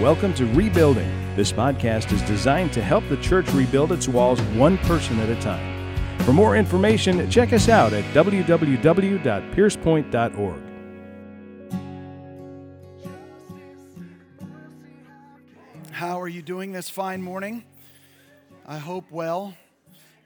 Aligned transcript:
Welcome 0.00 0.32
to 0.34 0.44
Rebuilding. 0.54 1.08
This 1.36 1.52
podcast 1.52 2.10
is 2.10 2.22
designed 2.22 2.72
to 2.72 2.82
help 2.82 3.06
the 3.10 3.18
church 3.18 3.52
rebuild 3.52 3.92
its 3.92 4.08
walls 4.08 4.40
one 4.56 4.78
person 4.78 5.18
at 5.18 5.28
a 5.28 5.38
time. 5.42 5.94
For 6.20 6.32
more 6.32 6.56
information, 6.56 7.30
check 7.30 7.52
us 7.52 7.68
out 7.68 7.92
at 7.92 8.02
www.piercepoint.org. 8.14 10.62
How 15.90 16.18
are 16.18 16.28
you 16.28 16.40
doing 16.40 16.72
this 16.72 16.88
fine 16.88 17.20
morning? 17.20 17.64
I 18.66 18.78
hope 18.78 19.10
well. 19.10 19.54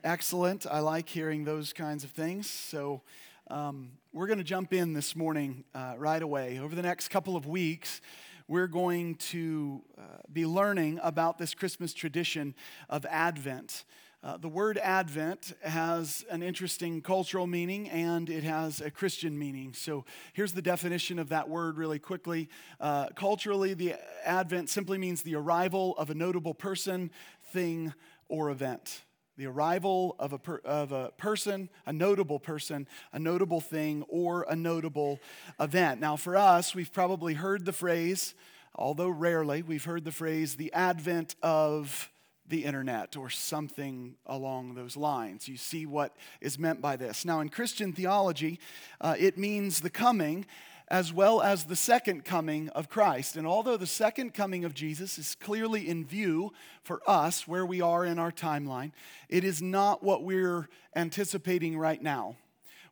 Excellent. 0.05 0.69
I 0.71 0.79
like 0.79 1.09
hearing 1.09 1.43
those 1.43 1.73
kinds 1.73 2.05
of 2.05 2.13
things. 2.13 2.49
So, 2.49 3.03
um, 3.51 3.91
we're 4.13 4.29
going 4.29 4.39
to 4.39 4.45
jump 4.45 4.73
in 4.73 4.93
this 4.93 5.17
morning 5.17 5.65
uh, 5.75 5.95
right 5.99 6.23
away. 6.23 6.61
Over 6.61 6.77
the 6.77 6.83
next 6.83 7.09
couple 7.09 7.37
of 7.37 7.47
weeks, 7.47 8.01
we're 8.47 8.67
going 8.67 9.15
to 9.17 9.83
uh, 9.97 10.03
be 10.33 10.45
learning 10.45 11.01
about 11.03 11.39
this 11.39 11.55
Christmas 11.55 11.95
tradition 11.95 12.55
of 12.91 13.07
Advent. 13.07 13.85
Uh, 14.23 14.37
the 14.37 14.49
word 14.49 14.79
Advent 14.79 15.55
has 15.63 16.25
an 16.31 16.43
interesting 16.43 17.01
cultural 17.01 17.47
meaning 17.47 17.89
and 17.91 18.31
it 18.31 18.43
has 18.43 18.81
a 18.81 18.91
Christian 18.91 19.39
meaning. 19.39 19.75
So 19.75 20.05
here's 20.33 20.53
the 20.53 20.63
definition 20.63 21.19
of 21.19 21.29
that 21.31 21.49
word 21.49 21.79
really 21.79 21.99
quickly. 21.99 22.49
Uh, 22.81 23.09
culturally, 23.15 23.75
the 23.75 23.95
Advent 24.25 24.71
simply 24.71 24.99
means 24.99 25.23
the 25.23 25.37
arrival 25.37 25.95
of 25.99 26.11
a 26.11 26.15
notable 26.15 26.55
person, 26.55 27.11
thing, 27.53 27.93
or 28.29 28.51
event 28.51 29.03
the 29.37 29.47
arrival 29.47 30.15
of 30.19 30.33
a, 30.33 30.39
per, 30.39 30.61
of 30.65 30.93
a 30.93 31.11
person, 31.17 31.69
a 31.87 31.93
notable 31.93 32.39
person, 32.39 32.87
a 33.13 33.19
notable 33.19 33.61
thing, 33.61 34.05
or 34.09 34.47
a 34.49 34.57
notable 34.57 35.21
event. 35.59 36.01
Now, 36.01 36.17
for 36.17 36.37
us, 36.37 36.75
we've 36.75 36.93
probably 36.93 37.35
heard 37.35 37.65
the 37.65 37.73
phrase, 37.73 38.35
although 38.75 39.09
rarely, 39.09 39.63
we've 39.63 39.85
heard 39.85 40.05
the 40.05 40.13
phrase 40.13 40.57
the 40.57 40.73
advent 40.73 41.35
of 41.43 42.11
the 42.47 42.65
internet 42.65 43.17
or 43.17 43.31
something 43.31 44.17
along 44.27 44.75
those 44.75 44.97
lines. 44.97 45.49
You 45.49 45.57
see 45.57 45.87
what 45.87 46.15
is 46.41 46.59
meant 46.59 46.81
by 46.81 46.97
this. 46.97 47.25
Now, 47.25 47.41
in 47.41 47.49
Christian 47.49 47.93
theology, 47.93 48.61
uh, 49.01 49.17
it 49.19 49.39
means 49.39 49.81
the 49.81 49.91
coming 49.91 50.45
as 50.89 51.13
well 51.13 51.41
as 51.41 51.65
the 51.65 51.77
second 51.77 52.25
coming 52.25 52.69
of 52.71 52.89
Christ. 52.89 53.37
And 53.37 53.47
although 53.47 53.77
the 53.77 53.87
second 53.87 54.35
coming 54.35 54.65
of 54.65 54.75
Jesus 54.75 55.19
is 55.19 55.35
clearly 55.35 55.89
in 55.89 56.05
view 56.05 56.53
for 56.83 57.01
us 57.07 57.49
where 57.49 57.65
we 57.65 57.81
are 57.81 58.05
in 58.05 58.19
our 58.19 58.33
timeline, 58.33 58.93
it 59.29 59.45
is 59.45 59.63
not 59.63 60.03
what 60.03 60.25
we're 60.25 60.69
anticipating 60.95 61.79
right 61.79 62.03
now. 62.03 62.37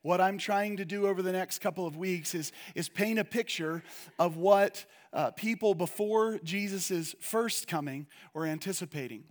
What 0.03 0.21
I'm 0.21 0.39
trying 0.39 0.79
to 0.79 0.85
do 0.85 1.07
over 1.07 1.23
the 1.23 1.33
next 1.33 1.61
couple 1.61 1.87
of 1.87 1.97
weeks 1.97 2.35
is, 2.35 2.51
is 2.75 2.89
paint 2.89 3.21
a 3.21 3.25
picture 3.25 3.85
of 4.19 4.37
what 4.37 4.85
uh, 5.13 5.31
people 5.31 5.75
before 5.75 6.41
Jesus' 6.43 7.15
first 7.21 7.69
coming 7.69 8.07
were 8.35 8.47
anticipating. 8.47 9.25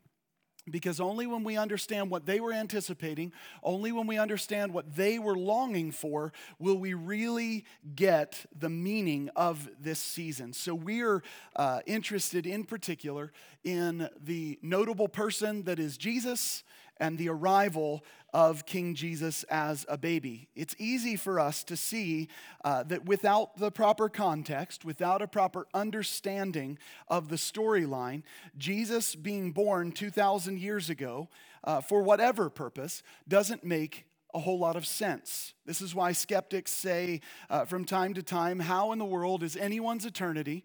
Because 0.72 1.00
only 1.00 1.27
when 1.27 1.44
we 1.44 1.58
understand 1.58 2.09
what 2.09 2.25
they 2.25 2.39
were 2.39 2.53
anticipating, 2.53 3.31
only 3.61 3.91
when 3.91 4.08
we 4.08 4.17
understand 4.17 4.73
what 4.73 4.95
they 4.95 5.19
were 5.19 5.36
longing 5.36 5.91
for, 5.91 6.33
will 6.59 6.77
we 6.77 6.94
really 6.94 7.66
get 7.95 8.45
the 8.58 8.69
meaning 8.69 9.30
of 9.36 9.69
this 9.80 9.99
season. 9.99 10.53
So, 10.53 10.73
we're 10.73 11.23
uh, 11.55 11.81
interested 11.86 12.45
in 12.45 12.64
particular 12.64 13.31
in 13.64 14.09
the 14.23 14.58
notable 14.61 15.08
person 15.08 15.64
that 15.64 15.80
is 15.80 15.97
Jesus 15.97 16.64
and 17.02 17.17
the 17.17 17.30
arrival 17.30 18.05
of 18.33 18.65
King 18.65 18.95
Jesus 18.95 19.43
as 19.43 19.85
a 19.89 19.97
baby. 19.97 20.47
It's 20.55 20.75
easy 20.77 21.15
for 21.15 21.39
us 21.39 21.63
to 21.65 21.75
see 21.75 22.29
uh, 22.63 22.83
that 22.83 23.05
without 23.05 23.57
the 23.57 23.71
proper 23.71 24.09
context, 24.09 24.85
without 24.85 25.21
a 25.21 25.27
proper 25.27 25.67
understanding 25.73 26.77
of 27.07 27.29
the 27.29 27.35
storyline, 27.35 28.23
Jesus 28.57 29.15
being 29.15 29.52
born 29.52 29.91
2,000 29.91 30.59
years 30.59 30.89
ago, 30.89 31.29
uh, 31.63 31.81
for 31.81 32.02
whatever 32.02 32.49
purpose, 32.49 33.03
doesn't 33.27 33.64
make 33.64 34.05
a 34.33 34.39
whole 34.39 34.59
lot 34.59 34.75
of 34.75 34.86
sense. 34.86 35.53
This 35.65 35.81
is 35.81 35.93
why 35.93 36.14
skeptics 36.14 36.71
say 36.71 37.21
uh, 37.49 37.65
from 37.65 37.86
time 37.86 38.14
to 38.14 38.23
time, 38.23 38.59
How 38.59 38.91
in 38.91 38.99
the 38.99 39.05
world 39.05 39.43
is 39.43 39.58
anyone's 39.58 40.05
eternity? 40.05 40.64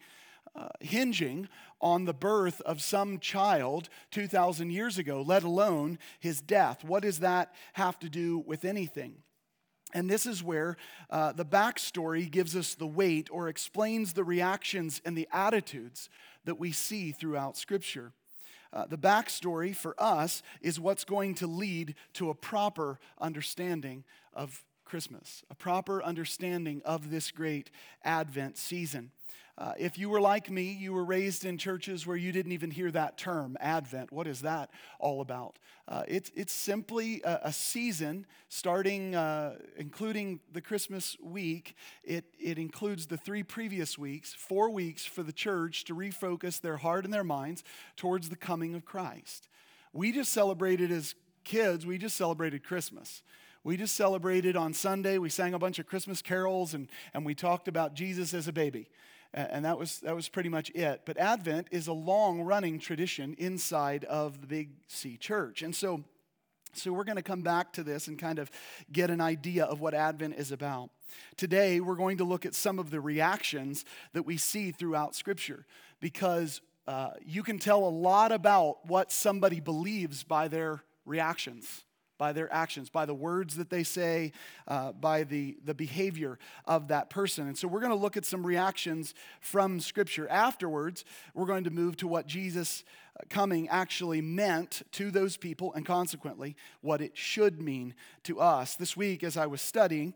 Uh, 0.54 0.68
hinging 0.80 1.48
on 1.80 2.04
the 2.04 2.14
birth 2.14 2.60
of 2.62 2.80
some 2.80 3.18
child 3.18 3.88
2,000 4.10 4.70
years 4.70 4.98
ago, 4.98 5.22
let 5.22 5.42
alone 5.42 5.98
his 6.18 6.40
death. 6.40 6.84
What 6.84 7.02
does 7.02 7.20
that 7.20 7.54
have 7.74 7.98
to 8.00 8.08
do 8.08 8.38
with 8.46 8.64
anything? 8.64 9.16
And 9.94 10.10
this 10.10 10.26
is 10.26 10.42
where 10.42 10.76
uh, 11.10 11.32
the 11.32 11.44
backstory 11.44 12.30
gives 12.30 12.56
us 12.56 12.74
the 12.74 12.86
weight 12.86 13.28
or 13.30 13.48
explains 13.48 14.12
the 14.12 14.24
reactions 14.24 15.00
and 15.04 15.16
the 15.16 15.28
attitudes 15.32 16.08
that 16.44 16.58
we 16.58 16.72
see 16.72 17.12
throughout 17.12 17.56
Scripture. 17.56 18.12
Uh, 18.72 18.84
the 18.86 18.98
backstory 18.98 19.74
for 19.74 19.94
us 19.98 20.42
is 20.60 20.80
what's 20.80 21.04
going 21.04 21.34
to 21.36 21.46
lead 21.46 21.94
to 22.14 22.30
a 22.30 22.34
proper 22.34 22.98
understanding 23.18 24.04
of 24.34 24.64
Christmas, 24.84 25.42
a 25.50 25.54
proper 25.54 26.02
understanding 26.02 26.82
of 26.84 27.10
this 27.10 27.30
great 27.30 27.70
Advent 28.04 28.58
season. 28.58 29.12
Uh, 29.58 29.72
if 29.78 29.96
you 29.96 30.10
were 30.10 30.20
like 30.20 30.50
me, 30.50 30.64
you 30.64 30.92
were 30.92 31.04
raised 31.04 31.46
in 31.46 31.56
churches 31.56 32.06
where 32.06 32.16
you 32.16 32.30
didn't 32.30 32.52
even 32.52 32.70
hear 32.70 32.90
that 32.90 33.16
term, 33.16 33.56
Advent. 33.58 34.12
What 34.12 34.26
is 34.26 34.42
that 34.42 34.70
all 34.98 35.22
about? 35.22 35.58
Uh, 35.88 36.02
it's, 36.06 36.30
it's 36.34 36.52
simply 36.52 37.22
a, 37.24 37.40
a 37.44 37.52
season 37.52 38.26
starting, 38.50 39.14
uh, 39.14 39.54
including 39.78 40.40
the 40.52 40.60
Christmas 40.60 41.16
week. 41.22 41.74
It, 42.04 42.26
it 42.38 42.58
includes 42.58 43.06
the 43.06 43.16
three 43.16 43.42
previous 43.42 43.96
weeks, 43.96 44.34
four 44.34 44.68
weeks 44.68 45.06
for 45.06 45.22
the 45.22 45.32
church 45.32 45.84
to 45.84 45.94
refocus 45.94 46.60
their 46.60 46.76
heart 46.76 47.06
and 47.06 47.14
their 47.14 47.24
minds 47.24 47.64
towards 47.96 48.28
the 48.28 48.36
coming 48.36 48.74
of 48.74 48.84
Christ. 48.84 49.48
We 49.94 50.12
just 50.12 50.32
celebrated 50.32 50.90
as 50.90 51.14
kids, 51.44 51.86
we 51.86 51.96
just 51.96 52.16
celebrated 52.16 52.62
Christmas. 52.62 53.22
We 53.64 53.76
just 53.76 53.96
celebrated 53.96 54.54
on 54.54 54.74
Sunday. 54.74 55.18
We 55.18 55.28
sang 55.28 55.54
a 55.54 55.58
bunch 55.58 55.80
of 55.80 55.86
Christmas 55.86 56.22
carols 56.22 56.74
and, 56.74 56.88
and 57.14 57.24
we 57.24 57.34
talked 57.34 57.68
about 57.68 57.94
Jesus 57.94 58.34
as 58.34 58.46
a 58.46 58.52
baby 58.52 58.90
and 59.32 59.64
that 59.64 59.78
was, 59.78 60.00
that 60.00 60.14
was 60.14 60.28
pretty 60.28 60.48
much 60.48 60.70
it. 60.70 61.02
But 61.04 61.18
Advent 61.18 61.68
is 61.70 61.86
a 61.86 61.92
long 61.92 62.40
running 62.42 62.78
tradition 62.78 63.34
inside 63.38 64.04
of 64.04 64.40
the 64.40 64.46
Big 64.46 64.70
C 64.88 65.16
church. 65.16 65.62
And 65.62 65.74
so, 65.74 66.04
so 66.72 66.92
we're 66.92 67.04
going 67.04 67.16
to 67.16 67.22
come 67.22 67.42
back 67.42 67.72
to 67.74 67.82
this 67.82 68.08
and 68.08 68.18
kind 68.18 68.38
of 68.38 68.50
get 68.92 69.10
an 69.10 69.20
idea 69.20 69.64
of 69.64 69.80
what 69.80 69.94
Advent 69.94 70.34
is 70.36 70.52
about. 70.52 70.90
Today, 71.36 71.80
we're 71.80 71.94
going 71.94 72.18
to 72.18 72.24
look 72.24 72.44
at 72.44 72.54
some 72.54 72.78
of 72.78 72.90
the 72.90 73.00
reactions 73.00 73.84
that 74.12 74.24
we 74.24 74.36
see 74.36 74.70
throughout 74.72 75.14
Scripture 75.14 75.66
because 76.00 76.60
uh, 76.86 77.10
you 77.24 77.42
can 77.42 77.58
tell 77.58 77.84
a 77.84 77.90
lot 77.90 78.32
about 78.32 78.86
what 78.86 79.10
somebody 79.10 79.60
believes 79.60 80.22
by 80.22 80.48
their 80.48 80.82
reactions 81.04 81.85
by 82.18 82.32
their 82.32 82.52
actions, 82.52 82.88
by 82.88 83.06
the 83.06 83.14
words 83.14 83.56
that 83.56 83.70
they 83.70 83.82
say, 83.82 84.32
uh, 84.68 84.92
by 84.92 85.24
the, 85.24 85.56
the 85.64 85.74
behavior 85.74 86.38
of 86.64 86.88
that 86.88 87.10
person. 87.10 87.46
And 87.46 87.56
so 87.56 87.68
we're 87.68 87.80
going 87.80 87.90
to 87.90 87.96
look 87.96 88.16
at 88.16 88.24
some 88.24 88.46
reactions 88.46 89.14
from 89.40 89.80
Scripture. 89.80 90.28
Afterwards, 90.28 91.04
we're 91.34 91.46
going 91.46 91.64
to 91.64 91.70
move 91.70 91.96
to 91.98 92.08
what 92.08 92.26
Jesus 92.26 92.84
uh, 93.18 93.24
coming 93.28 93.68
actually 93.68 94.20
meant 94.20 94.82
to 94.92 95.10
those 95.10 95.36
people 95.36 95.72
and 95.74 95.84
consequently 95.84 96.56
what 96.80 97.00
it 97.00 97.16
should 97.16 97.60
mean 97.60 97.94
to 98.24 98.40
us. 98.40 98.76
This 98.76 98.96
week, 98.96 99.22
as 99.22 99.36
I 99.36 99.46
was 99.46 99.60
studying, 99.60 100.14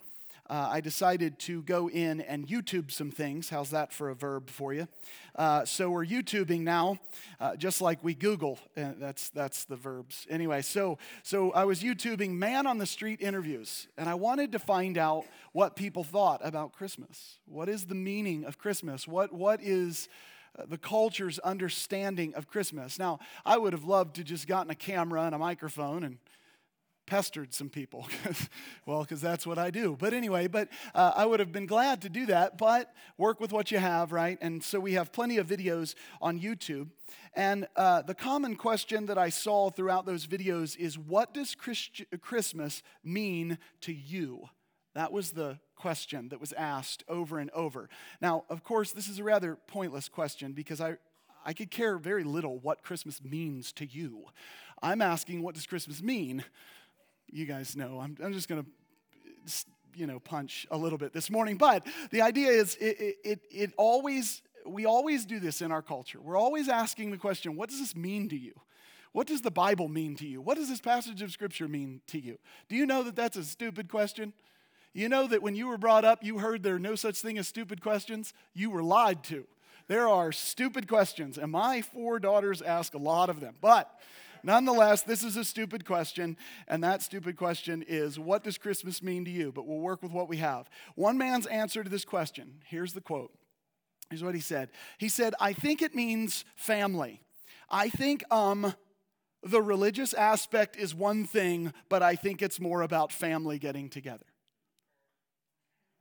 uh, 0.50 0.68
I 0.68 0.80
decided 0.80 1.38
to 1.40 1.62
go 1.62 1.88
in 1.88 2.20
and 2.22 2.46
YouTube 2.46 2.90
some 2.90 3.12
things. 3.12 3.50
How's 3.50 3.70
that 3.70 3.92
for 3.92 4.10
a 4.10 4.16
verb 4.16 4.50
for 4.50 4.74
you? 4.74 4.88
Uh, 5.36 5.64
so 5.64 5.90
we're 5.90 6.04
YouTubing 6.04 6.62
now, 6.62 6.98
uh, 7.38 7.54
just 7.54 7.80
like 7.80 8.02
we 8.02 8.14
Google. 8.14 8.58
Uh, 8.76 8.90
that's 8.98 9.30
that's 9.30 9.64
the 9.64 9.76
verbs. 9.76 10.26
Anyway, 10.28 10.60
so 10.62 10.98
so 11.22 11.52
I 11.52 11.64
was 11.64 11.82
YouTubing 11.82 12.30
man 12.30 12.66
on 12.66 12.78
the 12.78 12.86
street 12.86 13.20
interviews, 13.20 13.86
and 13.96 14.08
I 14.08 14.14
wanted 14.14 14.50
to 14.52 14.58
find 14.58 14.98
out 14.98 15.24
what 15.52 15.76
people 15.76 16.02
thought 16.02 16.40
about 16.44 16.72
Christmas. 16.72 17.38
What 17.46 17.68
is 17.68 17.86
the 17.86 17.94
meaning 17.94 18.44
of 18.44 18.58
Christmas? 18.58 19.06
What 19.06 19.32
what 19.32 19.62
is 19.62 20.08
uh, 20.58 20.64
the 20.68 20.78
culture's 20.78 21.38
understanding 21.38 22.34
of 22.34 22.48
Christmas. 22.48 22.98
Now, 22.98 23.20
I 23.46 23.56
would 23.56 23.72
have 23.72 23.84
loved 23.84 24.16
to 24.16 24.24
just 24.24 24.48
gotten 24.48 24.68
a 24.70 24.74
camera 24.74 25.22
and 25.22 25.34
a 25.34 25.38
microphone 25.38 26.02
and 26.02 26.18
pestered 27.06 27.52
some 27.52 27.68
people. 27.68 28.06
well, 28.86 29.02
because 29.02 29.20
that's 29.20 29.46
what 29.46 29.58
I 29.58 29.70
do. 29.70 29.96
But 29.98 30.12
anyway, 30.14 30.46
but 30.46 30.68
uh, 30.94 31.12
I 31.16 31.26
would 31.26 31.40
have 31.40 31.52
been 31.52 31.66
glad 31.66 32.02
to 32.02 32.08
do 32.08 32.26
that, 32.26 32.56
but 32.56 32.92
work 33.18 33.40
with 33.40 33.52
what 33.52 33.70
you 33.70 33.78
have, 33.78 34.12
right? 34.12 34.38
And 34.40 34.62
so 34.62 34.78
we 34.78 34.92
have 34.94 35.12
plenty 35.12 35.36
of 35.38 35.46
videos 35.46 35.94
on 36.22 36.40
YouTube. 36.40 36.88
And 37.34 37.66
uh, 37.76 38.02
the 38.02 38.14
common 38.14 38.56
question 38.56 39.06
that 39.06 39.18
I 39.18 39.28
saw 39.28 39.70
throughout 39.70 40.06
those 40.06 40.26
videos 40.26 40.76
is 40.76 40.98
what 40.98 41.34
does 41.34 41.54
Christ- 41.54 42.04
Christmas 42.20 42.82
mean 43.02 43.58
to 43.82 43.92
you? 43.92 44.48
That 44.94 45.12
was 45.12 45.32
the 45.32 45.58
question 45.76 46.28
that 46.28 46.40
was 46.40 46.52
asked 46.52 47.04
over 47.08 47.38
and 47.38 47.50
over. 47.50 47.88
Now, 48.20 48.44
of 48.48 48.64
course, 48.64 48.92
this 48.92 49.08
is 49.08 49.18
a 49.18 49.24
rather 49.24 49.56
pointless 49.66 50.08
question 50.08 50.52
because 50.52 50.80
I, 50.80 50.96
I 51.44 51.52
could 51.52 51.70
care 51.70 51.96
very 51.96 52.24
little 52.24 52.58
what 52.58 52.82
Christmas 52.82 53.22
means 53.22 53.72
to 53.74 53.86
you. 53.86 54.26
I'm 54.82 55.00
asking, 55.00 55.42
what 55.42 55.54
does 55.54 55.66
Christmas 55.66 56.02
mean? 56.02 56.44
You 57.32 57.46
guys 57.46 57.76
know. 57.76 58.00
I'm, 58.00 58.16
I'm 58.22 58.32
just 58.32 58.48
going 58.48 58.64
to, 58.64 59.66
you 59.94 60.06
know, 60.06 60.20
punch 60.20 60.66
a 60.70 60.76
little 60.76 60.98
bit 60.98 61.12
this 61.12 61.30
morning. 61.30 61.56
But 61.56 61.86
the 62.10 62.22
idea 62.22 62.50
is 62.50 62.76
it, 62.76 63.16
it, 63.24 63.40
it 63.50 63.72
always 63.76 64.42
we 64.66 64.84
always 64.84 65.24
do 65.26 65.40
this 65.40 65.62
in 65.62 65.72
our 65.72 65.82
culture. 65.82 66.20
We're 66.20 66.36
always 66.36 66.68
asking 66.68 67.10
the 67.10 67.16
question, 67.16 67.56
what 67.56 67.70
does 67.70 67.80
this 67.80 67.96
mean 67.96 68.28
to 68.28 68.36
you? 68.36 68.52
What 69.12 69.26
does 69.26 69.40
the 69.40 69.50
Bible 69.50 69.88
mean 69.88 70.14
to 70.16 70.26
you? 70.26 70.40
What 70.40 70.56
does 70.56 70.68
this 70.68 70.80
passage 70.80 71.22
of 71.22 71.32
Scripture 71.32 71.66
mean 71.66 72.00
to 72.08 72.20
you? 72.20 72.38
Do 72.68 72.76
you 72.76 72.86
know 72.86 73.02
that 73.02 73.16
that's 73.16 73.36
a 73.36 73.44
stupid 73.44 73.88
question? 73.88 74.32
You 74.92 75.08
know 75.08 75.26
that 75.26 75.42
when 75.42 75.54
you 75.54 75.68
were 75.68 75.78
brought 75.78 76.04
up, 76.04 76.22
you 76.22 76.38
heard 76.38 76.62
there 76.62 76.76
are 76.76 76.80
no 76.80 76.94
such 76.94 77.18
thing 77.20 77.38
as 77.38 77.48
stupid 77.48 77.80
questions? 77.80 78.32
You 78.54 78.70
were 78.70 78.82
lied 78.82 79.24
to. 79.24 79.46
There 79.88 80.08
are 80.08 80.30
stupid 80.30 80.86
questions, 80.86 81.38
and 81.38 81.50
my 81.50 81.82
four 81.82 82.20
daughters 82.20 82.62
ask 82.62 82.94
a 82.94 82.98
lot 82.98 83.28
of 83.28 83.40
them. 83.40 83.56
But 83.60 83.90
nonetheless, 84.42 85.02
this 85.02 85.22
is 85.22 85.36
a 85.36 85.44
stupid 85.44 85.84
question, 85.84 86.36
and 86.68 86.82
that 86.84 87.02
stupid 87.02 87.36
question 87.36 87.84
is 87.86 88.18
what 88.18 88.44
does 88.44 88.58
Christmas 88.58 89.02
mean 89.02 89.24
to 89.24 89.30
you? 89.30 89.52
But 89.52 89.66
we'll 89.66 89.78
work 89.78 90.02
with 90.02 90.12
what 90.12 90.28
we 90.28 90.38
have. 90.38 90.68
One 90.94 91.18
man's 91.18 91.46
answer 91.46 91.82
to 91.82 91.90
this 91.90 92.04
question 92.04 92.62
here's 92.64 92.92
the 92.92 93.00
quote. 93.00 93.32
Here's 94.10 94.24
what 94.24 94.34
he 94.34 94.40
said. 94.40 94.70
He 94.98 95.08
said, 95.08 95.34
I 95.38 95.52
think 95.52 95.82
it 95.82 95.94
means 95.94 96.44
family. 96.56 97.20
I 97.70 97.88
think 97.88 98.24
um, 98.32 98.74
the 99.42 99.62
religious 99.62 100.12
aspect 100.12 100.76
is 100.76 100.94
one 100.94 101.24
thing, 101.24 101.72
but 101.88 102.02
I 102.02 102.16
think 102.16 102.42
it's 102.42 102.60
more 102.60 102.82
about 102.82 103.12
family 103.12 103.58
getting 103.58 103.88
together. 103.88 104.26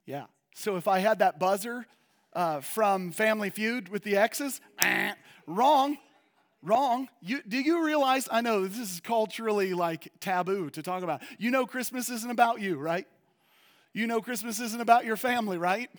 Yeah. 0.05 0.25
So 0.55 0.75
if 0.75 0.87
I 0.87 0.99
had 0.99 1.19
that 1.19 1.39
buzzer 1.39 1.85
uh, 2.33 2.61
from 2.61 3.11
Family 3.11 3.49
Feud 3.51 3.89
with 3.89 4.03
the 4.03 4.17
exes, 4.17 4.59
eh, 4.79 5.13
wrong. 5.45 5.97
Wrong. 6.61 7.07
You, 7.21 7.41
do 7.47 7.57
you 7.57 7.85
realize? 7.85 8.27
I 8.29 8.41
know 8.41 8.67
this 8.67 8.77
is 8.77 8.99
culturally 8.99 9.73
like 9.73 10.11
taboo 10.19 10.69
to 10.71 10.83
talk 10.83 11.03
about. 11.03 11.21
You 11.37 11.51
know, 11.51 11.65
Christmas 11.65 12.09
isn't 12.09 12.29
about 12.29 12.59
you, 12.59 12.77
right? 12.77 13.07
You 13.93 14.07
know, 14.07 14.21
Christmas 14.21 14.59
isn't 14.59 14.81
about 14.81 15.05
your 15.05 15.15
family, 15.15 15.57
right? 15.57 15.89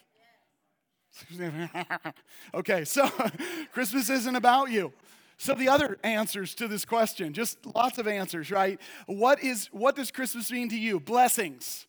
okay, 2.55 2.85
so 2.85 3.09
Christmas 3.73 4.11
isn't 4.11 4.37
about 4.37 4.71
you. 4.71 4.93
So 5.39 5.55
the 5.55 5.69
other 5.69 5.99
answers 6.05 6.55
to 6.57 6.69
this 6.69 6.85
question, 6.85 7.33
just 7.33 7.65
lots 7.75 7.99
of 7.99 8.07
answers, 8.07 8.51
right? 8.51 8.79
What 9.07 9.43
is 9.43 9.69
what 9.73 9.97
does 9.97 10.11
Christmas 10.11 10.53
mean 10.53 10.69
to 10.69 10.79
you? 10.79 11.01
Blessings. 11.01 11.87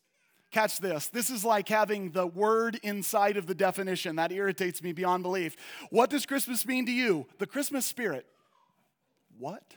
Catch 0.52 0.80
this. 0.80 1.08
This 1.08 1.30
is 1.30 1.46
like 1.46 1.70
having 1.70 2.12
the 2.12 2.28
word 2.28 2.80
inside 2.84 3.38
of 3.38 3.48
the 3.48 3.56
definition. 3.56 4.18
That 4.18 4.32
irritates 4.32 4.82
me 4.82 4.92
beyond 4.92 5.24
belief. 5.24 5.56
What 5.90 6.10
does 6.10 6.26
Christmas 6.26 6.66
mean 6.66 6.86
to 6.86 6.92
you? 6.92 7.28
The 7.40 7.48
Christmas 7.48 7.86
spirit. 7.86 8.26
What? 9.42 9.76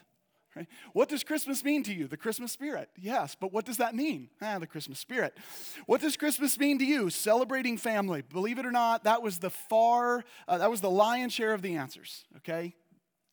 What 0.93 1.09
does 1.09 1.23
Christmas 1.23 1.63
mean 1.63 1.83
to 1.83 1.93
you? 1.93 2.07
The 2.07 2.15
Christmas 2.15 2.51
spirit. 2.51 2.89
Yes, 2.97 3.35
but 3.37 3.51
what 3.51 3.65
does 3.65 3.77
that 3.77 3.93
mean? 3.93 4.29
Ah, 4.41 4.57
the 4.59 4.67
Christmas 4.67 4.99
spirit. 4.99 5.37
What 5.85 5.99
does 5.99 6.15
Christmas 6.15 6.57
mean 6.57 6.79
to 6.79 6.85
you? 6.85 7.09
Celebrating 7.09 7.77
family. 7.77 8.21
Believe 8.21 8.57
it 8.57 8.65
or 8.65 8.71
not, 8.71 9.03
that 9.03 9.21
was 9.21 9.39
the 9.39 9.49
far, 9.49 10.23
uh, 10.47 10.57
that 10.59 10.71
was 10.71 10.79
the 10.79 10.89
lion's 10.89 11.33
share 11.33 11.53
of 11.53 11.61
the 11.61 11.75
answers, 11.75 12.23
okay? 12.37 12.73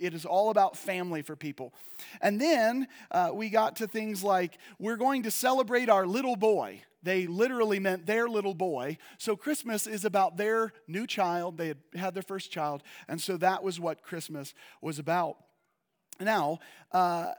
It 0.01 0.15
is 0.15 0.27
all 0.27 0.51
about 0.51 0.77
family 0.77 1.23
for 1.23 1.37
people. 1.37 1.73
And 2.21 2.41
then 2.41 2.89
uh, 3.13 3.31
we 3.33 3.51
got 3.51 3.77
to 3.77 3.87
things 3.87 4.25
like 4.25 4.59
we're 4.81 4.97
going 4.97 5.23
to 5.23 5.31
celebrate 5.31 5.89
our 5.89 6.07
little 6.07 6.35
boy. 6.35 6.83
They 7.05 7.29
literally 7.29 7.79
meant 7.79 8.07
their 8.07 8.29
little 8.29 8.55
boy. 8.55 8.99
So 9.19 9.37
Christmas 9.37 9.87
is 9.87 10.05
about 10.05 10.37
their 10.37 10.73
new 10.89 11.07
child. 11.07 11.57
They 11.57 11.69
had 11.69 11.79
had 11.95 12.15
their 12.15 12.23
first 12.23 12.51
child. 12.51 12.83
And 13.09 13.21
so 13.21 13.37
that 13.37 13.63
was 13.63 13.79
what 13.79 14.03
Christmas 14.03 14.55
was 14.81 14.99
about. 14.99 15.37
Now, 16.25 16.59
uh, 16.93 17.33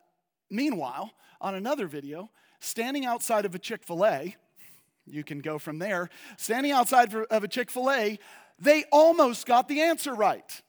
meanwhile, 0.49 1.11
on 1.41 1.55
another 1.55 1.87
video, 1.87 2.29
standing 2.59 3.05
outside 3.05 3.45
of 3.45 3.55
a 3.55 3.59
Chick 3.59 3.83
fil 3.83 4.05
A, 4.05 4.35
you 5.05 5.23
can 5.23 5.39
go 5.39 5.59
from 5.59 5.79
there, 5.79 6.09
standing 6.37 6.71
outside 6.71 7.13
of 7.13 7.43
a 7.43 7.47
Chick 7.47 7.69
fil 7.69 7.91
A, 7.91 8.19
they 8.59 8.85
almost 8.91 9.45
got 9.45 9.67
the 9.67 9.81
answer 9.81 10.13
right. 10.13 10.61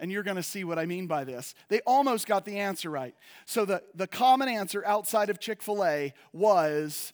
And 0.00 0.12
you're 0.12 0.22
going 0.22 0.36
to 0.36 0.42
see 0.42 0.62
what 0.62 0.78
I 0.78 0.86
mean 0.86 1.08
by 1.08 1.24
this. 1.24 1.54
They 1.68 1.80
almost 1.80 2.26
got 2.26 2.44
the 2.44 2.58
answer 2.58 2.88
right. 2.88 3.14
So, 3.46 3.64
the, 3.64 3.82
the 3.94 4.06
common 4.06 4.48
answer 4.48 4.84
outside 4.86 5.28
of 5.28 5.40
Chick 5.40 5.60
fil 5.62 5.84
A 5.84 6.14
was 6.32 7.12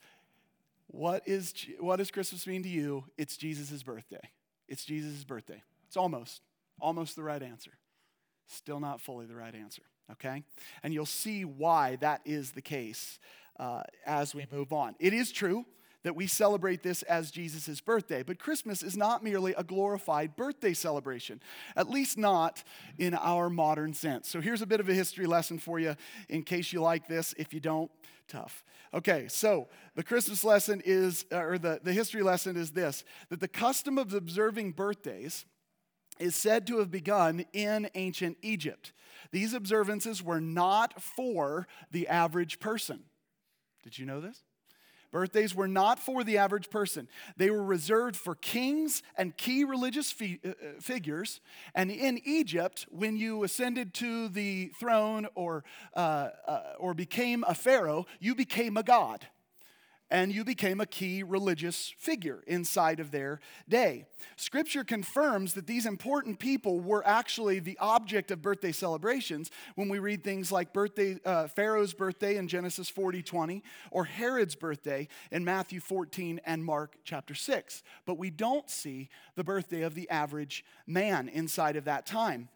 what, 0.88 1.22
is, 1.26 1.54
what 1.80 1.96
does 1.96 2.10
Christmas 2.10 2.46
mean 2.46 2.62
to 2.62 2.68
you? 2.68 3.04
It's 3.16 3.36
Jesus' 3.36 3.82
birthday. 3.82 4.30
It's 4.68 4.84
Jesus' 4.84 5.24
birthday. 5.24 5.62
It's 5.86 5.96
almost, 5.96 6.42
almost 6.80 7.16
the 7.16 7.22
right 7.22 7.42
answer. 7.42 7.72
Still 8.46 8.80
not 8.80 9.00
fully 9.00 9.26
the 9.26 9.34
right 9.34 9.54
answer, 9.54 9.82
okay? 10.12 10.42
And 10.82 10.92
you'll 10.92 11.06
see 11.06 11.44
why 11.44 11.96
that 11.96 12.20
is 12.24 12.52
the 12.52 12.62
case 12.62 13.18
uh, 13.58 13.82
as 14.06 14.34
we 14.34 14.46
move 14.50 14.72
on. 14.72 14.94
It 14.98 15.12
is 15.12 15.32
true 15.32 15.64
that 16.04 16.14
we 16.14 16.26
celebrate 16.26 16.82
this 16.82 17.02
as 17.04 17.30
Jesus' 17.30 17.80
birthday. 17.80 18.22
But 18.22 18.38
Christmas 18.38 18.82
is 18.82 18.96
not 18.96 19.24
merely 19.24 19.54
a 19.54 19.64
glorified 19.64 20.36
birthday 20.36 20.74
celebration, 20.74 21.40
at 21.76 21.90
least 21.90 22.18
not 22.18 22.62
in 22.98 23.14
our 23.14 23.50
modern 23.50 23.94
sense. 23.94 24.28
So 24.28 24.40
here's 24.40 24.62
a 24.62 24.66
bit 24.66 24.80
of 24.80 24.88
a 24.88 24.94
history 24.94 25.26
lesson 25.26 25.58
for 25.58 25.80
you 25.80 25.96
in 26.28 26.42
case 26.42 26.72
you 26.72 26.80
like 26.80 27.08
this. 27.08 27.34
If 27.38 27.52
you 27.52 27.60
don't, 27.60 27.90
tough. 28.28 28.64
Okay, 28.92 29.26
so 29.28 29.66
the 29.96 30.04
Christmas 30.04 30.44
lesson 30.44 30.82
is, 30.84 31.24
or 31.32 31.58
the, 31.58 31.80
the 31.82 31.92
history 31.92 32.22
lesson 32.22 32.56
is 32.56 32.70
this 32.70 33.02
that 33.30 33.40
the 33.40 33.48
custom 33.48 33.98
of 33.98 34.12
observing 34.14 34.72
birthdays 34.72 35.46
is 36.18 36.34
said 36.34 36.66
to 36.66 36.78
have 36.78 36.90
begun 36.90 37.44
in 37.52 37.88
ancient 37.94 38.38
Egypt. 38.42 38.92
These 39.32 39.54
observances 39.54 40.22
were 40.22 40.40
not 40.40 41.02
for 41.02 41.66
the 41.90 42.08
average 42.08 42.60
person. 42.60 43.04
Did 43.82 43.98
you 43.98 44.06
know 44.06 44.20
this? 44.20 44.42
Birthdays 45.10 45.54
were 45.54 45.68
not 45.68 46.00
for 46.00 46.24
the 46.24 46.38
average 46.38 46.70
person. 46.70 47.08
They 47.36 47.48
were 47.48 47.62
reserved 47.62 48.16
for 48.16 48.34
kings 48.34 49.00
and 49.16 49.36
key 49.36 49.62
religious 49.62 50.10
fi- 50.10 50.40
uh, 50.44 50.48
uh, 50.48 50.52
figures. 50.80 51.40
And 51.72 51.88
in 51.88 52.20
Egypt, 52.24 52.86
when 52.90 53.16
you 53.16 53.44
ascended 53.44 53.94
to 53.94 54.28
the 54.28 54.72
throne 54.80 55.28
or, 55.36 55.62
uh, 55.94 56.30
uh, 56.48 56.62
or 56.80 56.94
became 56.94 57.44
a 57.46 57.54
pharaoh, 57.54 58.06
you 58.18 58.34
became 58.34 58.76
a 58.76 58.82
god 58.82 59.28
and 60.10 60.32
you 60.32 60.44
became 60.44 60.80
a 60.80 60.86
key 60.86 61.22
religious 61.22 61.94
figure 61.98 62.42
inside 62.46 63.00
of 63.00 63.10
their 63.10 63.40
day. 63.68 64.04
Scripture 64.36 64.84
confirms 64.84 65.54
that 65.54 65.66
these 65.66 65.86
important 65.86 66.38
people 66.38 66.80
were 66.80 67.06
actually 67.06 67.58
the 67.58 67.78
object 67.78 68.30
of 68.30 68.42
birthday 68.42 68.72
celebrations 68.72 69.50
when 69.74 69.88
we 69.88 69.98
read 69.98 70.22
things 70.22 70.52
like 70.52 70.72
birthday, 70.72 71.18
uh, 71.24 71.48
Pharaoh's 71.48 71.94
birthday 71.94 72.36
in 72.36 72.48
Genesis 72.48 72.88
40 72.88 73.22
20, 73.22 73.62
or 73.90 74.04
Herod's 74.04 74.54
birthday 74.54 75.08
in 75.30 75.44
Matthew 75.44 75.80
14 75.80 76.40
and 76.44 76.64
Mark 76.64 76.96
chapter 77.04 77.34
6. 77.34 77.82
But 78.06 78.18
we 78.18 78.30
don't 78.30 78.68
see 78.68 79.08
the 79.34 79.44
birthday 79.44 79.82
of 79.82 79.94
the 79.94 80.08
average 80.10 80.64
man 80.86 81.28
inside 81.28 81.76
of 81.76 81.84
that 81.86 82.06
time. 82.06 82.48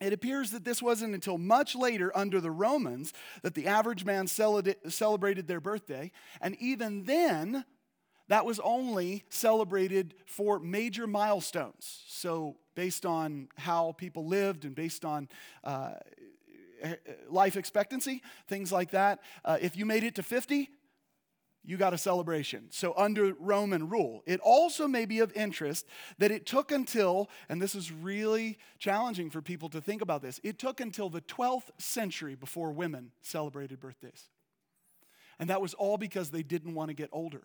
It 0.00 0.12
appears 0.12 0.52
that 0.52 0.64
this 0.64 0.80
wasn't 0.80 1.14
until 1.14 1.38
much 1.38 1.74
later 1.74 2.16
under 2.16 2.40
the 2.40 2.50
Romans 2.50 3.12
that 3.42 3.54
the 3.54 3.66
average 3.66 4.04
man 4.04 4.26
celebrated 4.26 5.48
their 5.48 5.60
birthday. 5.60 6.12
And 6.40 6.56
even 6.60 7.04
then, 7.04 7.64
that 8.28 8.44
was 8.44 8.60
only 8.60 9.24
celebrated 9.30 10.14
for 10.26 10.58
major 10.60 11.06
milestones. 11.06 12.04
So, 12.06 12.56
based 12.74 13.04
on 13.04 13.48
how 13.56 13.92
people 13.92 14.26
lived 14.26 14.64
and 14.64 14.74
based 14.74 15.04
on 15.04 15.28
uh, 15.64 15.94
life 17.28 17.56
expectancy, 17.56 18.22
things 18.46 18.70
like 18.70 18.92
that. 18.92 19.20
Uh, 19.44 19.58
if 19.60 19.76
you 19.76 19.84
made 19.84 20.04
it 20.04 20.14
to 20.16 20.22
50, 20.22 20.68
you 21.64 21.76
got 21.76 21.92
a 21.92 21.98
celebration. 21.98 22.66
So, 22.70 22.94
under 22.96 23.34
Roman 23.38 23.88
rule, 23.88 24.22
it 24.26 24.40
also 24.40 24.88
may 24.88 25.04
be 25.04 25.20
of 25.20 25.32
interest 25.34 25.86
that 26.18 26.30
it 26.30 26.46
took 26.46 26.72
until, 26.72 27.28
and 27.48 27.60
this 27.60 27.74
is 27.74 27.92
really 27.92 28.58
challenging 28.78 29.30
for 29.30 29.42
people 29.42 29.68
to 29.70 29.80
think 29.80 30.00
about 30.00 30.22
this, 30.22 30.40
it 30.42 30.58
took 30.58 30.80
until 30.80 31.10
the 31.10 31.20
12th 31.22 31.70
century 31.78 32.34
before 32.34 32.72
women 32.72 33.12
celebrated 33.20 33.80
birthdays. 33.80 34.28
And 35.38 35.50
that 35.50 35.60
was 35.60 35.74
all 35.74 35.98
because 35.98 36.30
they 36.30 36.42
didn't 36.42 36.74
want 36.74 36.88
to 36.88 36.94
get 36.94 37.10
older. 37.12 37.42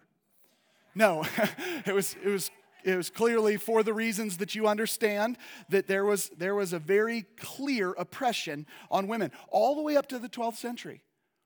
No, 0.96 1.26
it 1.86 1.94
was, 1.94 2.16
it 2.24 2.30
was 2.30 2.50
it 2.84 2.98
was 2.98 3.10
clearly 3.10 3.58
for 3.58 3.82
the 3.82 3.94
reasons 3.94 4.38
that 4.38 4.56
you 4.56 4.68
understand 4.68 5.38
that 5.70 5.88
there 5.88 6.06
was, 6.06 6.30
there 6.38 6.56
was 6.56 6.74
a 6.74 6.80
very 6.80 7.26
clear 7.38 7.92
oppression 7.92 8.66
on 8.92 9.08
women 9.08 9.32
all 9.50 9.76
the 9.76 9.82
way 9.82 9.96
up 9.96 10.08
to 10.08 10.20
the 10.20 10.30
12th 10.30 10.58
century. 10.58 11.02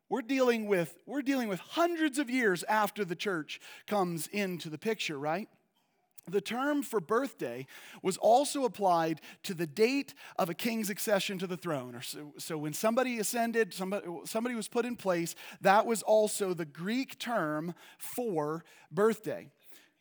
We're 0.09 0.21
dealing 0.21 0.67
with 0.67 0.95
we're 1.05 1.21
dealing 1.21 1.47
with 1.49 1.59
hundreds 1.59 2.17
of 2.17 2.29
years 2.29 2.63
after 2.63 3.03
the 3.03 3.15
church 3.15 3.59
comes 3.87 4.27
into 4.27 4.69
the 4.69 4.77
picture, 4.77 5.17
right? 5.17 5.49
The 6.29 6.41
term 6.41 6.83
for 6.83 6.99
birthday 6.99 7.67
was 8.03 8.17
also 8.17 8.65
applied 8.65 9.21
to 9.43 9.53
the 9.53 9.67
date 9.67 10.13
of 10.37 10.49
a 10.49 10.53
king's 10.53 10.89
accession 10.89 11.37
to 11.39 11.47
the 11.47 11.55
throne. 11.55 11.95
Or 11.95 12.01
so, 12.01 12.33
so, 12.37 12.57
when 12.57 12.73
somebody 12.73 13.19
ascended, 13.19 13.73
somebody, 13.73 14.05
somebody 14.25 14.53
was 14.53 14.67
put 14.67 14.85
in 14.85 14.97
place, 14.97 15.35
that 15.61 15.85
was 15.85 16.01
also 16.03 16.53
the 16.53 16.65
Greek 16.65 17.17
term 17.17 17.73
for 17.97 18.65
birthday. 18.91 19.47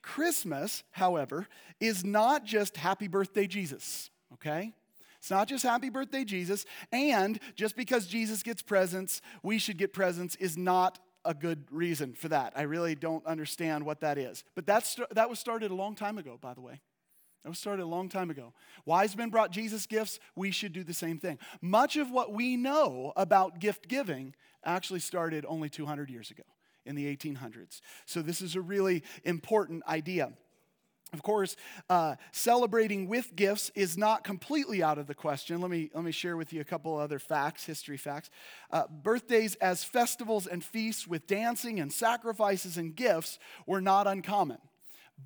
Christmas, 0.03 0.83
however, 0.91 1.49
is 1.81 2.05
not 2.05 2.45
just 2.45 2.77
happy 2.77 3.09
birthday, 3.09 3.47
Jesus, 3.47 4.11
okay? 4.35 4.73
It's 5.27 5.31
not 5.33 5.49
just 5.49 5.65
happy 5.65 5.91
birthday, 5.91 6.25
Jesus. 6.25 6.65
And 6.93 7.41
just 7.57 7.75
because 7.75 8.07
Jesus 8.07 8.45
gets 8.45 8.63
presents, 8.63 9.21
we 9.43 9.59
should 9.59 9.77
get 9.77 9.93
presents 9.93 10.37
is 10.37 10.57
not 10.57 11.01
a 11.25 11.35
good 11.35 11.65
reason 11.73 12.15
for 12.15 12.29
that. 12.29 12.53
I 12.55 12.63
really 12.63 12.95
don't 12.95 13.27
understand 13.27 13.85
what 13.85 14.03
that 14.03 14.19
is. 14.19 14.45
But 14.55 14.67
that's, 14.67 14.97
that 15.11 15.29
was 15.29 15.41
started 15.41 15.73
a 15.73 15.75
long 15.75 15.97
time 15.97 16.17
ago, 16.17 16.39
by 16.41 16.55
the 16.55 16.61
way. 16.61 16.81
That 17.43 17.49
was 17.49 17.59
started 17.59 17.83
a 17.83 17.87
long 17.87 18.09
time 18.09 18.31
ago. 18.31 18.53
Wise 18.85 19.17
men 19.17 19.31
brought 19.31 19.51
Jesus 19.51 19.85
gifts. 19.87 20.21
We 20.37 20.53
should 20.53 20.73
do 20.73 20.85
the 20.85 20.95
same 20.95 21.19
thing. 21.19 21.41
Much 21.61 21.97
of 21.97 22.09
what 22.09 22.33
we 22.33 22.57
know 22.57 23.13
about 23.17 23.59
gift 23.59 23.89
giving 23.89 24.33
actually 24.65 25.01
started 25.01 25.45
only 25.49 25.69
200 25.69 26.09
years 26.09 26.31
ago 26.31 26.45
in 26.85 26.95
the 26.95 27.05
1800s. 27.17 27.81
So, 28.05 28.23
this 28.23 28.41
is 28.41 28.55
a 28.55 28.61
really 28.61 29.03
important 29.25 29.83
idea. 29.89 30.35
Of 31.13 31.23
course, 31.23 31.57
uh, 31.89 32.17
celebrating 32.33 33.07
with 33.07 33.37
gifts 33.37 33.71
is 33.75 33.97
not 33.97 34.25
completely 34.25 34.83
out 34.83 34.99
of 34.99 35.07
the 35.07 35.15
question. 35.15 35.61
Let 35.61 35.71
me, 35.71 35.89
let 35.95 36.05
me 36.05 36.11
share 36.11 36.37
with 36.37 36.53
you 36.53 36.61
a 36.61 36.65
couple 36.65 36.99
other 36.99 37.21
facts, 37.21 37.65
history 37.65 37.97
facts. 37.97 38.29
Uh, 38.73 38.85
birthdays 38.89 39.55
as 39.57 39.85
festivals 39.85 40.47
and 40.47 40.65
feasts 40.65 41.07
with 41.07 41.27
dancing 41.27 41.79
and 41.79 41.93
sacrifices 41.93 42.77
and 42.77 42.95
gifts 42.95 43.39
were 43.67 43.81
not 43.81 44.07
uncommon. 44.09 44.59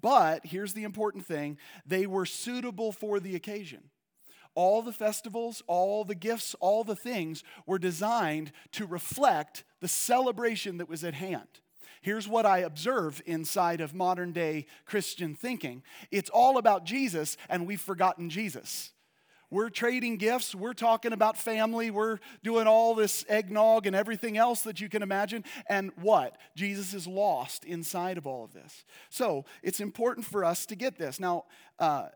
But 0.02 0.46
here's 0.46 0.74
the 0.74 0.84
important 0.84 1.26
thing 1.26 1.58
they 1.86 2.06
were 2.06 2.26
suitable 2.26 2.92
for 2.92 3.18
the 3.18 3.34
occasion. 3.34 3.90
All 4.54 4.82
the 4.82 4.92
festivals, 4.92 5.62
all 5.66 6.04
the 6.04 6.14
gifts, 6.14 6.54
all 6.60 6.84
the 6.84 6.96
things 6.96 7.42
were 7.66 7.78
designed 7.78 8.52
to 8.72 8.84
reflect 8.84 9.64
the 9.80 9.88
celebration 9.88 10.76
that 10.78 10.88
was 10.88 11.04
at 11.04 11.14
hand. 11.14 11.48
Here's 12.00 12.26
what 12.26 12.46
I 12.46 12.58
observe 12.58 13.20
inside 13.26 13.80
of 13.80 13.94
modern 13.94 14.32
day 14.32 14.66
Christian 14.86 15.34
thinking 15.34 15.82
it's 16.10 16.30
all 16.30 16.56
about 16.56 16.84
Jesus, 16.84 17.36
and 17.48 17.66
we've 17.66 17.80
forgotten 17.80 18.30
Jesus. 18.30 18.92
We're 19.50 19.68
trading 19.68 20.16
gifts. 20.16 20.54
We're 20.54 20.74
talking 20.74 21.12
about 21.12 21.36
family. 21.36 21.90
We're 21.90 22.20
doing 22.44 22.68
all 22.68 22.94
this 22.94 23.24
eggnog 23.28 23.84
and 23.84 23.96
everything 23.96 24.36
else 24.36 24.62
that 24.62 24.80
you 24.80 24.88
can 24.88 25.02
imagine. 25.02 25.44
And 25.68 25.90
what? 26.00 26.38
Jesus 26.54 26.94
is 26.94 27.06
lost 27.06 27.64
inside 27.64 28.16
of 28.16 28.28
all 28.28 28.44
of 28.44 28.52
this. 28.52 28.84
So 29.08 29.44
it's 29.62 29.80
important 29.80 30.24
for 30.24 30.44
us 30.44 30.66
to 30.66 30.76
get 30.76 30.98
this. 30.98 31.18
Now, 31.18 31.46
uh, 31.80 32.10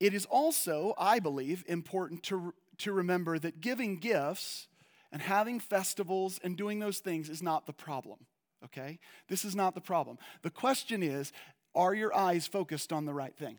it 0.00 0.14
is 0.14 0.24
also, 0.24 0.94
I 0.98 1.18
believe, 1.18 1.62
important 1.68 2.22
to, 2.24 2.54
to 2.78 2.92
remember 2.92 3.38
that 3.38 3.60
giving 3.60 3.98
gifts 3.98 4.66
and 5.12 5.20
having 5.20 5.60
festivals 5.60 6.40
and 6.42 6.56
doing 6.56 6.78
those 6.78 7.00
things 7.00 7.28
is 7.28 7.42
not 7.42 7.66
the 7.66 7.74
problem. 7.74 8.18
Okay? 8.64 8.98
This 9.28 9.44
is 9.44 9.54
not 9.54 9.74
the 9.74 9.80
problem. 9.80 10.18
The 10.42 10.50
question 10.50 11.02
is 11.02 11.32
are 11.74 11.94
your 11.94 12.14
eyes 12.14 12.46
focused 12.46 12.92
on 12.92 13.06
the 13.06 13.14
right 13.14 13.36
thing? 13.36 13.58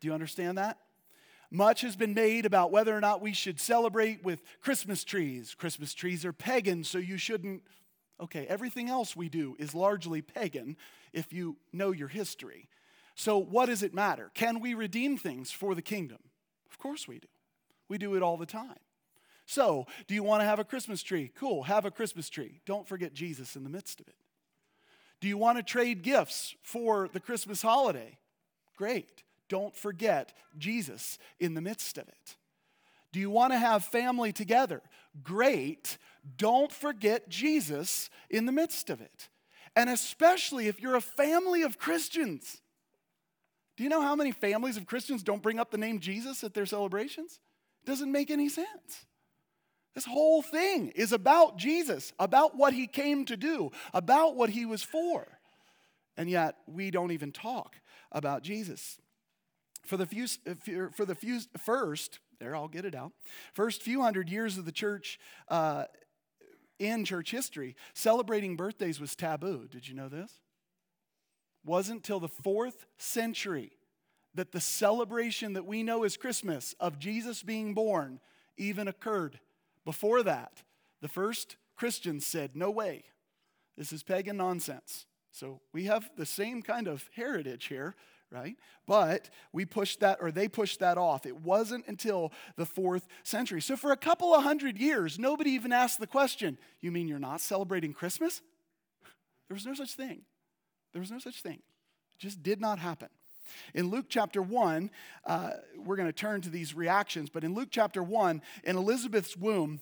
Do 0.00 0.08
you 0.08 0.14
understand 0.14 0.58
that? 0.58 0.78
Much 1.50 1.80
has 1.80 1.96
been 1.96 2.14
made 2.14 2.44
about 2.44 2.70
whether 2.70 2.94
or 2.94 3.00
not 3.00 3.22
we 3.22 3.32
should 3.32 3.58
celebrate 3.58 4.22
with 4.22 4.42
Christmas 4.60 5.02
trees. 5.02 5.54
Christmas 5.54 5.94
trees 5.94 6.24
are 6.24 6.32
pagan, 6.32 6.84
so 6.84 6.98
you 6.98 7.16
shouldn't. 7.16 7.62
Okay, 8.20 8.46
everything 8.46 8.90
else 8.90 9.16
we 9.16 9.28
do 9.28 9.56
is 9.58 9.74
largely 9.74 10.20
pagan 10.20 10.76
if 11.12 11.32
you 11.32 11.56
know 11.72 11.90
your 11.90 12.08
history. 12.08 12.68
So, 13.14 13.38
what 13.38 13.66
does 13.66 13.82
it 13.82 13.94
matter? 13.94 14.30
Can 14.34 14.60
we 14.60 14.74
redeem 14.74 15.16
things 15.16 15.50
for 15.50 15.74
the 15.74 15.82
kingdom? 15.82 16.18
Of 16.70 16.78
course 16.78 17.08
we 17.08 17.18
do. 17.18 17.28
We 17.88 17.96
do 17.96 18.14
it 18.14 18.22
all 18.22 18.36
the 18.36 18.46
time. 18.46 18.78
So, 19.48 19.86
do 20.06 20.14
you 20.14 20.22
want 20.22 20.42
to 20.42 20.46
have 20.46 20.58
a 20.58 20.64
Christmas 20.64 21.02
tree? 21.02 21.32
Cool, 21.34 21.64
have 21.64 21.84
a 21.84 21.90
Christmas 21.90 22.28
tree. 22.28 22.60
Don't 22.66 22.86
forget 22.86 23.14
Jesus 23.14 23.56
in 23.56 23.64
the 23.64 23.70
midst 23.70 23.98
of 23.98 24.06
it. 24.06 24.14
Do 25.20 25.26
you 25.26 25.36
want 25.36 25.58
to 25.58 25.64
trade 25.64 26.02
gifts 26.02 26.54
for 26.62 27.08
the 27.12 27.18
Christmas 27.18 27.62
holiday? 27.62 28.18
Great 28.76 29.24
don't 29.48 29.74
forget 29.74 30.32
Jesus 30.56 31.18
in 31.40 31.54
the 31.54 31.60
midst 31.60 31.98
of 31.98 32.08
it. 32.08 32.36
Do 33.12 33.20
you 33.20 33.30
want 33.30 33.52
to 33.52 33.58
have 33.58 33.84
family 33.84 34.32
together? 34.32 34.82
Great. 35.22 35.96
Don't 36.36 36.70
forget 36.70 37.28
Jesus 37.28 38.10
in 38.28 38.46
the 38.46 38.52
midst 38.52 38.90
of 38.90 39.00
it. 39.00 39.28
And 39.74 39.88
especially 39.88 40.68
if 40.68 40.80
you're 40.80 40.96
a 40.96 41.00
family 41.00 41.62
of 41.62 41.78
Christians. 41.78 42.60
Do 43.76 43.84
you 43.84 43.88
know 43.88 44.02
how 44.02 44.16
many 44.16 44.32
families 44.32 44.76
of 44.76 44.86
Christians 44.86 45.22
don't 45.22 45.42
bring 45.42 45.58
up 45.58 45.70
the 45.70 45.78
name 45.78 46.00
Jesus 46.00 46.44
at 46.44 46.52
their 46.52 46.66
celebrations? 46.66 47.40
Doesn't 47.86 48.12
make 48.12 48.30
any 48.30 48.48
sense. 48.48 49.06
This 49.98 50.04
whole 50.04 50.42
thing 50.42 50.92
is 50.94 51.10
about 51.10 51.56
Jesus, 51.56 52.12
about 52.20 52.56
what 52.56 52.72
he 52.72 52.86
came 52.86 53.24
to 53.24 53.36
do, 53.36 53.72
about 53.92 54.36
what 54.36 54.48
he 54.48 54.64
was 54.64 54.80
for. 54.80 55.26
And 56.16 56.30
yet, 56.30 56.54
we 56.68 56.92
don't 56.92 57.10
even 57.10 57.32
talk 57.32 57.74
about 58.12 58.44
Jesus. 58.44 59.00
For 59.84 59.96
the 59.96 60.06
few, 60.06 60.28
for 60.92 61.04
the 61.04 61.16
few 61.16 61.40
first, 61.56 62.20
there, 62.38 62.54
I'll 62.54 62.68
get 62.68 62.84
it 62.84 62.94
out. 62.94 63.10
First 63.54 63.82
few 63.82 64.00
hundred 64.00 64.28
years 64.28 64.56
of 64.56 64.66
the 64.66 64.70
church 64.70 65.18
uh, 65.48 65.86
in 66.78 67.04
church 67.04 67.32
history, 67.32 67.74
celebrating 67.92 68.54
birthdays 68.54 69.00
was 69.00 69.16
taboo. 69.16 69.66
Did 69.68 69.88
you 69.88 69.96
know 69.96 70.08
this? 70.08 70.38
Wasn't 71.64 72.04
till 72.04 72.20
the 72.20 72.28
fourth 72.28 72.86
century 72.98 73.72
that 74.32 74.52
the 74.52 74.60
celebration 74.60 75.54
that 75.54 75.66
we 75.66 75.82
know 75.82 76.04
as 76.04 76.16
Christmas 76.16 76.76
of 76.78 77.00
Jesus 77.00 77.42
being 77.42 77.74
born 77.74 78.20
even 78.56 78.86
occurred. 78.86 79.40
Before 79.88 80.22
that, 80.22 80.64
the 81.00 81.08
first 81.08 81.56
Christians 81.74 82.26
said, 82.26 82.54
No 82.54 82.70
way, 82.70 83.04
this 83.74 83.90
is 83.90 84.02
pagan 84.02 84.36
nonsense. 84.36 85.06
So 85.32 85.62
we 85.72 85.84
have 85.84 86.10
the 86.14 86.26
same 86.26 86.60
kind 86.60 86.86
of 86.86 87.08
heritage 87.16 87.68
here 87.68 87.96
right? 88.30 88.56
But 88.86 89.30
we 89.54 89.64
pushed 89.64 90.00
that, 90.00 90.18
or 90.20 90.30
they 90.30 90.48
pushed 90.48 90.80
that 90.80 90.98
off. 90.98 91.24
It 91.24 91.40
wasn't 91.40 91.86
until 91.86 92.30
the 92.56 92.66
fourth 92.66 93.08
century. 93.22 93.62
So 93.62 93.74
for 93.74 93.90
a 93.90 93.96
couple 93.96 94.34
of 94.34 94.42
hundred 94.42 94.76
years, 94.76 95.18
nobody 95.18 95.52
even 95.52 95.72
asked 95.72 95.98
the 95.98 96.06
question 96.06 96.58
You 96.82 96.92
mean 96.92 97.08
you're 97.08 97.18
not 97.18 97.40
celebrating 97.40 97.94
Christmas? 97.94 98.42
There 99.48 99.54
was 99.54 99.64
no 99.64 99.72
such 99.72 99.94
thing. 99.94 100.26
There 100.92 101.00
was 101.00 101.10
no 101.10 101.18
such 101.18 101.40
thing. 101.40 101.62
It 102.18 102.18
just 102.18 102.42
did 102.42 102.60
not 102.60 102.78
happen. 102.78 103.08
In 103.74 103.90
Luke 103.90 104.06
chapter 104.08 104.42
1, 104.42 104.90
uh, 105.26 105.50
we're 105.76 105.96
going 105.96 106.08
to 106.08 106.12
turn 106.12 106.40
to 106.42 106.50
these 106.50 106.74
reactions, 106.74 107.30
but 107.30 107.44
in 107.44 107.54
Luke 107.54 107.68
chapter 107.70 108.02
1, 108.02 108.42
in 108.64 108.76
Elizabeth's 108.76 109.36
womb, 109.36 109.80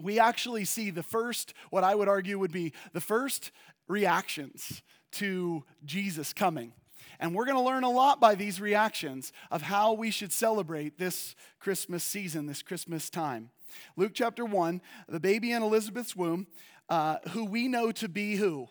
we 0.00 0.18
actually 0.18 0.64
see 0.64 0.90
the 0.90 1.02
first, 1.02 1.54
what 1.70 1.84
I 1.84 1.94
would 1.94 2.08
argue 2.08 2.38
would 2.38 2.52
be 2.52 2.72
the 2.92 3.00
first 3.00 3.50
reactions 3.88 4.82
to 5.12 5.64
Jesus 5.84 6.32
coming. 6.32 6.72
And 7.18 7.34
we're 7.34 7.46
going 7.46 7.56
to 7.56 7.62
learn 7.62 7.84
a 7.84 7.90
lot 7.90 8.20
by 8.20 8.34
these 8.34 8.60
reactions 8.60 9.32
of 9.50 9.62
how 9.62 9.94
we 9.94 10.10
should 10.10 10.32
celebrate 10.32 10.98
this 10.98 11.34
Christmas 11.58 12.04
season, 12.04 12.46
this 12.46 12.62
Christmas 12.62 13.08
time. 13.08 13.50
Luke 13.96 14.12
chapter 14.14 14.44
1, 14.44 14.82
the 15.08 15.20
baby 15.20 15.52
in 15.52 15.62
Elizabeth's 15.62 16.14
womb, 16.14 16.46
uh, 16.88 17.16
who 17.30 17.44
we 17.44 17.68
know 17.68 17.90
to 17.92 18.08
be 18.08 18.36
who? 18.36 18.68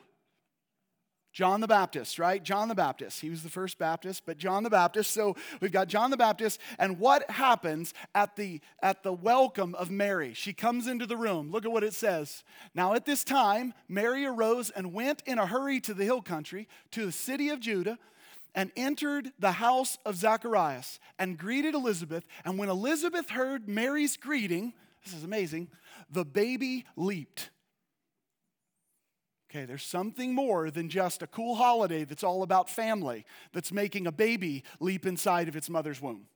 John 1.36 1.60
the 1.60 1.68
Baptist, 1.68 2.18
right? 2.18 2.42
John 2.42 2.70
the 2.70 2.76
Baptist. 2.76 3.20
He 3.20 3.30
was 3.30 3.44
the 3.44 3.50
first 3.50 3.78
Baptist, 3.78 4.24
but 4.26 4.38
John 4.38 4.64
the 4.64 4.70
Baptist. 4.70 5.12
So 5.12 5.36
we've 5.60 5.70
got 5.70 5.90
John 5.90 6.10
the 6.10 6.16
Baptist, 6.16 6.62
and 6.80 6.98
what 6.98 7.30
happens 7.30 7.94
at 8.16 8.38
the 8.38 8.62
at 8.82 9.04
the 9.04 9.12
welcome 9.12 9.76
of 9.76 9.92
Mary? 9.92 10.34
She 10.34 10.54
comes 10.54 10.88
into 10.88 11.06
the 11.06 11.18
room. 11.18 11.52
Look 11.52 11.66
at 11.66 11.74
what 11.74 11.84
it 11.84 11.94
says. 11.94 12.46
Now 12.74 12.94
at 12.94 13.06
this 13.06 13.26
time, 13.26 13.74
Mary 13.90 14.26
arose 14.26 14.70
and 14.70 14.94
went 14.94 15.24
in 15.26 15.38
a 15.38 15.46
hurry 15.46 15.82
to 15.82 15.94
the 15.94 16.06
hill 16.06 16.22
country, 16.22 16.70
to 16.92 17.06
the 17.06 17.12
city 17.12 17.50
of 17.50 17.60
Judah 17.60 18.00
and 18.56 18.72
entered 18.78 19.34
the 19.38 19.52
house 19.52 19.98
of 20.06 20.16
Zacharias 20.16 21.02
and 21.20 21.38
greeted 21.38 21.76
Elizabeth. 21.76 22.24
And 22.46 22.58
when 22.58 22.70
Elizabeth 22.70 23.30
heard 23.32 23.68
Mary's 23.68 24.16
greeting, 24.16 24.72
this 25.04 25.14
is 25.14 25.26
amazing, 25.26 25.68
the 26.10 26.24
baby 26.24 26.86
leaped. 26.96 27.50
Okay, 29.50 29.66
there's 29.66 29.84
something 29.84 30.34
more 30.34 30.72
than 30.72 30.90
just 30.90 31.22
a 31.22 31.28
cool 31.28 31.56
holiday 31.56 32.04
that's 32.04 32.24
all 32.24 32.44
about 32.44 32.70
family 32.70 33.26
that's 33.54 33.72
making 33.72 34.08
a 34.08 34.12
baby 34.12 34.64
leap 34.80 35.06
inside 35.06 35.48
of 35.48 35.56
its 35.56 35.70
mother's 35.70 36.02
womb. 36.02 36.28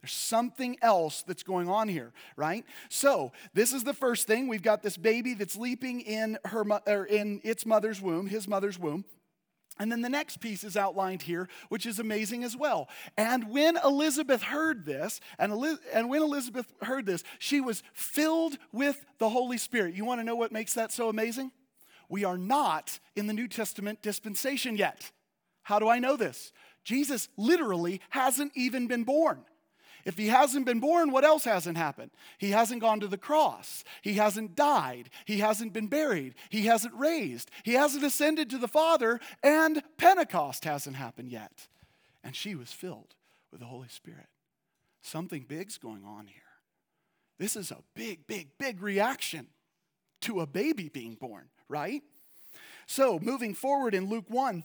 There's 0.00 0.12
something 0.12 0.76
else 0.82 1.22
that's 1.26 1.42
going 1.42 1.68
on 1.68 1.88
here, 1.88 2.12
right? 2.36 2.64
So, 2.90 3.32
this 3.54 3.72
is 3.72 3.84
the 3.84 3.94
first 3.94 4.26
thing. 4.26 4.48
We've 4.48 4.62
got 4.62 4.82
this 4.82 4.98
baby 4.98 5.32
that's 5.32 5.56
leaping 5.56 6.02
in 6.02 6.38
her 6.44 6.62
or 6.86 7.06
in 7.06 7.40
its 7.42 7.64
mother's 7.64 8.02
womb, 8.02 8.26
his 8.26 8.46
mother's 8.46 8.78
womb. 8.78 9.06
And 9.78 9.90
then 9.90 10.02
the 10.02 10.08
next 10.08 10.40
piece 10.40 10.62
is 10.62 10.76
outlined 10.76 11.22
here, 11.22 11.48
which 11.68 11.84
is 11.84 11.98
amazing 11.98 12.44
as 12.44 12.56
well. 12.56 12.88
And 13.16 13.50
when 13.50 13.76
Elizabeth 13.82 14.42
heard 14.42 14.84
this, 14.84 15.20
and, 15.38 15.52
Eli- 15.52 15.76
and 15.92 16.08
when 16.08 16.22
Elizabeth 16.22 16.72
heard 16.82 17.06
this, 17.06 17.24
she 17.38 17.60
was 17.60 17.82
filled 17.92 18.56
with 18.72 19.04
the 19.18 19.30
Holy 19.30 19.58
Spirit. 19.58 19.94
You 19.94 20.04
want 20.04 20.20
to 20.20 20.24
know 20.24 20.36
what 20.36 20.52
makes 20.52 20.74
that 20.74 20.92
so 20.92 21.08
amazing? 21.08 21.50
We 22.14 22.22
are 22.22 22.38
not 22.38 23.00
in 23.16 23.26
the 23.26 23.32
New 23.32 23.48
Testament 23.48 24.00
dispensation 24.00 24.76
yet. 24.76 25.10
How 25.64 25.80
do 25.80 25.88
I 25.88 25.98
know 25.98 26.16
this? 26.16 26.52
Jesus 26.84 27.28
literally 27.36 28.00
hasn't 28.10 28.52
even 28.54 28.86
been 28.86 29.02
born. 29.02 29.44
If 30.04 30.16
he 30.16 30.28
hasn't 30.28 30.64
been 30.64 30.78
born, 30.78 31.10
what 31.10 31.24
else 31.24 31.42
hasn't 31.42 31.76
happened? 31.76 32.12
He 32.38 32.52
hasn't 32.52 32.82
gone 32.82 33.00
to 33.00 33.08
the 33.08 33.18
cross. 33.18 33.82
He 34.00 34.12
hasn't 34.14 34.54
died. 34.54 35.10
He 35.24 35.38
hasn't 35.38 35.72
been 35.72 35.88
buried. 35.88 36.36
He 36.50 36.66
hasn't 36.66 36.94
raised. 36.94 37.50
He 37.64 37.72
hasn't 37.72 38.04
ascended 38.04 38.48
to 38.50 38.58
the 38.58 38.68
Father, 38.68 39.18
and 39.42 39.82
Pentecost 39.96 40.62
hasn't 40.62 40.94
happened 40.94 41.32
yet. 41.32 41.66
And 42.22 42.36
she 42.36 42.54
was 42.54 42.70
filled 42.70 43.16
with 43.50 43.58
the 43.58 43.66
Holy 43.66 43.88
Spirit. 43.88 44.28
Something 45.02 45.46
big's 45.48 45.78
going 45.78 46.04
on 46.04 46.28
here. 46.28 46.42
This 47.40 47.56
is 47.56 47.72
a 47.72 47.82
big, 47.96 48.28
big, 48.28 48.50
big 48.56 48.82
reaction 48.82 49.48
to 50.24 50.40
a 50.40 50.46
baby 50.46 50.88
being 50.88 51.14
born, 51.14 51.44
right? 51.68 52.02
So, 52.86 53.18
moving 53.18 53.54
forward 53.54 53.94
in 53.94 54.08
Luke 54.08 54.26
1, 54.28 54.64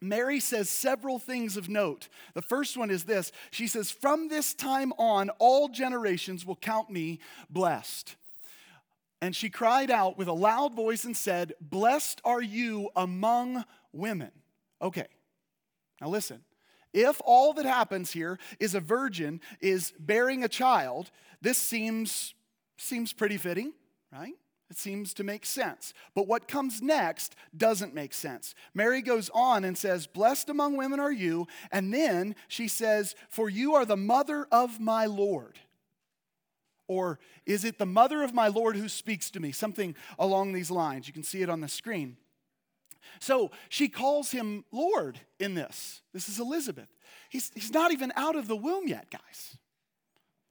Mary 0.00 0.40
says 0.40 0.70
several 0.70 1.18
things 1.18 1.56
of 1.56 1.68
note. 1.68 2.08
The 2.34 2.42
first 2.42 2.76
one 2.76 2.90
is 2.90 3.04
this 3.04 3.32
She 3.50 3.66
says, 3.66 3.90
From 3.90 4.28
this 4.28 4.54
time 4.54 4.92
on, 4.98 5.30
all 5.38 5.68
generations 5.68 6.46
will 6.46 6.56
count 6.56 6.90
me 6.90 7.20
blessed. 7.48 8.16
And 9.22 9.36
she 9.36 9.50
cried 9.50 9.90
out 9.90 10.16
with 10.16 10.28
a 10.28 10.32
loud 10.32 10.74
voice 10.74 11.04
and 11.04 11.16
said, 11.16 11.52
Blessed 11.60 12.22
are 12.24 12.40
you 12.40 12.88
among 12.96 13.64
women. 13.92 14.30
Okay, 14.80 15.08
now 16.00 16.08
listen. 16.08 16.42
If 16.92 17.20
all 17.24 17.52
that 17.52 17.66
happens 17.66 18.10
here 18.10 18.38
is 18.58 18.74
a 18.74 18.80
virgin 18.80 19.40
is 19.60 19.92
bearing 19.98 20.42
a 20.42 20.48
child, 20.48 21.10
this 21.40 21.56
seems, 21.56 22.34
seems 22.78 23.12
pretty 23.12 23.36
fitting, 23.36 23.72
right? 24.12 24.34
It 24.70 24.78
seems 24.78 25.12
to 25.14 25.24
make 25.24 25.44
sense. 25.44 25.92
But 26.14 26.28
what 26.28 26.46
comes 26.46 26.80
next 26.80 27.34
doesn't 27.56 27.92
make 27.92 28.14
sense. 28.14 28.54
Mary 28.72 29.02
goes 29.02 29.28
on 29.34 29.64
and 29.64 29.76
says, 29.76 30.06
Blessed 30.06 30.48
among 30.48 30.76
women 30.76 31.00
are 31.00 31.10
you. 31.10 31.48
And 31.72 31.92
then 31.92 32.36
she 32.46 32.68
says, 32.68 33.16
For 33.28 33.50
you 33.50 33.74
are 33.74 33.84
the 33.84 33.96
mother 33.96 34.46
of 34.52 34.78
my 34.78 35.06
Lord. 35.06 35.58
Or 36.86 37.18
is 37.46 37.64
it 37.64 37.78
the 37.78 37.86
mother 37.86 38.22
of 38.22 38.32
my 38.32 38.46
Lord 38.46 38.76
who 38.76 38.88
speaks 38.88 39.30
to 39.32 39.40
me? 39.40 39.50
Something 39.50 39.96
along 40.18 40.52
these 40.52 40.70
lines. 40.70 41.08
You 41.08 41.12
can 41.12 41.24
see 41.24 41.42
it 41.42 41.50
on 41.50 41.60
the 41.60 41.68
screen. 41.68 42.16
So 43.18 43.50
she 43.68 43.88
calls 43.88 44.30
him 44.30 44.64
Lord 44.70 45.18
in 45.40 45.54
this. 45.54 46.02
This 46.12 46.28
is 46.28 46.38
Elizabeth. 46.38 46.88
He's, 47.28 47.50
he's 47.54 47.72
not 47.72 47.92
even 47.92 48.12
out 48.14 48.36
of 48.36 48.46
the 48.46 48.56
womb 48.56 48.86
yet, 48.86 49.10
guys. 49.10 49.56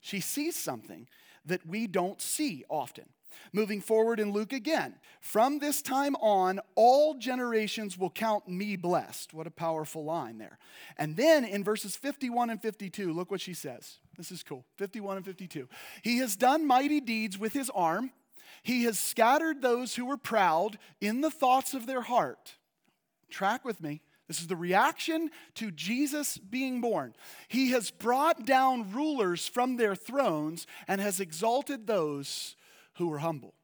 She 0.00 0.20
sees 0.20 0.56
something 0.56 1.08
that 1.46 1.66
we 1.66 1.86
don't 1.86 2.20
see 2.20 2.64
often. 2.68 3.06
Moving 3.52 3.80
forward 3.80 4.20
in 4.20 4.32
Luke 4.32 4.52
again, 4.52 4.94
from 5.20 5.58
this 5.58 5.82
time 5.82 6.14
on, 6.16 6.60
all 6.74 7.14
generations 7.14 7.98
will 7.98 8.10
count 8.10 8.48
me 8.48 8.76
blessed. 8.76 9.34
What 9.34 9.46
a 9.46 9.50
powerful 9.50 10.04
line 10.04 10.38
there. 10.38 10.58
And 10.96 11.16
then 11.16 11.44
in 11.44 11.64
verses 11.64 11.96
51 11.96 12.50
and 12.50 12.62
52, 12.62 13.12
look 13.12 13.30
what 13.30 13.40
she 13.40 13.54
says. 13.54 13.98
This 14.16 14.30
is 14.30 14.42
cool. 14.42 14.64
51 14.76 15.18
and 15.18 15.26
52. 15.26 15.68
He 16.02 16.18
has 16.18 16.36
done 16.36 16.66
mighty 16.66 17.00
deeds 17.00 17.38
with 17.38 17.52
his 17.52 17.70
arm, 17.70 18.10
he 18.62 18.84
has 18.84 18.98
scattered 18.98 19.62
those 19.62 19.94
who 19.94 20.04
were 20.04 20.16
proud 20.16 20.78
in 21.00 21.20
the 21.20 21.30
thoughts 21.30 21.72
of 21.72 21.86
their 21.86 22.02
heart. 22.02 22.56
Track 23.30 23.64
with 23.64 23.80
me. 23.80 24.02
This 24.30 24.40
is 24.40 24.46
the 24.46 24.54
reaction 24.54 25.30
to 25.56 25.72
Jesus 25.72 26.38
being 26.38 26.80
born. 26.80 27.14
He 27.48 27.70
has 27.70 27.90
brought 27.90 28.46
down 28.46 28.92
rulers 28.92 29.48
from 29.48 29.76
their 29.76 29.96
thrones 29.96 30.68
and 30.86 31.00
has 31.00 31.18
exalted 31.18 31.86
those 31.86 32.54
who 33.00 33.08
were 33.08 33.18
humble. 33.18 33.54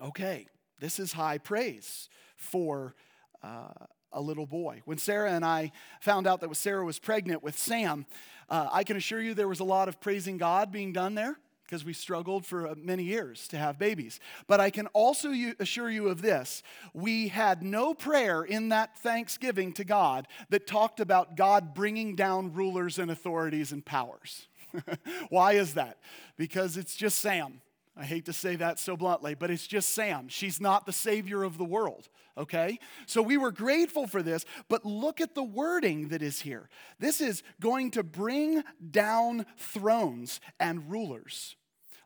Okay, 0.00 0.46
this 0.80 0.98
is 0.98 1.12
high 1.12 1.38
praise 1.38 2.08
for 2.34 2.94
uh, 3.42 3.68
a 4.10 4.20
little 4.20 4.46
boy. 4.46 4.80
When 4.86 4.98
Sarah 4.98 5.32
and 5.32 5.44
I 5.44 5.70
found 6.00 6.26
out 6.26 6.40
that 6.40 6.56
Sarah 6.56 6.84
was 6.84 6.98
pregnant 6.98 7.42
with 7.42 7.58
Sam, 7.58 8.06
uh, 8.48 8.68
I 8.72 8.84
can 8.84 8.96
assure 8.96 9.20
you 9.20 9.34
there 9.34 9.48
was 9.48 9.60
a 9.60 9.64
lot 9.64 9.88
of 9.88 10.00
praising 10.00 10.38
God 10.38 10.72
being 10.72 10.92
done 10.92 11.14
there 11.14 11.36
because 11.64 11.84
we 11.84 11.92
struggled 11.92 12.44
for 12.46 12.68
uh, 12.68 12.74
many 12.76 13.02
years 13.02 13.48
to 13.48 13.58
have 13.58 13.78
babies. 13.78 14.18
But 14.46 14.60
I 14.60 14.70
can 14.70 14.86
also 14.88 15.30
assure 15.60 15.90
you 15.90 16.08
of 16.08 16.22
this 16.22 16.62
we 16.94 17.28
had 17.28 17.62
no 17.62 17.92
prayer 17.92 18.42
in 18.42 18.70
that 18.70 18.98
thanksgiving 18.98 19.72
to 19.74 19.84
God 19.84 20.26
that 20.48 20.66
talked 20.66 21.00
about 21.00 21.36
God 21.36 21.74
bringing 21.74 22.16
down 22.16 22.52
rulers 22.52 22.98
and 22.98 23.10
authorities 23.10 23.72
and 23.72 23.84
powers. 23.84 24.48
Why 25.28 25.52
is 25.52 25.74
that? 25.74 25.98
Because 26.38 26.78
it's 26.78 26.96
just 26.96 27.18
Sam. 27.18 27.60
I 27.94 28.04
hate 28.04 28.24
to 28.24 28.32
say 28.32 28.56
that 28.56 28.78
so 28.78 28.96
bluntly, 28.96 29.34
but 29.34 29.50
it's 29.50 29.66
just 29.66 29.90
Sam. 29.90 30.28
She's 30.28 30.60
not 30.60 30.86
the 30.86 30.92
savior 30.92 31.42
of 31.42 31.58
the 31.58 31.64
world, 31.64 32.08
okay? 32.38 32.78
So 33.06 33.20
we 33.20 33.36
were 33.36 33.52
grateful 33.52 34.06
for 34.06 34.22
this, 34.22 34.46
but 34.68 34.86
look 34.86 35.20
at 35.20 35.34
the 35.34 35.42
wording 35.42 36.08
that 36.08 36.22
is 36.22 36.40
here. 36.40 36.70
This 36.98 37.20
is 37.20 37.42
going 37.60 37.90
to 37.92 38.02
bring 38.02 38.62
down 38.90 39.44
thrones 39.58 40.40
and 40.58 40.90
rulers. 40.90 41.56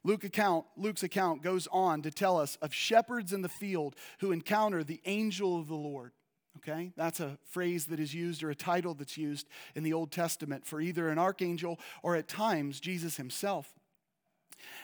Luke 0.03 0.25
account, 0.25 0.67
Luke's 0.77 1.05
account 1.05 1.43
goes 1.43 1.69
on 1.71 2.03
to 2.03 2.11
tell 2.11 2.39
us 2.39 2.57
of 2.63 2.75
shepherds 2.75 3.33
in 3.33 3.43
the 3.43 3.49
field 3.49 3.95
who 4.19 4.33
encounter 4.33 4.83
the 4.83 5.01
angel 5.05 5.59
of 5.59 5.69
the 5.69 5.75
Lord. 5.75 6.13
Okay? 6.59 6.93
That's 6.97 7.21
a 7.21 7.39
phrase 7.51 7.87
that 7.87 8.01
is 8.01 8.15
used 8.15 8.43
or 8.43 8.51
a 8.51 8.55
title 8.57 8.95
that's 8.95 9.19
used 9.19 9.49
in 9.77 9.85
the 9.85 9.93
Old 9.93 10.11
Testament 10.11 10.67
for 10.67 10.81
either 10.81 11.09
an 11.11 11.19
archangel 11.19 11.79
or 12.03 12.17
at 12.17 12.27
times 12.27 12.81
Jesus 12.81 13.17
himself. 13.17 13.73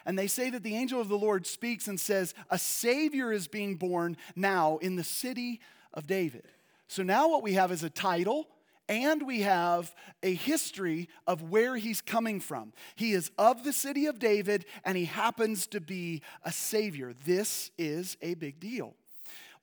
And 0.04 0.18
they 0.18 0.26
say 0.26 0.50
that 0.50 0.62
the 0.62 0.76
angel 0.76 1.00
of 1.00 1.08
the 1.08 1.18
Lord 1.18 1.46
speaks 1.46 1.88
and 1.88 2.00
says, 2.00 2.34
A 2.50 2.58
Savior 2.58 3.32
is 3.32 3.48
being 3.48 3.76
born 3.76 4.16
now 4.36 4.78
in 4.78 4.96
the 4.96 5.04
city 5.04 5.60
of 5.94 6.06
David. 6.06 6.44
So 6.88 7.02
now 7.02 7.28
what 7.28 7.42
we 7.42 7.54
have 7.54 7.72
is 7.72 7.82
a 7.82 7.90
title 7.90 8.48
and 8.88 9.26
we 9.26 9.40
have 9.42 9.94
a 10.22 10.34
history 10.34 11.08
of 11.26 11.50
where 11.50 11.76
he's 11.76 12.02
coming 12.02 12.40
from. 12.40 12.72
He 12.96 13.12
is 13.12 13.30
of 13.38 13.64
the 13.64 13.72
city 13.72 14.06
of 14.06 14.18
David 14.18 14.66
and 14.84 14.96
he 14.96 15.06
happens 15.06 15.66
to 15.68 15.80
be 15.80 16.22
a 16.44 16.52
Savior. 16.52 17.14
This 17.24 17.70
is 17.78 18.16
a 18.20 18.34
big 18.34 18.60
deal. 18.60 18.94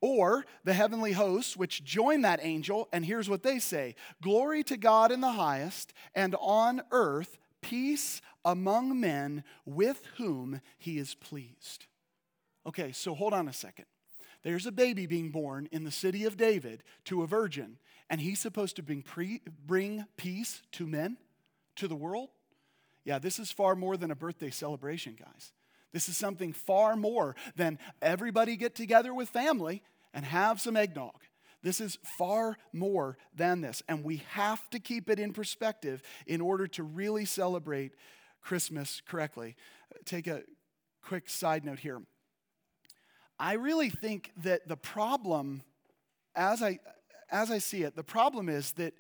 Or 0.02 0.46
the 0.64 0.74
heavenly 0.74 1.12
hosts, 1.12 1.58
which 1.58 1.84
join 1.84 2.22
that 2.22 2.40
angel, 2.42 2.88
and 2.94 3.06
here's 3.06 3.30
what 3.30 3.44
they 3.44 3.60
say 3.60 3.96
Glory 4.22 4.64
to 4.64 4.78
God 4.78 5.12
in 5.12 5.20
the 5.20 5.34
highest, 5.34 5.94
and 6.16 6.36
on 6.40 6.82
earth, 6.92 7.38
peace 7.62 8.22
among 8.46 9.00
men 9.00 9.44
with 9.66 10.04
whom 10.18 10.62
he 10.78 10.98
is 10.98 11.16
pleased. 11.16 11.86
Okay, 12.66 12.92
so 12.92 13.16
hold 13.16 13.34
on 13.34 13.48
a 13.48 13.54
second. 13.54 13.86
There's 14.44 14.66
a 14.66 14.72
baby 14.72 15.06
being 15.06 15.30
born 15.30 15.68
in 15.72 15.84
the 15.84 15.92
city 15.92 16.26
of 16.26 16.38
David 16.38 16.84
to 17.06 17.24
a 17.24 17.28
virgin, 17.28 17.78
and 18.10 18.22
he's 18.22 18.40
supposed 18.40 18.76
to 18.78 18.84
bring, 18.84 19.02
pre- 19.02 19.42
bring 19.66 20.06
peace 20.18 20.62
to 20.74 20.88
men, 20.88 21.18
to 21.76 21.88
the 21.88 21.96
world. 21.96 22.30
Yeah, 23.04 23.20
this 23.20 23.40
is 23.40 23.52
far 23.52 23.76
more 23.76 23.98
than 23.98 24.12
a 24.12 24.16
birthday 24.16 24.50
celebration, 24.50 25.18
guys. 25.20 25.52
This 25.92 26.08
is 26.08 26.18
something 26.18 26.54
far 26.54 26.96
more 26.96 27.36
than 27.56 27.80
everybody 28.02 28.56
get 28.56 28.76
together 28.76 29.14
with 29.14 29.30
family 29.30 29.82
and 30.14 30.24
have 30.26 30.62
some 30.62 30.78
eggnog. 30.78 31.20
This 31.62 31.82
is 31.82 31.98
far 32.18 32.58
more 32.72 33.18
than 33.36 33.62
this, 33.62 33.84
and 33.88 34.04
we 34.04 34.24
have 34.30 34.70
to 34.70 34.80
keep 34.80 35.10
it 35.10 35.20
in 35.20 35.34
perspective 35.34 36.02
in 36.26 36.40
order 36.42 36.68
to 36.68 36.84
really 36.84 37.26
celebrate 37.26 37.94
Christmas 38.42 39.02
correctly. 39.06 39.56
Take 40.06 40.28
a 40.28 40.44
quick 41.02 41.30
side 41.30 41.66
note 41.66 41.80
here. 41.80 42.02
I 43.38 43.54
really 43.54 43.90
think 43.90 44.32
that 44.44 44.68
the 44.68 44.78
problem, 44.78 45.64
as 46.36 46.62
I, 46.62 46.80
as 47.32 47.52
I 47.52 47.58
see 47.58 47.84
it, 47.84 47.96
the 47.96 48.04
problem 48.04 48.50
is 48.50 48.74
that 48.74 48.94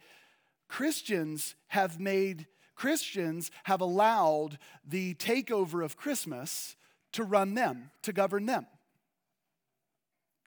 Christians 0.68 1.56
have 1.68 2.00
made, 2.00 2.48
Christians 2.76 3.52
have 3.64 3.82
allowed 3.82 4.58
the 4.86 5.16
takeover 5.16 5.84
of 5.84 5.98
Christmas 5.98 6.76
to 7.14 7.24
run 7.24 7.54
them, 7.56 7.92
to 8.04 8.14
govern 8.14 8.46
them. 8.46 8.68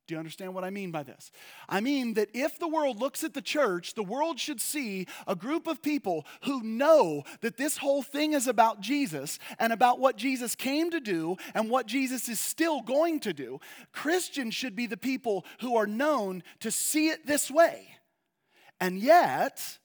Do 0.06 0.14
you 0.14 0.18
understand 0.18 0.52
what 0.52 0.64
I 0.64 0.70
mean 0.70 0.90
by 0.90 1.04
this? 1.04 1.30
I 1.68 1.80
mean 1.80 2.14
that 2.14 2.28
if 2.34 2.58
the 2.58 2.66
world 2.66 2.98
looks 2.98 3.22
at 3.22 3.34
the 3.34 3.42
church, 3.42 3.94
the 3.94 4.02
world 4.02 4.40
should 4.40 4.60
see 4.60 5.06
a 5.28 5.36
group 5.36 5.66
of 5.68 5.80
people 5.80 6.26
who 6.42 6.62
know 6.62 7.22
that 7.40 7.56
this 7.56 7.76
whole 7.76 8.02
thing 8.02 8.32
is 8.32 8.48
about 8.48 8.80
Jesus 8.80 9.38
and 9.60 9.72
about 9.72 10.00
what 10.00 10.16
Jesus 10.16 10.56
came 10.56 10.90
to 10.90 11.00
do 11.00 11.36
and 11.54 11.70
what 11.70 11.86
Jesus 11.86 12.28
is 12.28 12.40
still 12.40 12.82
going 12.82 13.20
to 13.20 13.32
do. 13.32 13.60
Christians 13.92 14.54
should 14.54 14.74
be 14.74 14.86
the 14.86 14.96
people 14.96 15.44
who 15.60 15.76
are 15.76 15.86
known 15.86 16.42
to 16.60 16.72
see 16.72 17.08
it 17.08 17.26
this 17.26 17.50
way. 17.50 17.86
And 18.80 18.98
yet, 18.98 19.78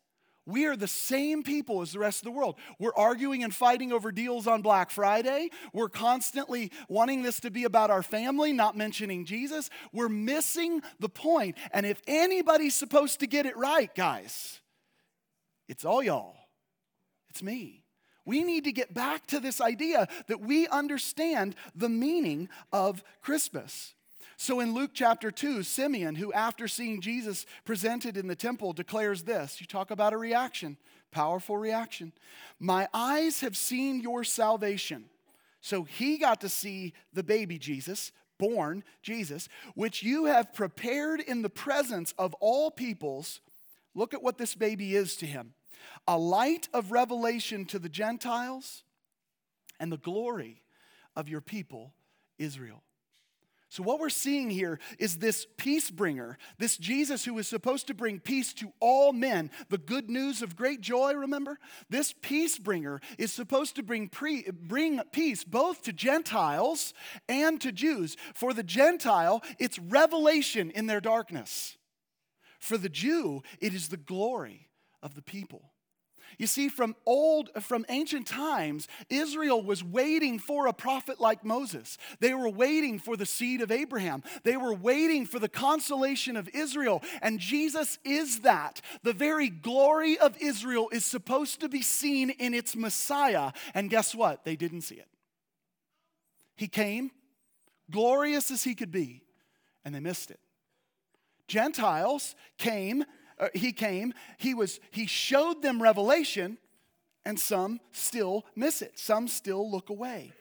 we 0.48 0.66
are 0.66 0.78
the 0.78 0.88
same 0.88 1.44
people 1.44 1.82
as 1.82 1.92
the 1.92 2.00
rest 2.00 2.22
of 2.22 2.24
the 2.24 2.32
world. 2.32 2.56
We're 2.80 2.96
arguing 2.96 3.44
and 3.44 3.54
fighting 3.54 3.92
over 3.92 4.14
deals 4.14 4.48
on 4.48 4.62
Black 4.62 4.90
Friday. 4.90 5.50
We're 5.74 5.90
constantly 5.90 6.72
wanting 6.88 7.22
this 7.22 7.42
to 7.42 7.52
be 7.52 7.66
about 7.66 7.92
our 7.92 8.02
family, 8.02 8.54
not 8.54 8.78
mentioning 8.78 9.26
Jesus. 9.26 9.70
We're 9.92 10.08
missing 10.08 10.82
the 11.02 11.10
point. 11.10 11.58
And 11.72 11.86
if 11.86 12.02
anybody's 12.08 12.76
supposed 12.76 13.20
to 13.20 13.28
get 13.28 13.46
it 13.46 13.58
right, 13.58 13.94
guys, 13.94 14.62
it's 15.68 15.84
all 15.84 16.02
y'all. 16.02 16.38
It's 17.30 17.44
me. 17.44 17.84
We 18.26 18.46
need 18.46 18.64
to 18.64 18.72
get 18.72 18.94
back 18.94 19.28
to 19.28 19.42
this 19.42 19.60
idea 19.60 20.08
that 20.28 20.40
we 20.40 20.66
understand 20.70 21.56
the 21.76 21.90
meaning 21.90 22.48
of 22.72 23.04
Christmas. 23.22 23.96
So 24.40 24.60
in 24.60 24.76
Luke 24.76 24.92
chapter 24.94 25.32
2, 25.32 25.64
Simeon, 25.64 26.14
who 26.14 26.32
after 26.32 26.68
seeing 26.68 27.02
Jesus 27.02 27.48
presented 27.66 28.18
in 28.18 28.28
the 28.28 28.36
temple, 28.36 28.72
declares 28.72 29.24
this. 29.24 29.60
You 29.60 29.66
talk 29.66 29.90
about 29.90 30.14
a 30.14 30.18
reaction, 30.18 30.78
powerful 31.12 31.58
reaction. 31.58 32.14
My 32.60 32.88
eyes 32.94 33.42
have 33.42 33.58
seen 33.58 34.00
your 34.00 34.24
salvation. 34.24 35.06
So 35.60 35.84
he 35.84 36.20
got 36.20 36.40
to 36.42 36.50
see 36.50 36.94
the 37.14 37.24
baby 37.24 37.58
Jesus, 37.58 38.12
born 38.38 38.84
Jesus, 39.02 39.50
which 39.74 40.04
you 40.04 40.26
have 40.26 40.54
prepared 40.54 41.20
in 41.20 41.42
the 41.42 41.50
presence 41.50 42.14
of 42.20 42.36
all 42.36 42.70
peoples. 42.70 43.42
Look 43.96 44.14
at 44.14 44.22
what 44.22 44.38
this 44.38 44.54
baby 44.54 44.96
is 44.96 45.16
to 45.18 45.26
him 45.26 45.56
a 46.08 46.18
light 46.18 46.70
of 46.74 46.92
revelation 46.92 47.66
to 47.66 47.80
the 47.80 47.90
Gentiles 47.90 48.84
and 49.80 49.92
the 49.92 49.98
glory 49.98 50.62
of 51.16 51.28
your 51.28 51.42
people, 51.42 51.94
Israel. 52.38 52.84
So, 53.70 53.84
what 53.84 54.00
we're 54.00 54.10
seeing 54.10 54.50
here 54.50 54.80
is 54.98 55.18
this 55.18 55.46
peace 55.58 55.92
bringer, 55.92 56.38
this 56.58 56.78
Jesus 56.78 57.26
who 57.26 57.38
is 57.38 57.50
supposed 57.50 57.88
to 57.88 57.94
bring 57.94 58.20
peace 58.20 58.54
to 58.54 58.72
all 58.80 59.12
men, 59.12 59.52
the 59.68 59.78
good 59.78 60.10
news 60.10 60.42
of 60.42 60.56
great 60.56 60.80
joy, 60.80 61.14
remember? 61.14 61.60
This 61.90 62.14
peace 62.22 62.58
bringer 62.58 63.02
is 63.18 63.34
supposed 63.34 63.76
to 63.76 63.84
bring, 63.84 64.08
pre, 64.08 64.46
bring 64.52 65.02
peace 65.12 65.44
both 65.44 65.82
to 65.84 65.92
Gentiles 65.92 66.94
and 67.28 67.60
to 67.60 67.74
Jews. 67.74 68.16
For 68.34 68.54
the 68.54 68.64
Gentile, 68.64 69.44
it's 69.60 69.78
revelation 69.80 70.72
in 70.72 70.88
their 70.88 71.02
darkness. 71.02 71.78
For 72.60 72.78
the 72.78 72.90
Jew, 72.90 73.44
it 73.60 73.74
is 73.74 73.90
the 73.90 73.98
glory 73.98 74.70
of 75.04 75.14
the 75.14 75.22
people. 75.22 75.74
You 76.38 76.48
see, 76.48 76.70
from 76.70 76.96
old, 77.06 77.50
from 77.62 77.86
ancient 77.90 78.28
times, 78.28 78.88
Israel 79.10 79.62
was 79.62 79.84
waiting 79.84 80.40
for 80.40 80.68
a 80.68 80.74
prophet 80.74 81.20
like 81.20 81.44
Moses. 81.44 81.98
They 82.20 82.34
were 82.34 82.50
waiting 82.50 83.00
for 83.00 83.18
the 83.18 83.26
seed 83.26 83.62
of 83.62 83.72
Abraham. 83.72 84.24
They 84.44 84.58
were 84.58 84.74
waiting 84.74 85.26
for 85.26 85.40
the 85.40 85.50
consolation 85.50 86.36
of 86.36 86.50
Israel. 86.54 87.02
And 87.22 87.40
Jesus 87.40 87.98
is 88.04 88.42
that. 88.42 88.82
The 89.04 89.14
very 89.14 89.50
glory 89.50 90.18
of 90.18 90.36
Israel 90.40 90.90
is 90.92 91.06
supposed 91.06 91.62
to 91.62 91.70
be 91.70 91.82
seen 91.82 92.30
in 92.30 92.54
its 92.54 92.76
Messiah. 92.76 93.52
And 93.74 93.90
guess 93.90 94.14
what? 94.14 94.46
They 94.46 94.56
didn't 94.56 94.82
see 94.82 94.96
it. 94.96 95.08
He 96.56 96.68
came, 96.68 97.12
glorious 97.92 98.52
as 98.52 98.64
he 98.64 98.76
could 98.76 98.92
be, 98.92 99.22
and 99.86 99.94
they 99.94 100.00
missed 100.00 100.32
it. 100.32 100.40
Gentiles 101.48 102.36
came 102.58 103.06
uh, 103.40 103.50
he 103.54 103.72
came, 103.72 104.14
he 104.38 104.54
was 104.54 104.80
he 104.92 105.06
showed 105.06 105.62
them 105.62 105.82
revelation 105.82 106.58
and 107.26 107.40
some 107.40 107.80
still 107.92 108.46
miss 108.56 108.82
it. 108.82 108.98
Some 108.98 109.28
still 109.28 109.70
look 109.70 109.90
away. 109.90 110.34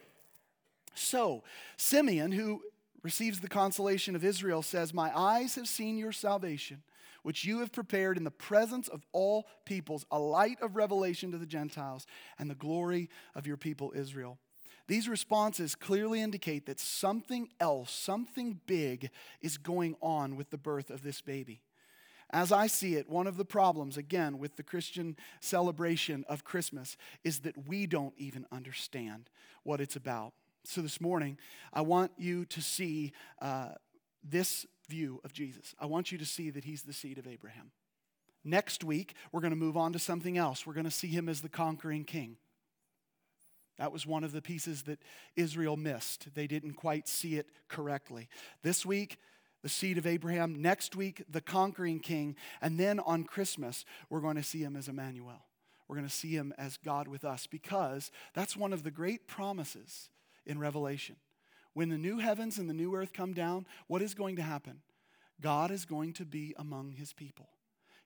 So, 0.94 1.42
Simeon 1.76 2.32
who 2.32 2.62
receives 3.02 3.40
the 3.40 3.48
consolation 3.48 4.16
of 4.16 4.24
Israel 4.24 4.62
says, 4.62 4.94
"My 4.94 5.16
eyes 5.16 5.54
have 5.56 5.68
seen 5.68 5.98
your 5.98 6.12
salvation." 6.12 6.82
which 7.26 7.44
you 7.44 7.58
have 7.58 7.72
prepared 7.72 8.16
in 8.16 8.22
the 8.22 8.30
presence 8.30 8.86
of 8.86 9.04
all 9.10 9.48
peoples, 9.64 10.06
a 10.12 10.18
light 10.18 10.62
of 10.62 10.76
revelation 10.76 11.32
to 11.32 11.38
the 11.38 11.44
Gentiles 11.44 12.06
and 12.38 12.48
the 12.48 12.54
glory 12.54 13.10
of 13.34 13.48
your 13.48 13.56
people 13.56 13.92
Israel. 13.96 14.38
These 14.86 15.08
responses 15.08 15.74
clearly 15.74 16.20
indicate 16.20 16.66
that 16.66 16.78
something 16.78 17.48
else, 17.58 17.90
something 17.90 18.60
big, 18.66 19.10
is 19.40 19.58
going 19.58 19.96
on 20.00 20.36
with 20.36 20.50
the 20.50 20.56
birth 20.56 20.88
of 20.88 21.02
this 21.02 21.20
baby. 21.20 21.62
As 22.30 22.50
I 22.50 22.66
see 22.66 22.96
it, 22.96 23.08
one 23.08 23.26
of 23.26 23.36
the 23.36 23.44
problems, 23.44 23.96
again, 23.96 24.38
with 24.38 24.56
the 24.56 24.62
Christian 24.62 25.16
celebration 25.40 26.24
of 26.28 26.44
Christmas 26.44 26.96
is 27.22 27.40
that 27.40 27.68
we 27.68 27.86
don't 27.86 28.14
even 28.16 28.46
understand 28.50 29.30
what 29.62 29.80
it's 29.80 29.96
about. 29.96 30.32
So 30.64 30.80
this 30.80 31.00
morning, 31.00 31.38
I 31.72 31.82
want 31.82 32.10
you 32.18 32.44
to 32.46 32.60
see 32.60 33.12
uh, 33.40 33.70
this 34.24 34.66
view 34.88 35.20
of 35.24 35.32
Jesus. 35.32 35.74
I 35.78 35.86
want 35.86 36.10
you 36.10 36.18
to 36.18 36.26
see 36.26 36.50
that 36.50 36.64
he's 36.64 36.82
the 36.82 36.92
seed 36.92 37.18
of 37.18 37.28
Abraham. 37.28 37.70
Next 38.44 38.82
week, 38.82 39.14
we're 39.32 39.40
going 39.40 39.50
to 39.52 39.56
move 39.56 39.76
on 39.76 39.92
to 39.92 39.98
something 39.98 40.36
else. 40.36 40.66
We're 40.66 40.74
going 40.74 40.84
to 40.84 40.90
see 40.90 41.08
him 41.08 41.28
as 41.28 41.40
the 41.40 41.48
conquering 41.48 42.04
king. 42.04 42.36
That 43.78 43.92
was 43.92 44.06
one 44.06 44.24
of 44.24 44.32
the 44.32 44.42
pieces 44.42 44.82
that 44.84 45.00
Israel 45.36 45.76
missed. 45.76 46.28
They 46.34 46.46
didn't 46.46 46.74
quite 46.74 47.08
see 47.08 47.36
it 47.36 47.48
correctly. 47.68 48.28
This 48.62 48.86
week, 48.86 49.18
the 49.66 49.70
seed 49.70 49.98
of 49.98 50.06
Abraham. 50.06 50.62
Next 50.62 50.94
week, 50.94 51.24
the 51.28 51.40
conquering 51.40 51.98
king. 51.98 52.36
And 52.62 52.78
then 52.78 53.00
on 53.00 53.24
Christmas, 53.24 53.84
we're 54.08 54.20
going 54.20 54.36
to 54.36 54.42
see 54.44 54.62
him 54.62 54.76
as 54.76 54.86
Emmanuel. 54.86 55.42
We're 55.88 55.96
going 55.96 56.06
to 56.06 56.14
see 56.14 56.30
him 56.30 56.54
as 56.56 56.76
God 56.76 57.08
with 57.08 57.24
us 57.24 57.48
because 57.48 58.12
that's 58.32 58.56
one 58.56 58.72
of 58.72 58.84
the 58.84 58.92
great 58.92 59.26
promises 59.26 60.08
in 60.46 60.60
Revelation. 60.60 61.16
When 61.72 61.88
the 61.88 61.98
new 61.98 62.18
heavens 62.18 62.58
and 62.58 62.70
the 62.70 62.74
new 62.74 62.94
earth 62.94 63.12
come 63.12 63.32
down, 63.32 63.66
what 63.88 64.02
is 64.02 64.14
going 64.14 64.36
to 64.36 64.42
happen? 64.42 64.82
God 65.40 65.72
is 65.72 65.84
going 65.84 66.12
to 66.12 66.24
be 66.24 66.54
among 66.56 66.92
his 66.92 67.12
people. 67.12 67.48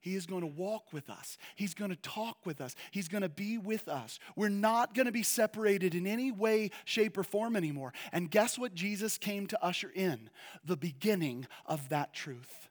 He 0.01 0.15
is 0.15 0.25
going 0.25 0.41
to 0.41 0.47
walk 0.47 0.93
with 0.93 1.11
us. 1.11 1.37
He's 1.55 1.75
going 1.75 1.91
to 1.91 1.97
talk 1.97 2.47
with 2.47 2.61
us. 2.61 2.75
He's 2.91 3.09
going 3.09 3.23
to 3.23 3.29
be 3.29 3.59
with 3.59 3.87
us. 3.87 4.19
We're 4.35 4.49
not 4.49 4.95
going 4.95 5.07
to 5.07 5.13
be 5.13 5.23
separated 5.23 5.95
in 5.95 6.07
any 6.07 6.33
way, 6.33 6.71
shape, 6.87 7.19
or 7.19 7.23
form 7.23 7.55
anymore. 7.55 7.93
And 8.11 8.31
guess 8.31 8.59
what 8.59 8.75
Jesus 8.75 9.19
came 9.19 9.47
to 9.49 9.65
usher 9.65 9.91
in? 9.95 10.31
The 10.65 10.77
beginning 10.77 11.47
of 11.67 11.91
that 11.91 12.15
truth. 12.15 12.71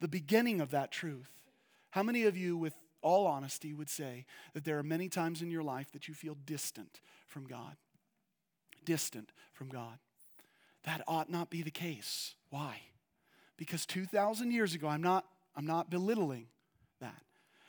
The 0.00 0.08
beginning 0.08 0.62
of 0.62 0.70
that 0.70 0.90
truth. 0.90 1.30
How 1.90 2.02
many 2.02 2.24
of 2.24 2.36
you, 2.36 2.56
with 2.56 2.74
all 3.02 3.26
honesty, 3.26 3.74
would 3.74 3.90
say 3.90 4.24
that 4.54 4.64
there 4.64 4.78
are 4.78 4.82
many 4.82 5.10
times 5.10 5.42
in 5.42 5.50
your 5.50 5.62
life 5.62 5.92
that 5.92 6.08
you 6.08 6.14
feel 6.14 6.36
distant 6.46 7.00
from 7.28 7.44
God? 7.44 7.76
Distant 8.86 9.32
from 9.52 9.68
God. 9.68 9.98
That 10.84 11.02
ought 11.06 11.30
not 11.30 11.50
be 11.50 11.62
the 11.62 11.70
case. 11.70 12.34
Why? 12.48 12.80
Because 13.58 13.84
2,000 13.84 14.50
years 14.50 14.74
ago, 14.74 14.88
I'm 14.88 15.02
not, 15.02 15.26
I'm 15.54 15.66
not 15.66 15.90
belittling 15.90 16.46
that. 17.04 17.22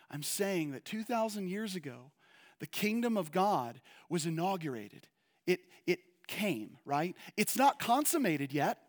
I'm 0.10 0.24
saying 0.24 0.72
that 0.72 0.86
2,000 0.86 1.48
years 1.48 1.76
ago, 1.76 2.12
the 2.60 2.68
kingdom 2.68 3.18
of 3.18 3.32
God 3.32 3.82
was 4.10 4.26
inaugurated. 4.26 5.08
It, 5.46 5.60
it 5.86 6.00
came, 6.28 6.78
right? 6.86 7.16
It's 7.38 7.58
not 7.58 7.80
consummated 7.80 8.54
yet. 8.54 8.80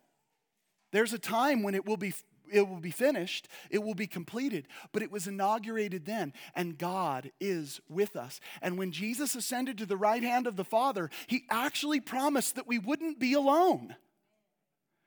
There's 0.93 1.13
a 1.13 1.19
time 1.19 1.63
when 1.63 1.75
it 1.75 1.85
will 1.85 1.97
be 1.97 2.15
it 2.53 2.69
will 2.69 2.79
be 2.79 2.93
finished, 2.93 3.49
it 3.71 3.83
will 3.83 3.97
be 3.97 4.07
completed, 4.07 4.69
but 4.93 5.03
it 5.03 5.11
was 5.11 5.27
inaugurated 5.27 6.05
then, 6.05 6.33
and 6.55 6.79
God 6.79 7.33
is 7.41 7.81
with 7.89 8.15
us. 8.15 8.41
And 8.63 8.79
when 8.79 8.93
Jesus 8.93 9.35
ascended 9.35 9.79
to 9.79 9.87
the 9.87 9.97
right 9.97 10.23
hand 10.23 10.47
of 10.47 10.55
the 10.55 10.65
Father, 10.65 11.11
he 11.27 11.43
actually 11.51 11.99
promised 11.99 12.55
that 12.55 12.69
we 12.69 12.79
wouldn't 12.79 13.19
be 13.19 13.33
alone. 13.33 13.97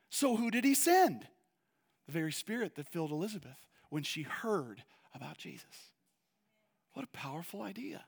So, 0.10 0.36
who 0.36 0.52
did 0.52 0.66
he 0.66 0.74
send? 0.74 1.28
The 2.08 2.12
very 2.12 2.34
Spirit 2.34 2.76
that 2.76 2.92
filled 2.92 3.12
Elizabeth 3.12 3.68
when 3.90 4.04
she 4.04 4.24
heard 4.24 4.84
about 5.20 5.38
Jesus. 5.38 5.92
What 6.94 7.06
a 7.06 7.18
powerful 7.18 7.62
idea. 7.62 8.04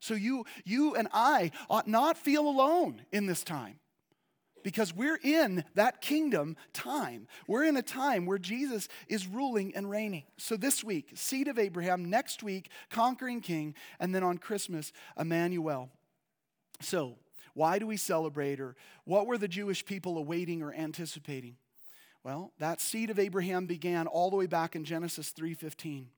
So 0.00 0.14
you, 0.14 0.44
you 0.64 0.94
and 0.94 1.08
I 1.12 1.50
ought 1.70 1.88
not 1.88 2.18
feel 2.18 2.46
alone 2.46 3.02
in 3.10 3.26
this 3.26 3.42
time 3.42 3.80
because 4.62 4.94
we're 4.94 5.18
in 5.22 5.64
that 5.74 6.00
kingdom 6.00 6.56
time. 6.72 7.26
We're 7.46 7.64
in 7.64 7.76
a 7.76 7.82
time 7.82 8.26
where 8.26 8.38
Jesus 8.38 8.88
is 9.08 9.26
ruling 9.26 9.74
and 9.74 9.88
reigning. 9.88 10.24
So 10.38 10.56
this 10.56 10.84
week, 10.84 11.12
seed 11.14 11.48
of 11.48 11.58
Abraham, 11.58 12.10
next 12.10 12.42
week, 12.42 12.70
conquering 12.90 13.40
king, 13.40 13.74
and 13.98 14.14
then 14.14 14.22
on 14.22 14.38
Christmas, 14.38 14.92
Emmanuel. 15.18 15.90
So, 16.80 17.16
why 17.54 17.78
do 17.78 17.86
we 17.86 17.96
celebrate 17.96 18.60
or 18.60 18.76
what 19.04 19.26
were 19.26 19.38
the 19.38 19.48
Jewish 19.48 19.84
people 19.84 20.18
awaiting 20.18 20.62
or 20.62 20.74
anticipating? 20.74 21.56
Well, 22.22 22.52
that 22.58 22.80
seed 22.80 23.08
of 23.08 23.18
Abraham 23.18 23.66
began 23.66 24.06
all 24.06 24.30
the 24.30 24.36
way 24.36 24.46
back 24.46 24.76
in 24.76 24.84
Genesis 24.84 25.30
3:15 25.30 26.08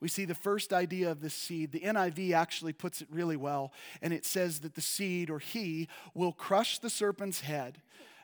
we 0.00 0.08
see 0.08 0.24
the 0.24 0.34
first 0.34 0.72
idea 0.72 1.10
of 1.10 1.20
the 1.20 1.30
seed. 1.30 1.72
The 1.72 1.80
NIV 1.80 2.32
actually 2.32 2.72
puts 2.72 3.00
it 3.00 3.08
really 3.10 3.36
well, 3.36 3.72
and 4.02 4.12
it 4.12 4.24
says 4.24 4.60
that 4.60 4.74
the 4.74 4.80
seed, 4.80 5.30
or 5.30 5.38
he, 5.38 5.88
will 6.14 6.32
crush 6.32 6.78
the 6.78 6.90
serpent's 6.90 7.40
head. 7.40 7.80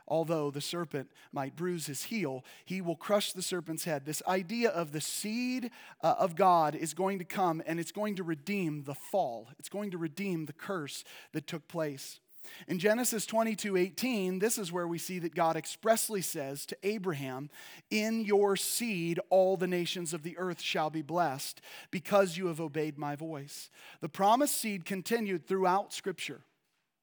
Although 0.06 0.50
the 0.50 0.60
serpent 0.60 1.10
might 1.32 1.56
bruise 1.56 1.86
his 1.86 2.04
heel, 2.04 2.44
he 2.64 2.80
will 2.80 2.96
crush 2.96 3.32
the 3.32 3.40
serpent's 3.40 3.84
head. 3.84 4.04
This 4.04 4.22
idea 4.28 4.68
of 4.68 4.92
the 4.92 5.00
seed 5.00 5.70
uh, 6.02 6.14
of 6.18 6.36
God 6.36 6.74
is 6.74 6.92
going 6.92 7.18
to 7.20 7.24
come 7.24 7.62
and 7.66 7.80
it's 7.80 7.92
going 7.92 8.16
to 8.16 8.22
redeem 8.22 8.84
the 8.84 8.94
fall. 8.94 9.48
It's 9.58 9.70
going 9.70 9.90
to 9.92 9.98
redeem 9.98 10.44
the 10.44 10.52
curse 10.52 11.04
that 11.32 11.46
took 11.46 11.68
place. 11.68 12.20
In 12.68 12.78
Genesis 12.78 13.26
22 13.26 13.76
18, 13.76 14.38
this 14.38 14.58
is 14.58 14.72
where 14.72 14.86
we 14.86 14.98
see 14.98 15.18
that 15.20 15.34
God 15.34 15.56
expressly 15.56 16.20
says 16.20 16.66
to 16.66 16.76
Abraham, 16.82 17.50
In 17.90 18.24
your 18.24 18.56
seed 18.56 19.20
all 19.30 19.56
the 19.56 19.66
nations 19.66 20.12
of 20.14 20.22
the 20.22 20.36
earth 20.38 20.60
shall 20.60 20.90
be 20.90 21.02
blessed, 21.02 21.60
because 21.90 22.36
you 22.36 22.46
have 22.46 22.60
obeyed 22.60 22.98
my 22.98 23.16
voice. 23.16 23.70
The 24.00 24.08
promised 24.08 24.60
seed 24.60 24.84
continued 24.84 25.46
throughout 25.46 25.92
Scripture, 25.92 26.42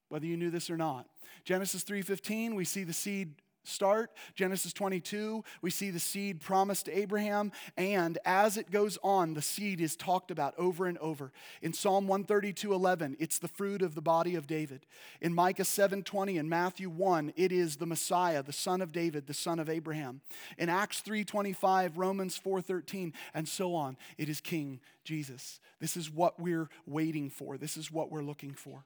whether 0.08 0.26
you 0.26 0.36
knew 0.36 0.50
this 0.50 0.70
or 0.70 0.76
not. 0.76 1.06
Genesis 1.44 1.82
3:15, 1.82 2.54
we 2.54 2.64
see 2.64 2.84
the 2.84 2.92
seed 2.92 3.34
start, 3.64 4.10
Genesis 4.34 4.72
22, 4.72 5.44
we 5.60 5.70
see 5.70 5.90
the 5.90 6.00
seed 6.00 6.40
promised 6.40 6.86
to 6.86 6.98
Abraham. 6.98 7.52
And 7.76 8.18
as 8.24 8.56
it 8.56 8.70
goes 8.70 8.98
on, 9.02 9.34
the 9.34 9.42
seed 9.42 9.80
is 9.80 9.96
talked 9.96 10.30
about 10.30 10.54
over 10.58 10.86
and 10.86 10.98
over. 10.98 11.32
In 11.60 11.72
Psalm 11.72 12.06
132 12.06 12.72
11, 12.72 13.16
it's 13.18 13.38
the 13.38 13.48
fruit 13.48 13.82
of 13.82 13.94
the 13.94 14.02
body 14.02 14.34
of 14.34 14.46
David. 14.46 14.86
In 15.20 15.34
Micah 15.34 15.64
7 15.64 16.02
20 16.02 16.38
and 16.38 16.48
Matthew 16.48 16.88
1, 16.88 17.32
it 17.36 17.52
is 17.52 17.76
the 17.76 17.86
Messiah, 17.86 18.42
the 18.42 18.52
son 18.52 18.80
of 18.82 18.92
David, 18.92 19.26
the 19.26 19.34
son 19.34 19.58
of 19.58 19.68
Abraham. 19.68 20.20
In 20.58 20.68
Acts 20.68 21.00
3 21.00 21.24
25, 21.24 21.96
Romans 21.96 22.36
4 22.36 22.60
13, 22.60 23.12
and 23.34 23.48
so 23.48 23.74
on, 23.74 23.96
it 24.18 24.28
is 24.28 24.40
King 24.40 24.80
Jesus. 25.04 25.60
This 25.80 25.96
is 25.96 26.10
what 26.10 26.38
we're 26.38 26.68
waiting 26.86 27.30
for, 27.30 27.56
this 27.58 27.76
is 27.76 27.90
what 27.90 28.10
we're 28.10 28.22
looking 28.22 28.54
for. 28.54 28.84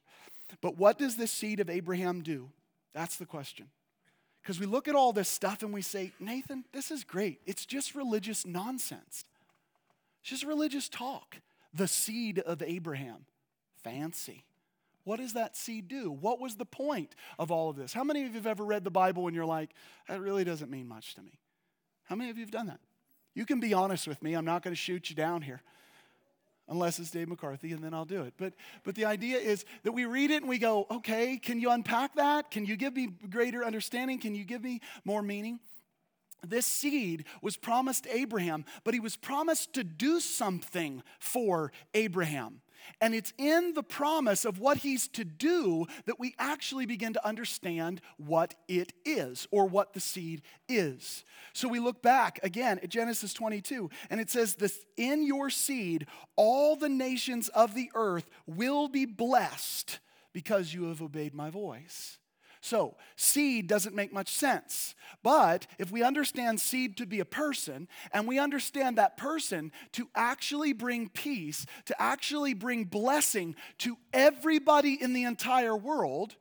But 0.60 0.78
what 0.78 0.98
does 0.98 1.16
this 1.16 1.30
seed 1.30 1.60
of 1.60 1.68
Abraham 1.68 2.22
do? 2.22 2.50
That's 2.94 3.16
the 3.16 3.26
question. 3.26 3.66
Because 4.46 4.60
we 4.60 4.66
look 4.66 4.86
at 4.86 4.94
all 4.94 5.12
this 5.12 5.28
stuff 5.28 5.64
and 5.64 5.74
we 5.74 5.82
say, 5.82 6.12
Nathan, 6.20 6.64
this 6.72 6.92
is 6.92 7.02
great. 7.02 7.40
It's 7.46 7.66
just 7.66 7.96
religious 7.96 8.46
nonsense. 8.46 9.24
It's 10.20 10.30
just 10.30 10.44
religious 10.44 10.88
talk. 10.88 11.38
The 11.74 11.88
seed 11.88 12.38
of 12.38 12.62
Abraham. 12.62 13.26
Fancy. 13.82 14.44
What 15.02 15.18
does 15.18 15.32
that 15.32 15.56
seed 15.56 15.88
do? 15.88 16.12
What 16.12 16.40
was 16.40 16.54
the 16.54 16.64
point 16.64 17.16
of 17.40 17.50
all 17.50 17.70
of 17.70 17.74
this? 17.74 17.92
How 17.92 18.04
many 18.04 18.22
of 18.22 18.28
you 18.28 18.34
have 18.34 18.46
ever 18.46 18.64
read 18.64 18.84
the 18.84 18.90
Bible 18.90 19.26
and 19.26 19.34
you're 19.34 19.44
like, 19.44 19.70
that 20.06 20.20
really 20.20 20.44
doesn't 20.44 20.70
mean 20.70 20.86
much 20.86 21.16
to 21.16 21.22
me? 21.22 21.40
How 22.04 22.14
many 22.14 22.30
of 22.30 22.36
you 22.36 22.44
have 22.44 22.52
done 22.52 22.68
that? 22.68 22.78
You 23.34 23.46
can 23.46 23.58
be 23.58 23.74
honest 23.74 24.06
with 24.06 24.22
me. 24.22 24.34
I'm 24.34 24.44
not 24.44 24.62
going 24.62 24.72
to 24.72 24.80
shoot 24.80 25.10
you 25.10 25.16
down 25.16 25.42
here 25.42 25.60
unless 26.68 26.98
it's 26.98 27.10
Dave 27.10 27.28
McCarthy, 27.28 27.72
and 27.72 27.82
then 27.82 27.94
I'll 27.94 28.04
do 28.04 28.22
it. 28.22 28.34
But, 28.36 28.54
but 28.84 28.94
the 28.94 29.04
idea 29.04 29.38
is 29.38 29.64
that 29.84 29.92
we 29.92 30.04
read 30.04 30.30
it 30.30 30.42
and 30.42 30.48
we 30.48 30.58
go, 30.58 30.86
okay, 30.90 31.36
can 31.36 31.60
you 31.60 31.70
unpack 31.70 32.16
that? 32.16 32.50
Can 32.50 32.64
you 32.64 32.76
give 32.76 32.94
me 32.94 33.08
greater 33.30 33.64
understanding? 33.64 34.18
Can 34.18 34.34
you 34.34 34.44
give 34.44 34.62
me 34.62 34.80
more 35.04 35.22
meaning? 35.22 35.60
This 36.46 36.66
seed 36.66 37.24
was 37.42 37.56
promised 37.56 38.06
Abraham, 38.10 38.64
but 38.84 38.94
he 38.94 39.00
was 39.00 39.16
promised 39.16 39.72
to 39.74 39.84
do 39.84 40.20
something 40.20 41.02
for 41.18 41.72
Abraham. 41.94 42.60
And 43.00 43.14
it's 43.14 43.32
in 43.38 43.74
the 43.74 43.82
promise 43.82 44.44
of 44.44 44.58
what 44.58 44.78
he's 44.78 45.08
to 45.08 45.24
do 45.24 45.86
that 46.06 46.20
we 46.20 46.34
actually 46.38 46.86
begin 46.86 47.12
to 47.12 47.26
understand 47.26 48.00
what 48.16 48.54
it 48.68 48.92
is 49.04 49.46
or 49.50 49.66
what 49.66 49.92
the 49.92 50.00
seed 50.00 50.42
is. 50.68 51.24
So 51.52 51.68
we 51.68 51.80
look 51.80 52.02
back 52.02 52.40
again 52.42 52.78
at 52.82 52.90
Genesis 52.90 53.32
22, 53.32 53.90
and 54.10 54.20
it 54.20 54.30
says, 54.30 54.54
This 54.54 54.84
in 54.96 55.26
your 55.26 55.50
seed, 55.50 56.06
all 56.36 56.76
the 56.76 56.88
nations 56.88 57.48
of 57.48 57.74
the 57.74 57.90
earth 57.94 58.28
will 58.46 58.88
be 58.88 59.06
blessed 59.06 59.98
because 60.32 60.74
you 60.74 60.84
have 60.88 61.00
obeyed 61.00 61.34
my 61.34 61.50
voice. 61.50 62.18
So, 62.66 62.96
seed 63.14 63.68
doesn't 63.68 63.94
make 63.94 64.12
much 64.12 64.28
sense. 64.28 64.96
But 65.22 65.68
if 65.78 65.92
we 65.92 66.02
understand 66.02 66.60
seed 66.60 66.96
to 66.96 67.06
be 67.06 67.20
a 67.20 67.24
person, 67.24 67.86
and 68.10 68.26
we 68.26 68.40
understand 68.40 68.98
that 68.98 69.16
person 69.16 69.70
to 69.92 70.08
actually 70.16 70.72
bring 70.72 71.08
peace, 71.08 71.64
to 71.84 72.02
actually 72.02 72.54
bring 72.54 72.82
blessing 72.82 73.54
to 73.78 73.96
everybody 74.12 75.00
in 75.00 75.12
the 75.12 75.22
entire 75.22 75.76
world, 75.76 76.34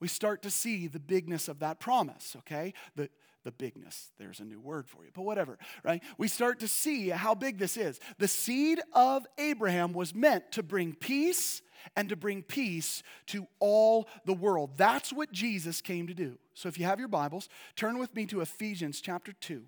we 0.00 0.08
start 0.08 0.40
to 0.44 0.50
see 0.50 0.86
the 0.86 0.98
bigness 0.98 1.46
of 1.46 1.58
that 1.58 1.78
promise, 1.78 2.34
okay? 2.38 2.72
The, 2.96 3.10
the 3.44 3.52
bigness. 3.52 4.12
There's 4.18 4.40
a 4.40 4.46
new 4.46 4.60
word 4.60 4.88
for 4.88 5.04
you, 5.04 5.10
but 5.12 5.26
whatever, 5.26 5.58
right? 5.84 6.02
We 6.16 6.28
start 6.28 6.60
to 6.60 6.68
see 6.68 7.10
how 7.10 7.34
big 7.34 7.58
this 7.58 7.76
is. 7.76 8.00
The 8.16 8.28
seed 8.28 8.80
of 8.94 9.26
Abraham 9.36 9.92
was 9.92 10.14
meant 10.14 10.52
to 10.52 10.62
bring 10.62 10.94
peace 10.94 11.60
and 11.96 12.08
to 12.08 12.16
bring 12.16 12.42
peace 12.42 13.02
to 13.26 13.46
all 13.58 14.08
the 14.24 14.34
world. 14.34 14.70
That's 14.76 15.12
what 15.12 15.32
Jesus 15.32 15.80
came 15.80 16.06
to 16.06 16.14
do. 16.14 16.38
So 16.54 16.68
if 16.68 16.78
you 16.78 16.84
have 16.84 16.98
your 16.98 17.08
Bibles, 17.08 17.48
turn 17.76 17.98
with 17.98 18.14
me 18.14 18.26
to 18.26 18.40
Ephesians 18.40 19.00
chapter 19.00 19.32
2. 19.32 19.62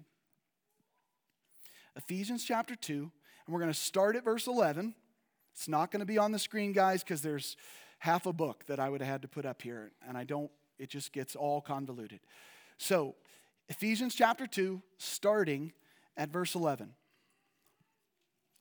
Ephesians 1.97 2.45
chapter 2.45 2.75
2, 2.75 2.95
and 2.95 3.55
we're 3.55 3.61
going 3.61 3.73
to 3.73 3.79
start 3.79 4.17
at 4.17 4.25
verse 4.25 4.47
11. 4.47 4.95
It's 5.53 5.69
not 5.69 5.91
going 5.91 6.01
to 6.01 6.07
be 6.07 6.19
on 6.19 6.33
the 6.33 6.39
screen, 6.39 6.73
guys, 6.73 7.03
because 7.03 7.23
there's 7.23 7.57
half 7.99 8.27
a 8.27 8.33
book 8.33 8.65
that 8.67 8.81
I 8.81 8.89
would 8.89 9.01
have 9.01 9.11
had 9.11 9.23
to 9.23 9.29
put 9.29 9.45
up 9.45 9.63
here, 9.63 9.93
and 10.07 10.17
I 10.17 10.25
don't, 10.25 10.51
it 10.79 10.89
just 10.89 11.13
gets 11.13 11.37
all 11.37 11.61
convoluted. 11.61 12.21
So, 12.79 13.15
Ephesians 13.69 14.15
chapter 14.15 14.47
2, 14.47 14.83
starting 14.99 15.73
at 16.17 16.31
verse 16.31 16.55
11. 16.55 16.95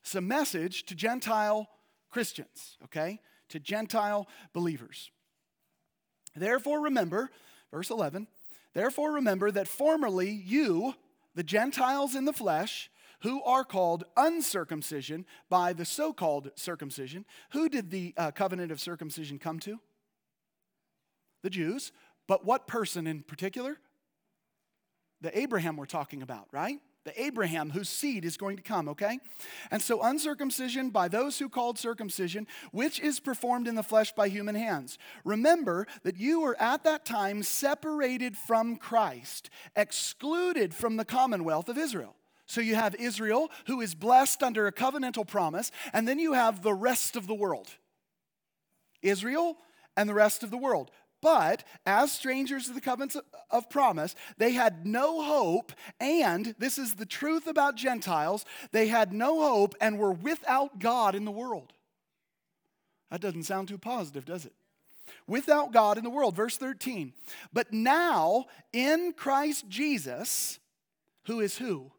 It's 0.02 0.16
a 0.16 0.22
message 0.22 0.86
to 0.86 0.96
Gentile 0.96 1.68
Christians, 2.10 2.78
okay? 2.86 3.20
To 3.50 3.60
Gentile 3.60 4.28
believers. 4.54 5.12
Therefore, 6.36 6.82
remember, 6.82 7.30
verse 7.72 7.90
11, 7.90 8.28
therefore 8.74 9.14
remember 9.14 9.52
that 9.52 9.68
formerly 9.68 10.30
you, 10.30 10.96
the 11.36 11.44
Gentiles 11.44 12.16
in 12.16 12.26
the 12.26 12.34
flesh, 12.34 12.90
who 13.22 13.44
are 13.44 13.66
called 13.66 14.06
uncircumcision 14.16 15.26
by 15.50 15.74
the 15.74 15.86
so 15.86 16.14
called 16.14 16.52
circumcision, 16.56 17.26
who 17.52 17.68
did 17.68 17.92
the 17.92 18.14
uh, 18.18 18.32
covenant 18.32 18.72
of 18.72 18.80
circumcision 18.80 19.40
come 19.40 19.60
to? 19.60 19.80
The 21.44 21.50
Jews. 21.50 21.92
But 22.28 22.46
what 22.46 22.68
person 22.68 23.08
in 23.08 23.24
particular? 23.24 23.78
The 25.22 25.38
Abraham 25.38 25.76
we're 25.76 25.86
talking 25.86 26.22
about, 26.22 26.48
right? 26.52 26.80
The 27.06 27.22
Abraham 27.22 27.72
whose 27.72 27.90
seed 27.90 28.26
is 28.26 28.38
going 28.38 28.58
to 28.58 28.64
come, 28.64 28.90
okay? 28.90 29.20
And 29.72 29.82
so, 29.82 30.02
uncircumcision 30.02 30.90
by 30.90 31.08
those 31.08 31.40
who 31.40 31.50
called 31.50 31.80
circumcision, 31.80 32.46
which 32.72 33.00
is 33.00 33.20
performed 33.20 33.68
in 33.68 33.76
the 33.76 33.84
flesh 33.84 34.12
by 34.12 34.28
human 34.28 34.56
hands. 34.56 34.98
Remember 35.24 35.88
that 36.04 36.18
you 36.18 36.42
were 36.42 36.60
at 36.62 36.84
that 36.84 37.06
time 37.06 37.44
separated 37.44 38.38
from 38.38 38.76
Christ, 38.76 39.50
excluded 39.76 40.74
from 40.74 40.98
the 40.98 41.06
commonwealth 41.06 41.70
of 41.70 41.78
Israel. 41.78 42.16
So, 42.46 42.62
you 42.62 42.76
have 42.76 42.96
Israel, 42.96 43.50
who 43.68 43.80
is 43.82 43.96
blessed 43.96 44.44
under 44.44 44.68
a 44.68 44.72
covenantal 44.72 45.28
promise, 45.28 45.72
and 45.94 46.08
then 46.08 46.20
you 46.20 46.34
have 46.34 46.62
the 46.62 46.74
rest 46.74 47.16
of 47.16 47.28
the 47.28 47.36
world. 47.36 47.70
Israel 49.02 49.58
and 49.96 50.10
the 50.10 50.14
rest 50.14 50.44
of 50.44 50.52
the 50.52 50.58
world. 50.58 50.92
But 51.22 51.64
as 51.86 52.12
strangers 52.12 52.66
to 52.66 52.74
the 52.74 52.82
covenants 52.82 53.18
of 53.50 53.70
promise, 53.70 54.16
they 54.38 54.54
had 54.54 54.86
no 54.86 55.22
hope, 55.22 55.74
and 56.00 56.56
this 56.58 56.78
is 56.78 56.96
the 56.96 57.06
truth 57.06 57.46
about 57.46 57.76
Gentiles 57.76 58.46
they 58.72 58.88
had 58.88 59.12
no 59.12 59.42
hope 59.42 59.76
and 59.82 59.98
were 59.98 60.14
without 60.14 60.80
God 60.80 61.16
in 61.16 61.26
the 61.26 61.32
world. 61.32 61.74
That 63.12 63.22
doesn't 63.22 63.44
sound 63.44 63.68
too 63.68 63.78
positive, 63.78 64.26
does 64.26 64.46
it? 64.46 64.54
Without 65.28 65.74
God 65.74 65.98
in 65.98 66.04
the 66.04 66.10
world. 66.10 66.36
Verse 66.36 66.56
13. 66.56 67.14
But 67.52 67.74
now 67.74 68.46
in 68.72 69.14
Christ 69.14 69.68
Jesus, 69.68 70.60
who 71.26 71.40
is 71.40 71.58
who? 71.58 71.92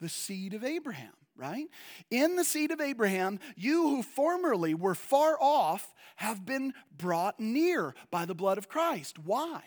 The 0.00 0.08
seed 0.08 0.54
of 0.54 0.64
Abraham 0.64 1.12
right? 1.40 1.68
In 2.10 2.36
the 2.36 2.44
seed 2.44 2.70
of 2.70 2.80
Abraham, 2.80 3.40
you 3.56 3.88
who 3.88 4.02
formerly 4.02 4.74
were 4.74 4.94
far 4.94 5.38
off 5.40 5.94
have 6.16 6.44
been 6.44 6.74
brought 6.96 7.40
near 7.40 7.94
by 8.10 8.26
the 8.26 8.34
blood 8.34 8.58
of 8.58 8.68
Christ. 8.68 9.18
Why? 9.18 9.62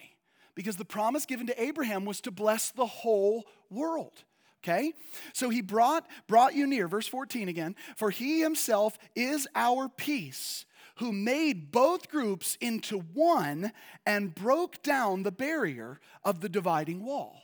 Because 0.54 0.76
the 0.76 0.86
promise 0.86 1.26
given 1.26 1.48
to 1.48 1.62
Abraham 1.62 2.06
was 2.06 2.22
to 2.22 2.32
bless 2.32 2.70
the 2.70 2.86
whole 2.86 3.46
world. 3.72 4.24
Okay? 4.64 4.94
So 5.34 5.50
he 5.50 5.62
brought 5.62 6.08
brought 6.28 6.54
you 6.54 6.68
near 6.68 6.88
verse 6.88 7.08
14 7.08 7.50
again, 7.50 7.76
for 7.98 8.12
he 8.12 8.42
himself 8.42 8.98
is 9.16 9.48
our 9.56 9.90
peace 9.90 10.66
who 10.98 11.12
made 11.12 11.72
both 11.72 12.08
groups 12.08 12.56
into 12.62 13.00
one 13.00 13.72
and 14.06 14.36
broke 14.36 14.84
down 14.84 15.24
the 15.24 15.32
barrier 15.32 16.00
of 16.24 16.42
the 16.42 16.50
dividing 16.50 17.04
wall. 17.04 17.42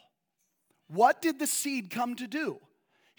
What 0.87 1.19
did 1.19 1.39
the 1.39 1.47
seed 1.47 1.89
come 1.89 2.15
to 2.15 2.27
do? 2.27 2.59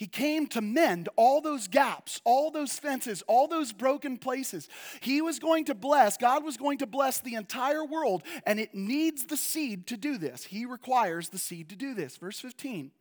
He 0.01 0.07
came 0.07 0.47
to 0.47 0.63
mend 0.63 1.11
all 1.15 1.43
those 1.43 1.69
gaps, 1.69 2.23
all 2.25 2.51
those 2.51 2.79
fences, 2.79 3.23
all 3.27 3.47
those 3.47 3.71
broken 3.71 4.17
places. 4.17 4.67
He 5.03 5.21
was 5.21 5.39
going 5.39 5.67
to 5.67 5.75
bless, 5.75 6.17
God 6.17 6.43
was 6.43 6.57
going 6.57 6.79
to 6.79 6.87
bless 6.87 7.21
the 7.21 7.35
entire 7.35 7.85
world, 7.85 8.23
and 8.47 8.59
it 8.59 8.75
needs 8.75 9.27
the 9.27 9.37
seed 9.37 9.87
to 9.89 9.99
do 9.99 10.17
this. 10.17 10.45
He 10.45 10.65
requires 10.65 11.29
the 11.29 11.39
seed 11.39 11.69
to 11.69 11.77
do 11.77 11.93
this. 11.93 12.17
Verse 12.17 12.41
15. 12.41 12.93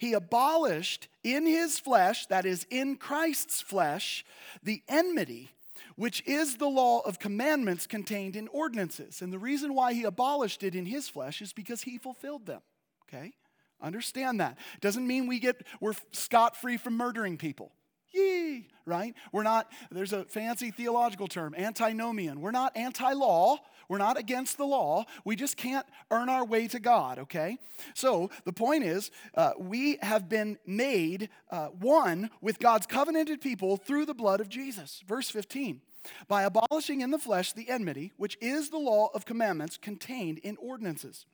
He 0.00 0.14
abolished 0.14 1.06
in 1.22 1.46
his 1.46 1.78
flesh, 1.78 2.26
that 2.26 2.44
is, 2.44 2.66
in 2.70 2.96
Christ's 2.96 3.60
flesh, 3.60 4.24
the 4.64 4.82
enmity 4.88 5.50
which 5.94 6.26
is 6.26 6.56
the 6.56 6.66
law 6.66 7.00
of 7.00 7.20
commandments 7.20 7.86
contained 7.86 8.34
in 8.34 8.48
ordinances. 8.48 9.22
And 9.22 9.32
the 9.32 9.38
reason 9.38 9.74
why 9.74 9.92
he 9.92 10.02
abolished 10.02 10.64
it 10.64 10.74
in 10.74 10.86
his 10.86 11.08
flesh 11.08 11.40
is 11.40 11.52
because 11.52 11.82
he 11.82 11.98
fulfilled 11.98 12.46
them. 12.46 12.62
Okay? 13.06 13.32
Understand 13.82 14.40
that. 14.40 14.56
Doesn't 14.80 15.06
mean 15.06 15.26
we 15.26 15.38
get 15.38 15.66
we're 15.80 15.94
scot 16.12 16.56
free 16.56 16.76
from 16.76 16.96
murdering 16.96 17.36
people. 17.36 17.72
Yee, 18.12 18.68
right? 18.84 19.14
We're 19.32 19.42
not, 19.42 19.72
there's 19.90 20.12
a 20.12 20.24
fancy 20.24 20.70
theological 20.70 21.28
term, 21.28 21.54
antinomian. 21.56 22.40
We're 22.40 22.50
not 22.50 22.76
anti 22.76 23.12
law. 23.12 23.56
We're 23.88 23.98
not 23.98 24.18
against 24.18 24.56
the 24.58 24.64
law. 24.64 25.04
We 25.24 25.36
just 25.36 25.56
can't 25.56 25.86
earn 26.10 26.28
our 26.28 26.44
way 26.44 26.68
to 26.68 26.78
God, 26.78 27.18
okay? 27.18 27.58
So 27.94 28.30
the 28.44 28.52
point 28.52 28.84
is, 28.84 29.10
uh, 29.34 29.52
we 29.58 29.98
have 30.00 30.28
been 30.28 30.58
made 30.66 31.28
uh, 31.50 31.66
one 31.66 32.30
with 32.40 32.58
God's 32.58 32.86
covenanted 32.86 33.40
people 33.40 33.76
through 33.76 34.06
the 34.06 34.14
blood 34.14 34.40
of 34.40 34.48
Jesus. 34.48 35.02
Verse 35.06 35.30
15 35.30 35.80
by 36.26 36.42
abolishing 36.42 37.00
in 37.00 37.12
the 37.12 37.18
flesh 37.18 37.52
the 37.52 37.70
enmity, 37.70 38.10
which 38.16 38.36
is 38.40 38.70
the 38.70 38.78
law 38.78 39.08
of 39.14 39.24
commandments 39.24 39.76
contained 39.76 40.38
in 40.38 40.56
ordinances 40.56 41.26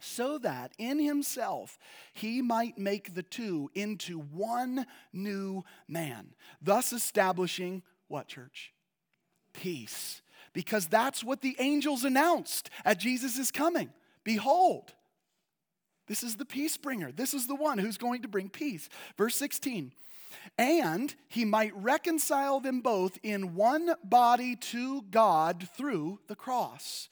so 0.00 0.38
that 0.38 0.72
in 0.78 0.98
himself 0.98 1.78
he 2.12 2.42
might 2.42 2.78
make 2.78 3.14
the 3.14 3.22
two 3.22 3.70
into 3.74 4.18
one 4.18 4.86
new 5.12 5.64
man, 5.86 6.34
thus 6.62 6.92
establishing 6.92 7.82
what, 8.08 8.28
church? 8.28 8.72
Peace. 9.52 10.22
Because 10.52 10.86
that's 10.86 11.22
what 11.22 11.42
the 11.42 11.56
angels 11.58 12.04
announced 12.04 12.70
at 12.84 12.98
Jesus' 12.98 13.50
coming. 13.50 13.90
Behold, 14.24 14.94
this 16.06 16.22
is 16.22 16.36
the 16.36 16.44
peace 16.44 16.76
bringer. 16.76 17.12
This 17.12 17.34
is 17.34 17.46
the 17.46 17.54
one 17.54 17.78
who's 17.78 17.98
going 17.98 18.22
to 18.22 18.28
bring 18.28 18.48
peace. 18.48 18.88
Verse 19.16 19.36
16. 19.36 19.92
And 20.56 21.14
he 21.28 21.44
might 21.44 21.76
reconcile 21.76 22.60
them 22.60 22.80
both 22.80 23.18
in 23.22 23.54
one 23.54 23.94
body 24.02 24.56
to 24.56 25.02
God 25.10 25.68
through 25.76 26.20
the 26.26 26.34
cross 26.34 27.08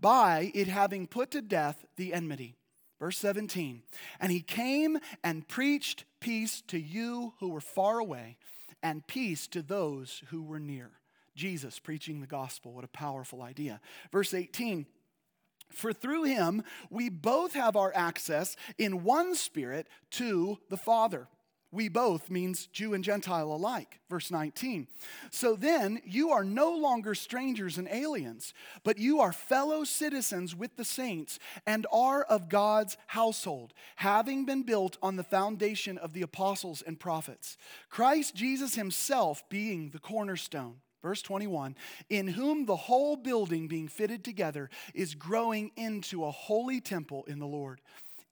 by 0.00 0.50
it 0.54 0.68
having 0.68 1.06
put 1.06 1.30
to 1.32 1.42
death 1.42 1.84
the 1.96 2.12
enmity. 2.12 2.56
Verse 2.98 3.16
17, 3.18 3.82
and 4.20 4.30
he 4.30 4.42
came 4.42 4.98
and 5.24 5.48
preached 5.48 6.04
peace 6.20 6.60
to 6.66 6.78
you 6.78 7.32
who 7.40 7.48
were 7.48 7.62
far 7.62 7.98
away, 7.98 8.36
and 8.82 9.06
peace 9.06 9.46
to 9.48 9.62
those 9.62 10.22
who 10.28 10.42
were 10.42 10.60
near. 10.60 10.90
Jesus 11.34 11.78
preaching 11.78 12.20
the 12.20 12.26
gospel. 12.26 12.74
What 12.74 12.84
a 12.84 12.88
powerful 12.88 13.40
idea. 13.40 13.80
Verse 14.12 14.34
18 14.34 14.84
For 15.70 15.94
through 15.94 16.24
him 16.24 16.62
we 16.90 17.08
both 17.08 17.54
have 17.54 17.76
our 17.76 17.92
access 17.94 18.56
in 18.76 19.02
one 19.02 19.34
spirit 19.34 19.88
to 20.12 20.58
the 20.68 20.76
Father. 20.76 21.28
We 21.72 21.88
both 21.88 22.30
means 22.30 22.66
Jew 22.66 22.94
and 22.94 23.04
Gentile 23.04 23.52
alike. 23.52 24.00
Verse 24.08 24.30
19. 24.30 24.88
So 25.30 25.54
then 25.54 26.00
you 26.04 26.30
are 26.30 26.42
no 26.42 26.72
longer 26.72 27.14
strangers 27.14 27.78
and 27.78 27.88
aliens, 27.88 28.52
but 28.82 28.98
you 28.98 29.20
are 29.20 29.32
fellow 29.32 29.84
citizens 29.84 30.54
with 30.54 30.76
the 30.76 30.84
saints 30.84 31.38
and 31.66 31.86
are 31.92 32.24
of 32.24 32.48
God's 32.48 32.96
household, 33.06 33.72
having 33.96 34.44
been 34.44 34.64
built 34.64 34.98
on 35.00 35.14
the 35.14 35.22
foundation 35.22 35.96
of 35.96 36.12
the 36.12 36.22
apostles 36.22 36.82
and 36.82 36.98
prophets, 36.98 37.56
Christ 37.88 38.34
Jesus 38.34 38.74
himself 38.74 39.48
being 39.48 39.90
the 39.90 40.00
cornerstone. 40.00 40.76
Verse 41.02 41.22
21 41.22 41.76
In 42.10 42.28
whom 42.28 42.66
the 42.66 42.76
whole 42.76 43.16
building 43.16 43.68
being 43.68 43.88
fitted 43.88 44.24
together 44.24 44.70
is 44.92 45.14
growing 45.14 45.70
into 45.76 46.24
a 46.24 46.30
holy 46.30 46.80
temple 46.80 47.24
in 47.26 47.38
the 47.38 47.46
Lord 47.46 47.80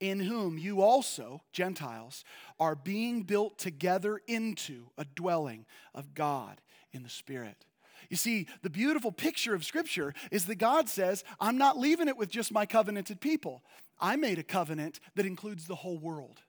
in 0.01 0.21
whom 0.21 0.59
you 0.59 0.81
also, 0.83 1.43
Gentiles, 1.53 2.25
are 2.61 2.75
being 2.75 3.23
built 3.23 3.59
together 3.59 4.21
into 4.27 4.87
a 4.97 5.05
dwelling 5.05 5.67
of 5.95 6.15
God 6.15 6.61
in 6.93 7.03
the 7.03 7.09
Spirit. 7.09 7.67
You 8.09 8.17
see, 8.17 8.47
the 8.63 8.71
beautiful 8.71 9.13
picture 9.13 9.55
of 9.55 9.65
Scripture 9.65 10.15
is 10.31 10.47
that 10.47 10.57
God 10.57 10.89
says, 10.89 11.25
I'm 11.41 11.59
not 11.59 11.79
leaving 11.79 12.09
it 12.09 12.17
with 12.17 12.31
just 12.31 12.53
my 12.53 12.65
covenanted 12.65 13.21
people. 13.21 13.63
I 14.01 14.17
made 14.17 14.39
a 14.39 14.45
covenant 14.45 15.01
that 15.15 15.27
includes 15.27 15.67
the 15.67 15.75
whole 15.75 15.99
world. 15.99 16.41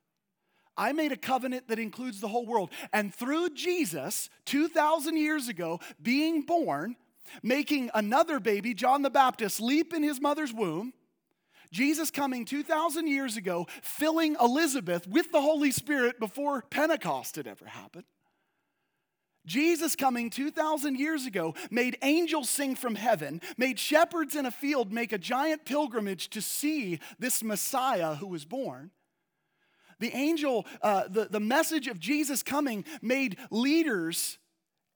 I 0.77 0.93
made 0.93 1.12
a 1.12 1.17
covenant 1.17 1.67
that 1.67 1.79
includes 1.79 2.21
the 2.21 2.29
whole 2.29 2.45
world. 2.45 2.69
And 2.93 3.13
through 3.13 3.49
Jesus, 3.49 4.29
2,000 4.45 5.17
years 5.17 5.49
ago, 5.49 5.81
being 6.01 6.43
born, 6.43 6.95
making 7.43 7.89
another 7.93 8.39
baby, 8.39 8.73
John 8.73 9.01
the 9.01 9.09
Baptist, 9.09 9.59
leap 9.59 9.93
in 9.93 10.03
his 10.03 10.21
mother's 10.21 10.53
womb, 10.53 10.93
Jesus 11.71 12.10
coming 12.10 12.45
2,000 12.45 13.08
years 13.08 13.38
ago, 13.38 13.67
filling 13.82 14.36
Elizabeth 14.41 15.08
with 15.08 15.32
the 15.32 15.41
Holy 15.41 15.71
Spirit 15.71 16.19
before 16.19 16.63
Pentecost 16.69 17.36
had 17.36 17.47
ever 17.47 17.65
happened. 17.65 18.05
Jesus 19.45 19.95
coming 19.95 20.29
2,000 20.29 20.99
years 20.99 21.25
ago 21.25 21.55
made 21.71 21.97
angels 22.01 22.49
sing 22.49 22.75
from 22.75 22.95
heaven, 22.95 23.41
made 23.58 23.79
shepherds 23.79 24.36
in 24.36 24.45
a 24.45 24.51
field 24.51 24.91
make 24.91 25.12
a 25.12 25.17
giant 25.17 25.65
pilgrimage 25.65 26.29
to 26.32 26.41
see 26.41 26.99
this 27.17 27.43
Messiah 27.43 28.15
who 28.15 28.27
was 28.27 28.45
born. 28.45 28.91
The 29.99 30.15
angel, 30.15 30.65
uh, 30.82 31.08
the, 31.10 31.25
the 31.25 31.39
message 31.39 31.88
of 31.88 31.99
Jesus 31.99 32.43
coming 32.43 32.86
made 33.01 33.38
leaders 33.49 34.38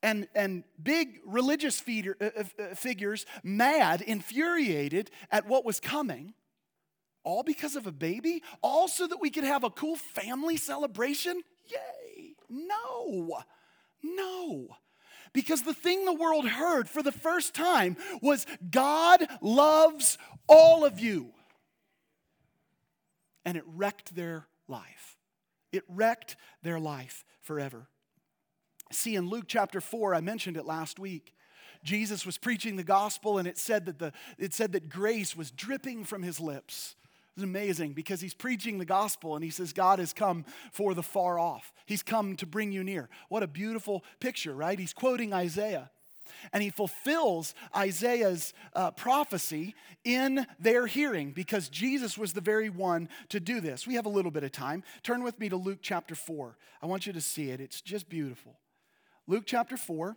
and, 0.01 0.27
and 0.35 0.63
big 0.81 1.19
religious 1.25 1.79
feeder, 1.79 2.15
uh, 2.21 2.43
uh, 2.61 2.75
figures 2.75 3.25
mad, 3.43 4.01
infuriated 4.01 5.09
at 5.31 5.47
what 5.47 5.65
was 5.65 5.79
coming. 5.79 6.33
All 7.23 7.43
because 7.43 7.75
of 7.75 7.87
a 7.87 7.91
baby? 7.91 8.43
All 8.61 8.87
so 8.87 9.07
that 9.07 9.21
we 9.21 9.29
could 9.29 9.43
have 9.43 9.63
a 9.63 9.69
cool 9.69 9.95
family 9.95 10.57
celebration? 10.57 11.41
Yay. 11.67 12.35
No. 12.49 13.43
No. 14.03 14.67
Because 15.31 15.63
the 15.63 15.73
thing 15.73 16.05
the 16.05 16.13
world 16.13 16.47
heard 16.47 16.87
for 16.87 17.01
the 17.01 17.11
first 17.11 17.53
time 17.53 17.97
was 18.21 18.45
God 18.69 19.25
loves 19.41 20.17
all 20.47 20.85
of 20.85 20.99
you. 20.99 21.31
And 23.45 23.57
it 23.57 23.63
wrecked 23.67 24.15
their 24.15 24.47
life. 24.67 25.17
It 25.71 25.83
wrecked 25.87 26.35
their 26.61 26.79
life 26.79 27.25
forever. 27.41 27.87
See, 28.91 29.15
in 29.15 29.27
Luke 29.27 29.45
chapter 29.47 29.81
4, 29.81 30.13
I 30.13 30.21
mentioned 30.21 30.55
it 30.55 30.65
last 30.65 30.99
week. 30.99 31.33
Jesus 31.83 32.25
was 32.25 32.37
preaching 32.37 32.75
the 32.77 32.83
gospel, 32.83 33.37
and 33.37 33.47
it 33.47 33.57
said 33.57 33.87
that, 33.87 33.99
the, 33.99 34.13
it 34.37 34.53
said 34.53 34.71
that 34.73 34.87
grace 34.87 35.35
was 35.35 35.51
dripping 35.51 36.05
from 36.05 36.21
his 36.21 36.39
lips. 36.39 36.95
It's 37.35 37.43
amazing 37.43 37.93
because 37.93 38.21
he's 38.21 38.35
preaching 38.35 38.77
the 38.77 38.85
gospel 38.85 39.35
and 39.35 39.43
he 39.43 39.49
says, 39.49 39.73
God 39.73 39.97
has 39.97 40.13
come 40.13 40.45
for 40.71 40.93
the 40.93 41.01
far 41.01 41.39
off. 41.39 41.73
He's 41.87 42.03
come 42.03 42.35
to 42.35 42.45
bring 42.45 42.71
you 42.71 42.83
near. 42.83 43.09
What 43.29 43.41
a 43.41 43.47
beautiful 43.47 44.03
picture, 44.19 44.53
right? 44.53 44.77
He's 44.77 44.93
quoting 44.93 45.33
Isaiah. 45.33 45.89
And 46.53 46.61
he 46.61 46.69
fulfills 46.69 47.55
Isaiah's 47.75 48.53
uh, 48.75 48.91
prophecy 48.91 49.75
in 50.03 50.45
their 50.59 50.85
hearing 50.85 51.31
because 51.31 51.69
Jesus 51.69 52.17
was 52.17 52.33
the 52.33 52.41
very 52.41 52.69
one 52.69 53.09
to 53.29 53.39
do 53.39 53.59
this. 53.59 53.87
We 53.87 53.95
have 53.95 54.05
a 54.05 54.09
little 54.09 54.31
bit 54.31 54.43
of 54.43 54.51
time. 54.51 54.83
Turn 55.01 55.23
with 55.23 55.39
me 55.39 55.49
to 55.49 55.57
Luke 55.57 55.79
chapter 55.81 56.15
4. 56.15 56.55
I 56.81 56.85
want 56.85 57.07
you 57.07 57.13
to 57.13 57.21
see 57.21 57.49
it, 57.49 57.59
it's 57.59 57.81
just 57.81 58.09
beautiful. 58.09 58.59
Luke 59.27 59.43
chapter 59.45 59.75
4. 59.75 60.15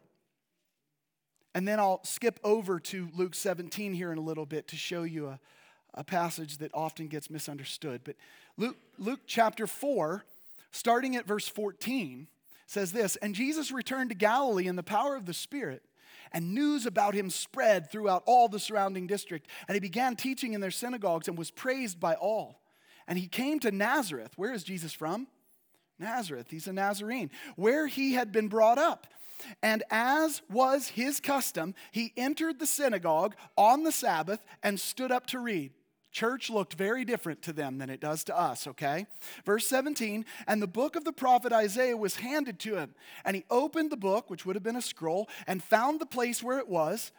And 1.54 1.66
then 1.66 1.80
I'll 1.80 2.04
skip 2.04 2.38
over 2.44 2.78
to 2.78 3.08
Luke 3.14 3.34
17 3.34 3.94
here 3.94 4.12
in 4.12 4.18
a 4.18 4.22
little 4.22 4.44
bit 4.44 4.68
to 4.68 4.76
show 4.76 5.04
you 5.04 5.28
a, 5.28 5.40
a 5.96 6.04
passage 6.04 6.58
that 6.58 6.70
often 6.74 7.08
gets 7.08 7.30
misunderstood. 7.30 8.02
But 8.04 8.16
Luke, 8.56 8.76
Luke 8.98 9.20
chapter 9.26 9.66
4, 9.66 10.24
starting 10.70 11.16
at 11.16 11.26
verse 11.26 11.48
14, 11.48 12.28
says 12.66 12.92
this 12.92 13.16
And 13.16 13.34
Jesus 13.34 13.70
returned 13.70 14.10
to 14.10 14.16
Galilee 14.16 14.66
in 14.66 14.76
the 14.76 14.82
power 14.82 15.16
of 15.16 15.26
the 15.26 15.34
Spirit, 15.34 15.82
and 16.32 16.54
news 16.54 16.86
about 16.86 17.14
him 17.14 17.30
spread 17.30 17.90
throughout 17.90 18.22
all 18.26 18.48
the 18.48 18.58
surrounding 18.58 19.06
district. 19.06 19.48
And 19.68 19.74
he 19.74 19.80
began 19.80 20.16
teaching 20.16 20.52
in 20.52 20.60
their 20.60 20.70
synagogues 20.70 21.28
and 21.28 21.38
was 21.38 21.50
praised 21.50 22.00
by 22.00 22.14
all. 22.14 22.60
And 23.06 23.18
he 23.18 23.28
came 23.28 23.60
to 23.60 23.70
Nazareth. 23.70 24.32
Where 24.36 24.52
is 24.52 24.64
Jesus 24.64 24.92
from? 24.92 25.28
Nazareth. 25.98 26.48
He's 26.50 26.66
a 26.66 26.72
Nazarene, 26.72 27.30
where 27.54 27.86
he 27.86 28.14
had 28.14 28.32
been 28.32 28.48
brought 28.48 28.78
up. 28.78 29.06
And 29.62 29.82
as 29.90 30.42
was 30.50 30.88
his 30.88 31.20
custom, 31.20 31.74
he 31.92 32.12
entered 32.16 32.58
the 32.58 32.66
synagogue 32.66 33.36
on 33.56 33.84
the 33.84 33.92
Sabbath 33.92 34.44
and 34.62 34.80
stood 34.80 35.12
up 35.12 35.26
to 35.28 35.38
read. 35.38 35.72
Church 36.16 36.48
looked 36.48 36.72
very 36.72 37.04
different 37.04 37.42
to 37.42 37.52
them 37.52 37.76
than 37.76 37.90
it 37.90 38.00
does 38.00 38.24
to 38.24 38.34
us, 38.34 38.66
okay? 38.66 39.06
Verse 39.44 39.66
17, 39.66 40.24
and 40.46 40.62
the 40.62 40.66
book 40.66 40.96
of 40.96 41.04
the 41.04 41.12
prophet 41.12 41.52
Isaiah 41.52 41.94
was 41.94 42.16
handed 42.16 42.58
to 42.60 42.76
him. 42.76 42.94
And 43.26 43.36
he 43.36 43.44
opened 43.50 43.92
the 43.92 43.98
book, 43.98 44.30
which 44.30 44.46
would 44.46 44.56
have 44.56 44.62
been 44.62 44.76
a 44.76 44.80
scroll, 44.80 45.28
and 45.46 45.62
found 45.62 46.00
the 46.00 46.06
place 46.06 46.42
where 46.42 46.58
it 46.58 46.70
was. 46.70 47.12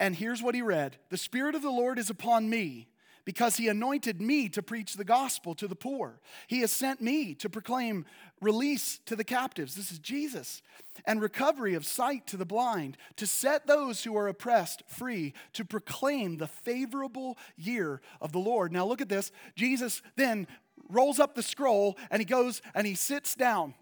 And 0.00 0.16
here's 0.16 0.42
what 0.42 0.56
he 0.56 0.60
read 0.60 0.96
The 1.08 1.16
Spirit 1.16 1.54
of 1.54 1.62
the 1.62 1.70
Lord 1.70 2.00
is 2.00 2.10
upon 2.10 2.50
me 2.50 2.88
because 3.26 3.56
he 3.56 3.68
anointed 3.68 4.22
me 4.22 4.48
to 4.48 4.62
preach 4.62 4.94
the 4.94 5.04
gospel 5.04 5.54
to 5.56 5.66
the 5.66 5.74
poor. 5.74 6.20
He 6.46 6.60
has 6.60 6.70
sent 6.70 7.02
me 7.02 7.34
to 7.34 7.50
proclaim 7.50 8.06
release 8.40 9.00
to 9.06 9.16
the 9.16 9.24
captives. 9.24 9.74
This 9.74 9.90
is 9.90 9.98
Jesus. 9.98 10.62
And 11.04 11.20
recovery 11.20 11.74
of 11.74 11.84
sight 11.84 12.26
to 12.28 12.36
the 12.36 12.46
blind, 12.46 12.96
to 13.16 13.26
set 13.26 13.66
those 13.66 14.04
who 14.04 14.16
are 14.16 14.28
oppressed 14.28 14.84
free, 14.86 15.34
to 15.54 15.64
proclaim 15.64 16.36
the 16.36 16.46
favorable 16.46 17.36
year 17.56 18.00
of 18.20 18.30
the 18.30 18.38
Lord. 18.38 18.72
Now 18.72 18.86
look 18.86 19.00
at 19.00 19.08
this. 19.08 19.32
Jesus 19.56 20.02
then 20.14 20.46
rolls 20.88 21.18
up 21.18 21.34
the 21.34 21.42
scroll 21.42 21.98
and 22.12 22.20
he 22.20 22.24
goes 22.24 22.62
and 22.76 22.86
he 22.86 22.94
sits 22.94 23.34
down. 23.34 23.74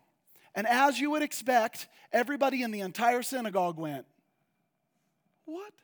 And 0.54 0.66
as 0.66 0.98
you 0.98 1.11
would 1.11 1.22
expect, 1.22 1.87
everybody 2.12 2.62
in 2.62 2.70
the 2.70 2.80
entire 2.80 3.22
synagogue 3.22 3.78
went, 3.78 4.07
What? 5.44 5.74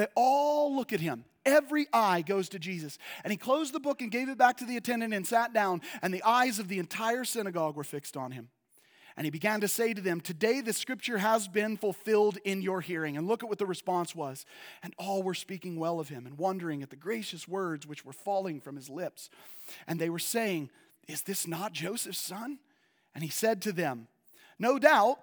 They 0.00 0.06
all 0.14 0.74
look 0.74 0.94
at 0.94 1.00
him. 1.00 1.26
Every 1.44 1.86
eye 1.92 2.22
goes 2.22 2.48
to 2.48 2.58
Jesus. 2.58 2.96
And 3.22 3.30
he 3.30 3.36
closed 3.36 3.74
the 3.74 3.80
book 3.80 4.00
and 4.00 4.10
gave 4.10 4.30
it 4.30 4.38
back 4.38 4.56
to 4.56 4.64
the 4.64 4.78
attendant 4.78 5.12
and 5.12 5.26
sat 5.26 5.52
down, 5.52 5.82
and 6.00 6.14
the 6.14 6.22
eyes 6.22 6.58
of 6.58 6.68
the 6.68 6.78
entire 6.78 7.22
synagogue 7.22 7.76
were 7.76 7.84
fixed 7.84 8.16
on 8.16 8.32
him. 8.32 8.48
And 9.14 9.26
he 9.26 9.30
began 9.30 9.60
to 9.60 9.68
say 9.68 9.92
to 9.92 10.00
them, 10.00 10.22
Today 10.22 10.62
the 10.62 10.72
scripture 10.72 11.18
has 11.18 11.48
been 11.48 11.76
fulfilled 11.76 12.38
in 12.46 12.62
your 12.62 12.80
hearing. 12.80 13.18
And 13.18 13.28
look 13.28 13.42
at 13.42 13.50
what 13.50 13.58
the 13.58 13.66
response 13.66 14.14
was. 14.14 14.46
And 14.82 14.94
all 14.96 15.22
were 15.22 15.34
speaking 15.34 15.78
well 15.78 16.00
of 16.00 16.08
him 16.08 16.24
and 16.24 16.38
wondering 16.38 16.82
at 16.82 16.88
the 16.88 16.96
gracious 16.96 17.46
words 17.46 17.86
which 17.86 18.02
were 18.02 18.14
falling 18.14 18.58
from 18.58 18.76
his 18.76 18.88
lips. 18.88 19.28
And 19.86 20.00
they 20.00 20.08
were 20.08 20.18
saying, 20.18 20.70
Is 21.08 21.20
this 21.20 21.46
not 21.46 21.74
Joseph's 21.74 22.16
son? 22.16 22.58
And 23.14 23.22
he 23.22 23.28
said 23.28 23.60
to 23.62 23.72
them, 23.72 24.08
No 24.58 24.78
doubt 24.78 25.18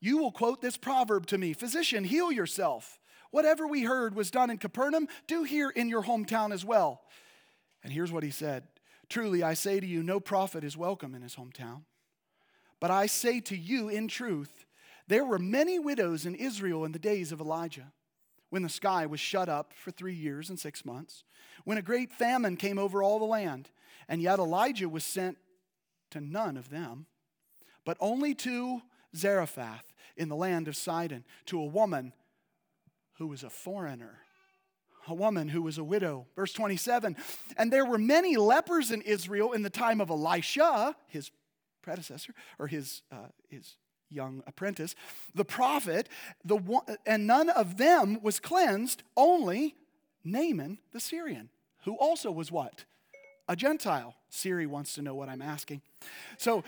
you 0.00 0.16
will 0.16 0.32
quote 0.32 0.62
this 0.62 0.78
proverb 0.78 1.26
to 1.26 1.36
me 1.36 1.52
Physician, 1.52 2.04
heal 2.04 2.32
yourself. 2.32 2.98
Whatever 3.34 3.66
we 3.66 3.82
heard 3.82 4.14
was 4.14 4.30
done 4.30 4.48
in 4.48 4.58
Capernaum, 4.58 5.08
do 5.26 5.42
here 5.42 5.68
in 5.68 5.88
your 5.88 6.04
hometown 6.04 6.52
as 6.52 6.64
well. 6.64 7.02
And 7.82 7.92
here's 7.92 8.12
what 8.12 8.22
he 8.22 8.30
said 8.30 8.62
Truly, 9.08 9.42
I 9.42 9.54
say 9.54 9.80
to 9.80 9.86
you, 9.86 10.04
no 10.04 10.20
prophet 10.20 10.62
is 10.62 10.76
welcome 10.76 11.16
in 11.16 11.22
his 11.22 11.34
hometown. 11.34 11.82
But 12.78 12.92
I 12.92 13.06
say 13.06 13.40
to 13.40 13.56
you, 13.56 13.88
in 13.88 14.06
truth, 14.06 14.66
there 15.08 15.24
were 15.24 15.40
many 15.40 15.80
widows 15.80 16.26
in 16.26 16.36
Israel 16.36 16.84
in 16.84 16.92
the 16.92 16.98
days 17.00 17.32
of 17.32 17.40
Elijah, 17.40 17.90
when 18.50 18.62
the 18.62 18.68
sky 18.68 19.04
was 19.04 19.18
shut 19.18 19.48
up 19.48 19.72
for 19.74 19.90
three 19.90 20.14
years 20.14 20.48
and 20.48 20.56
six 20.56 20.84
months, 20.84 21.24
when 21.64 21.76
a 21.76 21.82
great 21.82 22.12
famine 22.12 22.56
came 22.56 22.78
over 22.78 23.02
all 23.02 23.18
the 23.18 23.24
land, 23.24 23.68
and 24.08 24.22
yet 24.22 24.38
Elijah 24.38 24.88
was 24.88 25.02
sent 25.02 25.38
to 26.12 26.20
none 26.20 26.56
of 26.56 26.70
them, 26.70 27.06
but 27.84 27.96
only 27.98 28.32
to 28.32 28.82
Zarephath 29.16 29.92
in 30.16 30.28
the 30.28 30.36
land 30.36 30.68
of 30.68 30.76
Sidon, 30.76 31.24
to 31.46 31.58
a 31.58 31.66
woman 31.66 32.12
who 33.18 33.26
was 33.26 33.42
a 33.42 33.50
foreigner, 33.50 34.18
a 35.06 35.14
woman 35.14 35.48
who 35.48 35.62
was 35.62 35.78
a 35.78 35.84
widow. 35.84 36.26
Verse 36.36 36.52
27 36.52 37.16
And 37.56 37.72
there 37.72 37.84
were 37.84 37.98
many 37.98 38.36
lepers 38.36 38.90
in 38.90 39.02
Israel 39.02 39.52
in 39.52 39.62
the 39.62 39.70
time 39.70 40.00
of 40.00 40.10
Elisha, 40.10 40.96
his 41.08 41.30
predecessor, 41.82 42.34
or 42.58 42.66
his, 42.66 43.02
uh, 43.12 43.28
his 43.48 43.76
young 44.10 44.42
apprentice, 44.46 44.94
the 45.34 45.44
prophet, 45.44 46.08
the 46.44 46.56
one, 46.56 46.84
and 47.04 47.26
none 47.26 47.50
of 47.50 47.76
them 47.76 48.18
was 48.22 48.40
cleansed, 48.40 49.02
only 49.16 49.74
Naaman 50.24 50.78
the 50.92 51.00
Syrian, 51.00 51.50
who 51.84 51.96
also 51.96 52.30
was 52.30 52.50
what? 52.50 52.84
A 53.48 53.56
Gentile. 53.56 54.14
Siri 54.30 54.66
wants 54.66 54.94
to 54.94 55.02
know 55.02 55.14
what 55.14 55.28
I'm 55.28 55.42
asking. 55.42 55.82
So, 56.38 56.64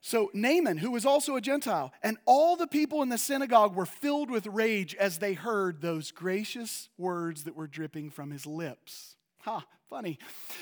so 0.00 0.30
Naaman, 0.32 0.78
who 0.78 0.92
was 0.92 1.04
also 1.04 1.36
a 1.36 1.40
Gentile, 1.40 1.92
and 2.02 2.18
all 2.24 2.56
the 2.56 2.66
people 2.66 3.02
in 3.02 3.08
the 3.08 3.18
synagogue 3.18 3.74
were 3.74 3.86
filled 3.86 4.30
with 4.30 4.46
rage 4.46 4.94
as 4.94 5.18
they 5.18 5.34
heard 5.34 5.80
those 5.80 6.12
gracious 6.12 6.88
words 6.96 7.44
that 7.44 7.56
were 7.56 7.66
dripping 7.66 8.10
from 8.10 8.30
his 8.30 8.46
lips. 8.46 9.16
Ha, 9.40 9.64
funny. 9.90 10.18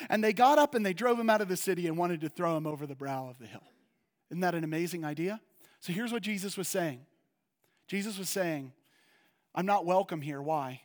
And 0.09 0.24
they 0.24 0.32
got 0.32 0.59
up 0.59 0.74
and 0.74 0.84
they 0.87 0.95
drove 0.95 1.18
him 1.18 1.28
out 1.28 1.43
of 1.43 1.49
the 1.49 1.57
city 1.57 1.87
and 1.87 1.99
wanted 1.99 2.22
to 2.22 2.28
throw 2.28 2.57
him 2.57 2.66
over 2.66 2.87
the 2.87 2.95
brow 2.95 3.28
of 3.28 3.39
the 3.39 3.47
hill. 3.47 3.62
Isn't 4.30 4.41
that 4.41 4.55
an 4.55 4.64
amazing 4.64 5.05
idea? 5.05 5.41
So 5.80 5.93
here's 5.93 6.12
what 6.12 6.22
Jesus 6.22 6.57
was 6.57 6.68
saying 6.68 7.05
Jesus 7.87 8.18
was 8.18 8.28
saying, 8.28 8.72
I'm 9.55 9.66
not 9.66 9.87
welcome 9.87 10.22
here. 10.22 10.41
Why? 10.41 10.80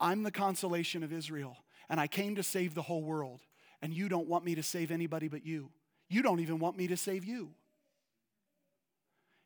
I'm 0.00 0.24
the 0.24 0.32
consolation 0.32 1.02
of 1.04 1.12
Israel, 1.12 1.56
and 1.88 2.00
I 2.00 2.08
came 2.08 2.34
to 2.34 2.42
save 2.42 2.74
the 2.74 2.82
whole 2.82 3.04
world, 3.04 3.40
and 3.80 3.94
you 3.94 4.08
don't 4.08 4.28
want 4.28 4.44
me 4.44 4.56
to 4.56 4.62
save 4.62 4.90
anybody 4.90 5.28
but 5.28 5.46
you. 5.46 5.70
You 6.08 6.22
don't 6.22 6.40
even 6.40 6.58
want 6.58 6.76
me 6.76 6.88
to 6.88 6.96
save 6.96 7.24
you. 7.24 7.50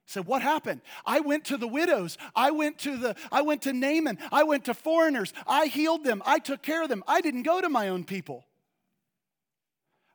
So 0.09 0.23
what 0.23 0.41
happened? 0.41 0.81
I 1.05 1.21
went 1.21 1.45
to 1.47 1.59
the 1.59 1.69
widows. 1.69 2.17
I 2.35 2.51
went 2.51 2.79
to 2.79 2.97
the 2.97 3.15
I 3.31 3.43
went 3.43 3.61
to 3.63 3.75
Naaman. 3.75 4.17
I 4.33 4.43
went 4.43 4.65
to 4.65 4.73
foreigners. 4.73 5.35
I 5.47 5.67
healed 5.67 6.03
them. 6.03 6.23
I 6.25 6.39
took 6.39 6.63
care 6.63 6.83
of 6.83 6.89
them. 6.89 7.05
I 7.07 7.21
didn't 7.21 7.43
go 7.43 7.61
to 7.61 7.69
my 7.69 7.89
own 7.89 8.05
people. 8.05 8.47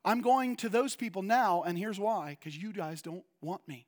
I'm 0.04 0.22
going 0.22 0.56
to 0.58 0.70
those 0.70 0.96
people 0.96 1.22
now 1.22 1.62
and 1.62 1.78
here's 1.78 2.00
why 2.00 2.40
cuz 2.42 2.58
you 2.58 2.74
guys 2.74 3.04
don't 3.04 3.24
want 3.40 3.68
me. 3.68 3.86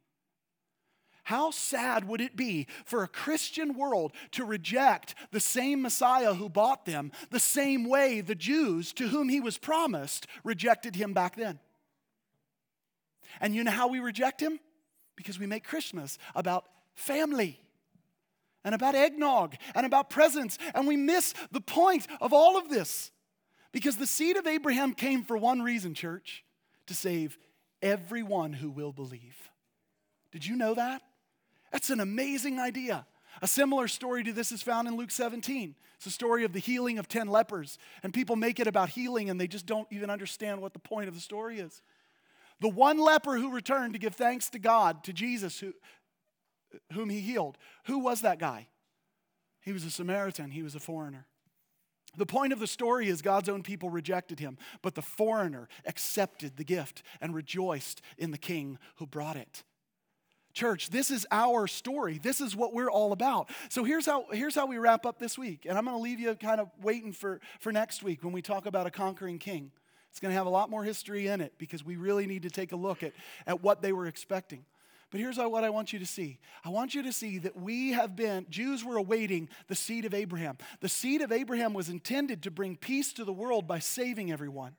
How 1.23 1.49
sad 1.49 2.07
would 2.07 2.21
it 2.21 2.35
be 2.35 2.67
for 2.85 3.01
a 3.01 3.07
Christian 3.07 3.73
world 3.73 4.13
to 4.33 4.45
reject 4.45 5.15
the 5.31 5.39
same 5.39 5.81
Messiah 5.81 6.35
who 6.35 6.49
bought 6.49 6.85
them 6.85 7.11
the 7.31 7.39
same 7.39 7.89
way 7.89 8.21
the 8.21 8.35
Jews 8.35 8.93
to 8.93 9.07
whom 9.07 9.27
he 9.27 9.41
was 9.41 9.57
promised 9.57 10.27
rejected 10.43 10.97
him 10.97 11.13
back 11.13 11.35
then? 11.35 11.59
And 13.41 13.55
you 13.55 13.63
know 13.63 13.71
how 13.71 13.87
we 13.87 13.99
reject 13.99 14.39
him? 14.39 14.59
Because 15.15 15.39
we 15.39 15.47
make 15.47 15.63
Christmas 15.63 16.17
about 16.35 16.65
family 16.93 17.59
and 18.63 18.73
about 18.73 18.95
eggnog 18.95 19.55
and 19.75 19.85
about 19.85 20.09
presents, 20.09 20.57
and 20.73 20.87
we 20.87 20.97
miss 20.97 21.33
the 21.51 21.61
point 21.61 22.07
of 22.19 22.33
all 22.33 22.57
of 22.57 22.69
this. 22.69 23.11
Because 23.71 23.97
the 23.97 24.07
seed 24.07 24.37
of 24.37 24.47
Abraham 24.47 24.93
came 24.93 25.23
for 25.23 25.37
one 25.37 25.61
reason, 25.61 25.93
church 25.93 26.43
to 26.87 26.93
save 26.93 27.37
everyone 27.81 28.53
who 28.53 28.69
will 28.69 28.91
believe. 28.91 29.49
Did 30.31 30.45
you 30.45 30.55
know 30.55 30.73
that? 30.73 31.01
That's 31.71 31.89
an 31.89 31.99
amazing 31.99 32.59
idea. 32.59 33.05
A 33.41 33.47
similar 33.47 33.87
story 33.87 34.23
to 34.23 34.33
this 34.33 34.51
is 34.51 34.61
found 34.61 34.87
in 34.87 34.95
Luke 34.95 35.11
17. 35.11 35.75
It's 35.97 36.05
a 36.05 36.11
story 36.11 36.43
of 36.45 36.53
the 36.53 36.59
healing 36.59 36.99
of 36.99 37.07
10 37.07 37.27
lepers, 37.27 37.77
and 38.01 38.13
people 38.13 38.35
make 38.35 38.59
it 38.59 38.67
about 38.67 38.89
healing 38.89 39.29
and 39.29 39.39
they 39.39 39.47
just 39.47 39.65
don't 39.65 39.87
even 39.91 40.09
understand 40.09 40.61
what 40.61 40.73
the 40.73 40.79
point 40.79 41.07
of 41.07 41.13
the 41.13 41.21
story 41.21 41.59
is. 41.59 41.81
The 42.61 42.69
one 42.69 42.97
leper 42.97 43.37
who 43.37 43.51
returned 43.51 43.93
to 43.93 43.99
give 43.99 44.15
thanks 44.15 44.49
to 44.51 44.59
God, 44.59 45.03
to 45.03 45.13
Jesus, 45.13 45.59
who, 45.59 45.73
whom 46.93 47.09
he 47.09 47.19
healed, 47.19 47.57
who 47.85 47.99
was 47.99 48.21
that 48.21 48.39
guy? 48.39 48.67
He 49.61 49.73
was 49.73 49.83
a 49.83 49.91
Samaritan, 49.91 50.51
he 50.51 50.63
was 50.63 50.75
a 50.75 50.79
foreigner. 50.79 51.25
The 52.17 52.25
point 52.25 52.53
of 52.53 52.59
the 52.59 52.67
story 52.67 53.09
is 53.09 53.21
God's 53.21 53.49
own 53.49 53.61
people 53.61 53.89
rejected 53.89 54.39
him, 54.39 54.57
but 54.81 54.95
the 54.95 55.01
foreigner 55.01 55.67
accepted 55.85 56.55
the 56.55 56.63
gift 56.63 57.03
and 57.19 57.35
rejoiced 57.35 58.01
in 58.17 58.31
the 58.31 58.37
king 58.37 58.77
who 58.95 59.05
brought 59.05 59.35
it. 59.35 59.63
Church, 60.53 60.89
this 60.89 61.11
is 61.11 61.27
our 61.31 61.67
story. 61.67 62.17
This 62.17 62.39
is 62.39 62.55
what 62.55 62.73
we're 62.73 62.89
all 62.89 63.11
about. 63.11 63.49
So 63.67 63.83
here's 63.83 64.05
how, 64.05 64.27
here's 64.31 64.55
how 64.55 64.65
we 64.65 64.77
wrap 64.77 65.05
up 65.05 65.19
this 65.19 65.37
week. 65.37 65.65
And 65.67 65.77
I'm 65.77 65.83
going 65.83 65.97
to 65.97 66.01
leave 66.01 66.21
you 66.21 66.33
kind 66.35 66.61
of 66.61 66.69
waiting 66.81 67.11
for, 67.11 67.41
for 67.59 67.73
next 67.73 68.03
week 68.03 68.23
when 68.23 68.31
we 68.31 68.41
talk 68.41 68.65
about 68.65 68.87
a 68.87 68.91
conquering 68.91 69.37
king. 69.37 69.71
It's 70.15 70.21
going 70.21 70.31
to 70.31 70.37
have 70.37 70.47
a 70.47 70.49
lot 70.49 70.69
more 70.69 70.85
history 70.85 71.27
in 71.27 71.41
it 71.41 71.51
because 71.57 71.83
we 71.83 71.97
really 71.97 72.25
need 72.25 72.43
to 72.43 72.49
take 72.49 72.71
a 72.71 72.77
look 72.77 73.03
at, 73.03 73.11
at 73.45 73.61
what 73.61 73.81
they 73.81 73.91
were 73.91 74.07
expecting. 74.07 74.63
But 75.11 75.19
here's 75.19 75.37
what 75.37 75.65
I 75.65 75.69
want 75.69 75.91
you 75.91 75.99
to 75.99 76.05
see. 76.05 76.39
I 76.63 76.69
want 76.69 76.95
you 76.95 77.03
to 77.03 77.11
see 77.11 77.37
that 77.39 77.57
we 77.57 77.91
have 77.91 78.15
been, 78.15 78.45
Jews 78.49 78.81
were 78.81 78.95
awaiting 78.95 79.49
the 79.67 79.75
seed 79.75 80.05
of 80.05 80.13
Abraham. 80.13 80.57
The 80.79 80.87
seed 80.87 81.21
of 81.21 81.33
Abraham 81.33 81.73
was 81.73 81.89
intended 81.89 82.43
to 82.43 82.49
bring 82.49 82.77
peace 82.77 83.11
to 83.11 83.25
the 83.25 83.33
world 83.33 83.67
by 83.67 83.79
saving 83.79 84.31
everyone. 84.31 84.77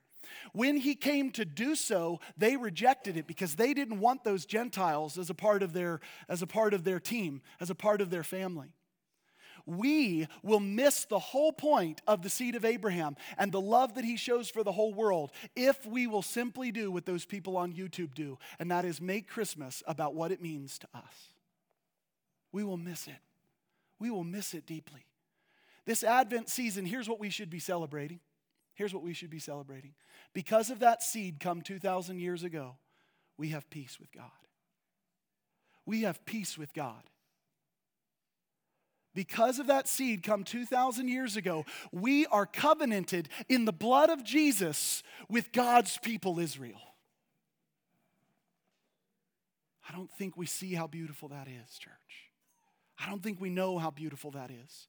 When 0.53 0.75
he 0.75 0.95
came 0.95 1.29
to 1.33 1.45
do 1.45 1.75
so, 1.75 2.19
they 2.35 2.57
rejected 2.57 3.15
it 3.15 3.27
because 3.27 3.57
they 3.57 3.75
didn't 3.75 3.99
want 3.99 4.23
those 4.23 4.43
Gentiles 4.43 5.19
as 5.19 5.29
a 5.29 5.35
part 5.35 5.61
of 5.61 5.71
their, 5.71 5.99
as 6.27 6.41
a 6.41 6.47
part 6.47 6.73
of 6.73 6.83
their 6.83 6.99
team, 6.99 7.43
as 7.61 7.69
a 7.69 7.75
part 7.75 8.01
of 8.01 8.09
their 8.09 8.23
family 8.23 8.73
we 9.67 10.27
will 10.41 10.61
miss 10.61 11.05
the 11.05 11.19
whole 11.19 11.51
point 11.51 12.01
of 12.07 12.21
the 12.23 12.29
seed 12.29 12.55
of 12.55 12.65
Abraham 12.65 13.17
and 13.37 13.51
the 13.51 13.61
love 13.61 13.95
that 13.95 14.05
he 14.05 14.15
shows 14.15 14.49
for 14.49 14.63
the 14.63 14.71
whole 14.71 14.93
world 14.93 15.31
if 15.55 15.85
we 15.85 16.07
will 16.07 16.21
simply 16.21 16.71
do 16.71 16.89
what 16.89 17.05
those 17.05 17.25
people 17.25 17.57
on 17.57 17.73
YouTube 17.73 18.13
do, 18.13 18.39
and 18.59 18.71
that 18.71 18.85
is 18.85 19.01
make 19.01 19.27
Christmas 19.27 19.83
about 19.85 20.15
what 20.15 20.31
it 20.31 20.41
means 20.41 20.79
to 20.79 20.87
us. 20.95 21.33
We 22.51 22.63
will 22.63 22.77
miss 22.77 23.07
it. 23.07 23.19
We 23.99 24.09
will 24.09 24.23
miss 24.23 24.53
it 24.53 24.65
deeply. 24.65 25.05
This 25.85 26.03
Advent 26.03 26.49
season, 26.49 26.85
here's 26.85 27.09
what 27.09 27.19
we 27.19 27.29
should 27.29 27.49
be 27.49 27.59
celebrating. 27.59 28.21
Here's 28.73 28.93
what 28.93 29.03
we 29.03 29.13
should 29.13 29.29
be 29.29 29.39
celebrating. 29.39 29.93
Because 30.33 30.69
of 30.69 30.79
that 30.79 31.03
seed 31.03 31.39
come 31.39 31.61
2,000 31.61 32.19
years 32.19 32.43
ago, 32.43 32.77
we 33.37 33.49
have 33.49 33.69
peace 33.69 33.99
with 33.99 34.11
God. 34.11 34.31
We 35.85 36.01
have 36.03 36.25
peace 36.25 36.57
with 36.57 36.73
God 36.73 37.03
because 39.17 39.57
of 39.57 39.65
that 39.65 39.87
seed 39.87 40.21
come 40.21 40.43
2,000 40.43 41.07
years 41.07 41.37
ago, 41.37 41.65
we 41.91 42.27
are 42.27 42.45
covenanted 42.45 43.27
in 43.49 43.65
the 43.65 43.73
blood 43.73 44.11
of 44.11 44.23
Jesus 44.23 45.01
with 45.27 45.51
God's 45.51 45.97
people, 46.03 46.37
Israel. 46.37 46.79
I 49.89 49.95
don't 49.95 50.11
think 50.19 50.37
we 50.37 50.45
see 50.45 50.75
how 50.75 50.85
beautiful 50.85 51.29
that 51.29 51.47
is, 51.47 51.79
church. 51.79 52.29
I 53.03 53.09
don't 53.09 53.23
think 53.23 53.41
we 53.41 53.49
know 53.49 53.79
how 53.79 53.89
beautiful 53.89 54.29
that 54.31 54.51
is. 54.51 54.87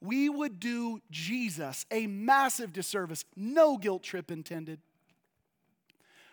We 0.00 0.30
would 0.30 0.58
do 0.58 1.02
Jesus 1.10 1.84
a 1.90 2.06
massive 2.06 2.72
disservice, 2.72 3.26
no 3.36 3.76
guilt 3.76 4.02
trip 4.02 4.30
intended. 4.30 4.80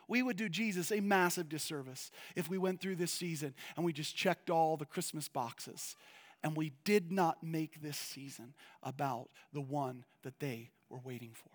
We 0.08 0.24
would 0.24 0.38
do 0.38 0.48
Jesus 0.48 0.94
a 0.94 1.02
massive 1.02 1.50
disservice 1.50 2.10
if 2.38 2.50
we 2.50 2.58
went 2.58 2.80
through 2.80 2.96
this 2.96 3.12
season 3.12 3.54
and 3.76 3.84
we 3.84 3.92
just 3.92 4.16
checked 4.16 4.50
all 4.50 4.78
the 4.78 4.86
Christmas 4.86 5.28
boxes 5.28 5.98
and 6.44 6.56
we 6.56 6.72
did 6.84 7.12
not 7.12 7.44
make 7.44 7.82
this 7.82 7.98
season 7.98 8.54
about 8.82 9.30
the 9.54 9.62
one 9.62 10.06
that 10.24 10.40
they 10.40 10.72
were 10.90 11.00
waiting 11.04 11.32
for. 11.34 11.50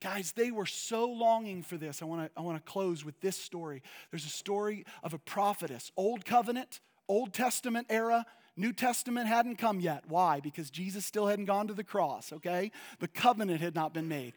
Guys, 0.00 0.32
they 0.32 0.50
were 0.50 0.66
so 0.66 1.08
longing 1.08 1.62
for 1.62 1.76
this. 1.76 2.02
I 2.02 2.06
want 2.06 2.22
to 2.22 2.40
I 2.40 2.42
want 2.42 2.64
to 2.64 2.70
close 2.70 3.04
with 3.04 3.20
this 3.20 3.36
story. 3.36 3.82
There's 4.10 4.24
a 4.24 4.30
story 4.30 4.84
of 5.02 5.14
a 5.14 5.18
prophetess, 5.18 5.92
Old 5.96 6.24
Covenant, 6.24 6.80
Old 7.08 7.32
Testament 7.32 7.86
era. 7.88 8.26
New 8.54 8.72
Testament 8.72 9.28
hadn't 9.28 9.56
come 9.56 9.80
yet. 9.80 10.04
Why? 10.08 10.40
Because 10.40 10.70
Jesus 10.70 11.06
still 11.06 11.26
hadn't 11.26 11.46
gone 11.46 11.68
to 11.68 11.74
the 11.74 11.84
cross, 11.84 12.34
okay? 12.34 12.70
The 12.98 13.08
covenant 13.08 13.62
had 13.62 13.74
not 13.74 13.94
been 13.94 14.08
made. 14.08 14.34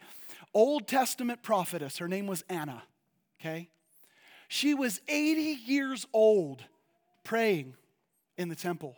Old 0.53 0.87
Testament 0.87 1.43
prophetess, 1.43 1.97
her 1.97 2.07
name 2.07 2.25
was 2.25 2.41
Anna, 2.47 2.83
okay? 3.41 3.67
She 4.47 4.73
was 4.73 5.01
80 5.09 5.41
years 5.65 6.07
old 6.13 6.63
praying 7.25 7.73
in 8.37 8.47
the 8.47 8.55
temple 8.55 8.95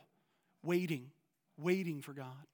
waiting, 0.68 1.12
waiting 1.58 2.02
for 2.02 2.14
God. 2.14 2.46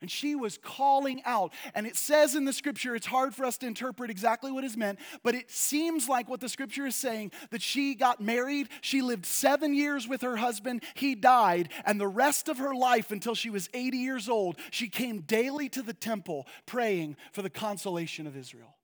And 0.00 0.08
she 0.08 0.36
was 0.36 0.58
calling 0.58 1.22
out. 1.24 1.52
And 1.74 1.84
it 1.84 1.96
says 1.96 2.36
in 2.36 2.44
the 2.44 2.52
scripture, 2.52 2.94
it's 2.94 3.06
hard 3.06 3.34
for 3.34 3.44
us 3.44 3.58
to 3.58 3.66
interpret 3.66 4.10
exactly 4.10 4.52
what 4.52 4.62
is 4.62 4.76
meant, 4.76 5.00
but 5.24 5.34
it 5.34 5.50
seems 5.50 6.08
like 6.08 6.28
what 6.28 6.38
the 6.40 6.48
scripture 6.48 6.86
is 6.86 6.94
saying 6.94 7.32
that 7.50 7.62
she 7.62 7.96
got 7.96 8.20
married, 8.20 8.68
she 8.80 9.02
lived 9.02 9.26
seven 9.26 9.74
years 9.74 10.06
with 10.06 10.22
her 10.22 10.36
husband, 10.36 10.84
he 10.94 11.16
died, 11.16 11.70
and 11.84 12.00
the 12.00 12.06
rest 12.06 12.48
of 12.48 12.58
her 12.58 12.74
life 12.74 13.10
until 13.10 13.34
she 13.34 13.50
was 13.50 13.68
80 13.74 13.98
years 13.98 14.28
old, 14.28 14.56
she 14.70 14.88
came 14.88 15.22
daily 15.22 15.68
to 15.70 15.82
the 15.82 15.94
temple 15.94 16.46
praying 16.64 17.16
for 17.32 17.42
the 17.42 17.50
consolation 17.50 18.28
of 18.28 18.36
Israel. 18.36 18.76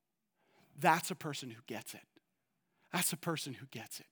That's 0.80 1.12
a 1.12 1.16
person 1.16 1.48
who 1.50 1.62
gets 1.68 1.94
it. 1.94 2.02
That's 2.92 3.12
a 3.12 3.16
person 3.16 3.54
who 3.54 3.66
gets 3.66 4.00
it. 4.00 4.06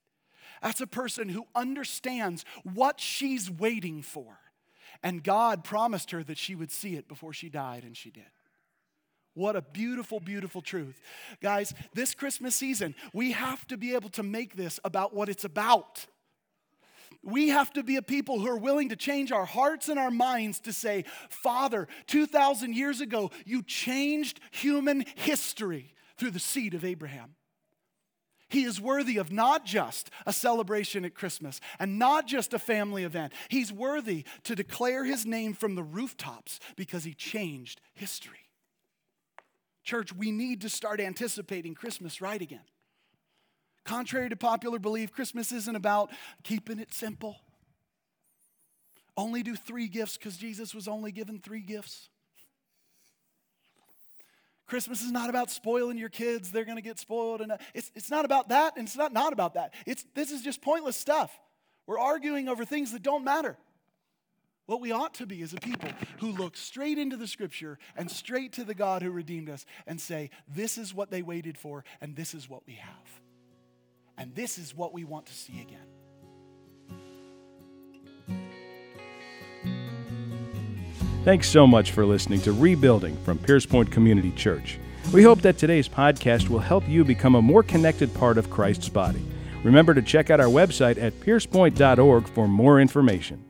That's 0.61 0.81
a 0.81 0.87
person 0.87 1.29
who 1.29 1.45
understands 1.55 2.45
what 2.63 2.99
she's 2.99 3.49
waiting 3.49 4.01
for. 4.01 4.37
And 5.01 5.23
God 5.23 5.63
promised 5.63 6.11
her 6.11 6.23
that 6.23 6.37
she 6.37 6.55
would 6.55 6.71
see 6.71 6.95
it 6.95 7.07
before 7.07 7.33
she 7.33 7.49
died, 7.49 7.83
and 7.83 7.95
she 7.95 8.09
did. 8.09 8.23
What 9.35 9.55
a 9.55 9.61
beautiful, 9.61 10.19
beautiful 10.19 10.61
truth. 10.61 11.01
Guys, 11.41 11.73
this 11.93 12.13
Christmas 12.13 12.55
season, 12.55 12.93
we 13.13 13.31
have 13.31 13.65
to 13.67 13.77
be 13.77 13.95
able 13.95 14.09
to 14.09 14.23
make 14.23 14.55
this 14.55 14.79
about 14.83 15.13
what 15.13 15.27
it's 15.27 15.43
about. 15.43 16.05
We 17.23 17.49
have 17.49 17.71
to 17.73 17.83
be 17.83 17.95
a 17.95 18.01
people 18.01 18.39
who 18.39 18.47
are 18.47 18.57
willing 18.57 18.89
to 18.89 18.95
change 18.95 19.31
our 19.31 19.45
hearts 19.45 19.89
and 19.89 19.97
our 19.97 20.11
minds 20.11 20.59
to 20.61 20.73
say, 20.73 21.05
Father, 21.29 21.87
2,000 22.07 22.75
years 22.75 23.01
ago, 23.01 23.31
you 23.45 23.63
changed 23.63 24.39
human 24.51 25.05
history 25.15 25.93
through 26.17 26.31
the 26.31 26.39
seed 26.39 26.73
of 26.73 26.85
Abraham. 26.85 27.35
He 28.53 28.65
is 28.65 28.79
worthy 28.79 29.17
of 29.17 29.31
not 29.31 29.65
just 29.65 30.11
a 30.27 30.31
celebration 30.31 31.05
at 31.05 31.15
Christmas 31.15 31.59
and 31.79 31.97
not 31.97 32.27
just 32.27 32.53
a 32.53 32.59
family 32.59 33.03
event. 33.03 33.33
He's 33.49 33.73
worthy 33.73 34.25
to 34.43 34.55
declare 34.55 35.03
his 35.05 35.25
name 35.25 35.55
from 35.55 35.73
the 35.73 35.81
rooftops 35.81 36.59
because 36.75 37.03
he 37.03 37.15
changed 37.15 37.81
history. 37.95 38.51
Church, 39.83 40.13
we 40.13 40.31
need 40.31 40.61
to 40.61 40.69
start 40.69 41.01
anticipating 41.01 41.73
Christmas 41.73 42.21
right 42.21 42.39
again. 42.39 42.61
Contrary 43.85 44.29
to 44.29 44.35
popular 44.35 44.77
belief, 44.77 45.11
Christmas 45.11 45.51
isn't 45.51 45.75
about 45.75 46.11
keeping 46.43 46.77
it 46.77 46.93
simple. 46.93 47.37
Only 49.17 49.41
do 49.41 49.55
three 49.55 49.87
gifts 49.87 50.15
because 50.15 50.37
Jesus 50.37 50.75
was 50.75 50.87
only 50.87 51.11
given 51.11 51.39
three 51.39 51.61
gifts. 51.61 52.09
Christmas 54.65 55.01
is 55.01 55.11
not 55.11 55.29
about 55.29 55.51
spoiling 55.51 55.97
your 55.97 56.09
kids. 56.09 56.51
They're 56.51 56.65
going 56.65 56.77
to 56.77 56.83
get 56.83 56.99
spoiled. 56.99 57.41
And 57.41 57.51
uh, 57.51 57.57
it's, 57.73 57.91
it's 57.95 58.09
not 58.09 58.25
about 58.25 58.49
that, 58.49 58.77
and 58.77 58.87
it's 58.87 58.95
not 58.95 59.13
not 59.13 59.33
about 59.33 59.55
that. 59.55 59.73
It's, 59.85 60.05
this 60.15 60.31
is 60.31 60.41
just 60.41 60.61
pointless 60.61 60.97
stuff. 60.97 61.37
We're 61.85 61.99
arguing 61.99 62.47
over 62.47 62.63
things 62.63 62.91
that 62.93 63.03
don't 63.03 63.23
matter. 63.23 63.57
What 64.65 64.79
we 64.79 64.93
ought 64.93 65.13
to 65.15 65.25
be 65.25 65.41
is 65.41 65.53
a 65.53 65.57
people 65.57 65.89
who 66.19 66.31
look 66.31 66.55
straight 66.55 66.97
into 66.97 67.17
the 67.17 67.27
scripture 67.27 67.77
and 67.97 68.09
straight 68.09 68.53
to 68.53 68.63
the 68.63 68.73
God 68.73 69.01
who 69.01 69.11
redeemed 69.11 69.49
us 69.49 69.65
and 69.85 69.99
say, 69.99 70.29
This 70.47 70.77
is 70.77 70.93
what 70.93 71.11
they 71.11 71.21
waited 71.21 71.57
for, 71.57 71.83
and 71.99 72.15
this 72.15 72.33
is 72.33 72.49
what 72.49 72.65
we 72.65 72.75
have. 72.75 73.21
And 74.17 74.33
this 74.35 74.57
is 74.57 74.73
what 74.73 74.93
we 74.93 75.03
want 75.03 75.25
to 75.25 75.33
see 75.33 75.59
again. 75.61 75.87
Thanks 81.23 81.49
so 81.49 81.65
much 81.65 81.91
for 81.91 82.05
listening 82.05 82.41
to 82.41 82.51
Rebuilding 82.51 83.15
from 83.23 83.37
Pierce 83.37 83.65
Point 83.65 83.89
Community 83.89 84.31
Church. 84.31 84.77
We 85.13 85.23
hope 85.23 85.41
that 85.41 85.57
today's 85.57 85.87
podcast 85.87 86.49
will 86.49 86.59
help 86.59 86.87
you 86.89 87.05
become 87.05 87.35
a 87.35 87.41
more 87.41 87.63
connected 87.63 88.13
part 88.13 88.37
of 88.37 88.49
Christ's 88.49 88.89
body. 88.89 89.21
Remember 89.63 89.93
to 89.93 90.01
check 90.01 90.29
out 90.29 90.41
our 90.41 90.47
website 90.47 91.01
at 91.01 91.17
piercepoint.org 91.21 92.27
for 92.27 92.49
more 92.49 92.81
information. 92.81 93.41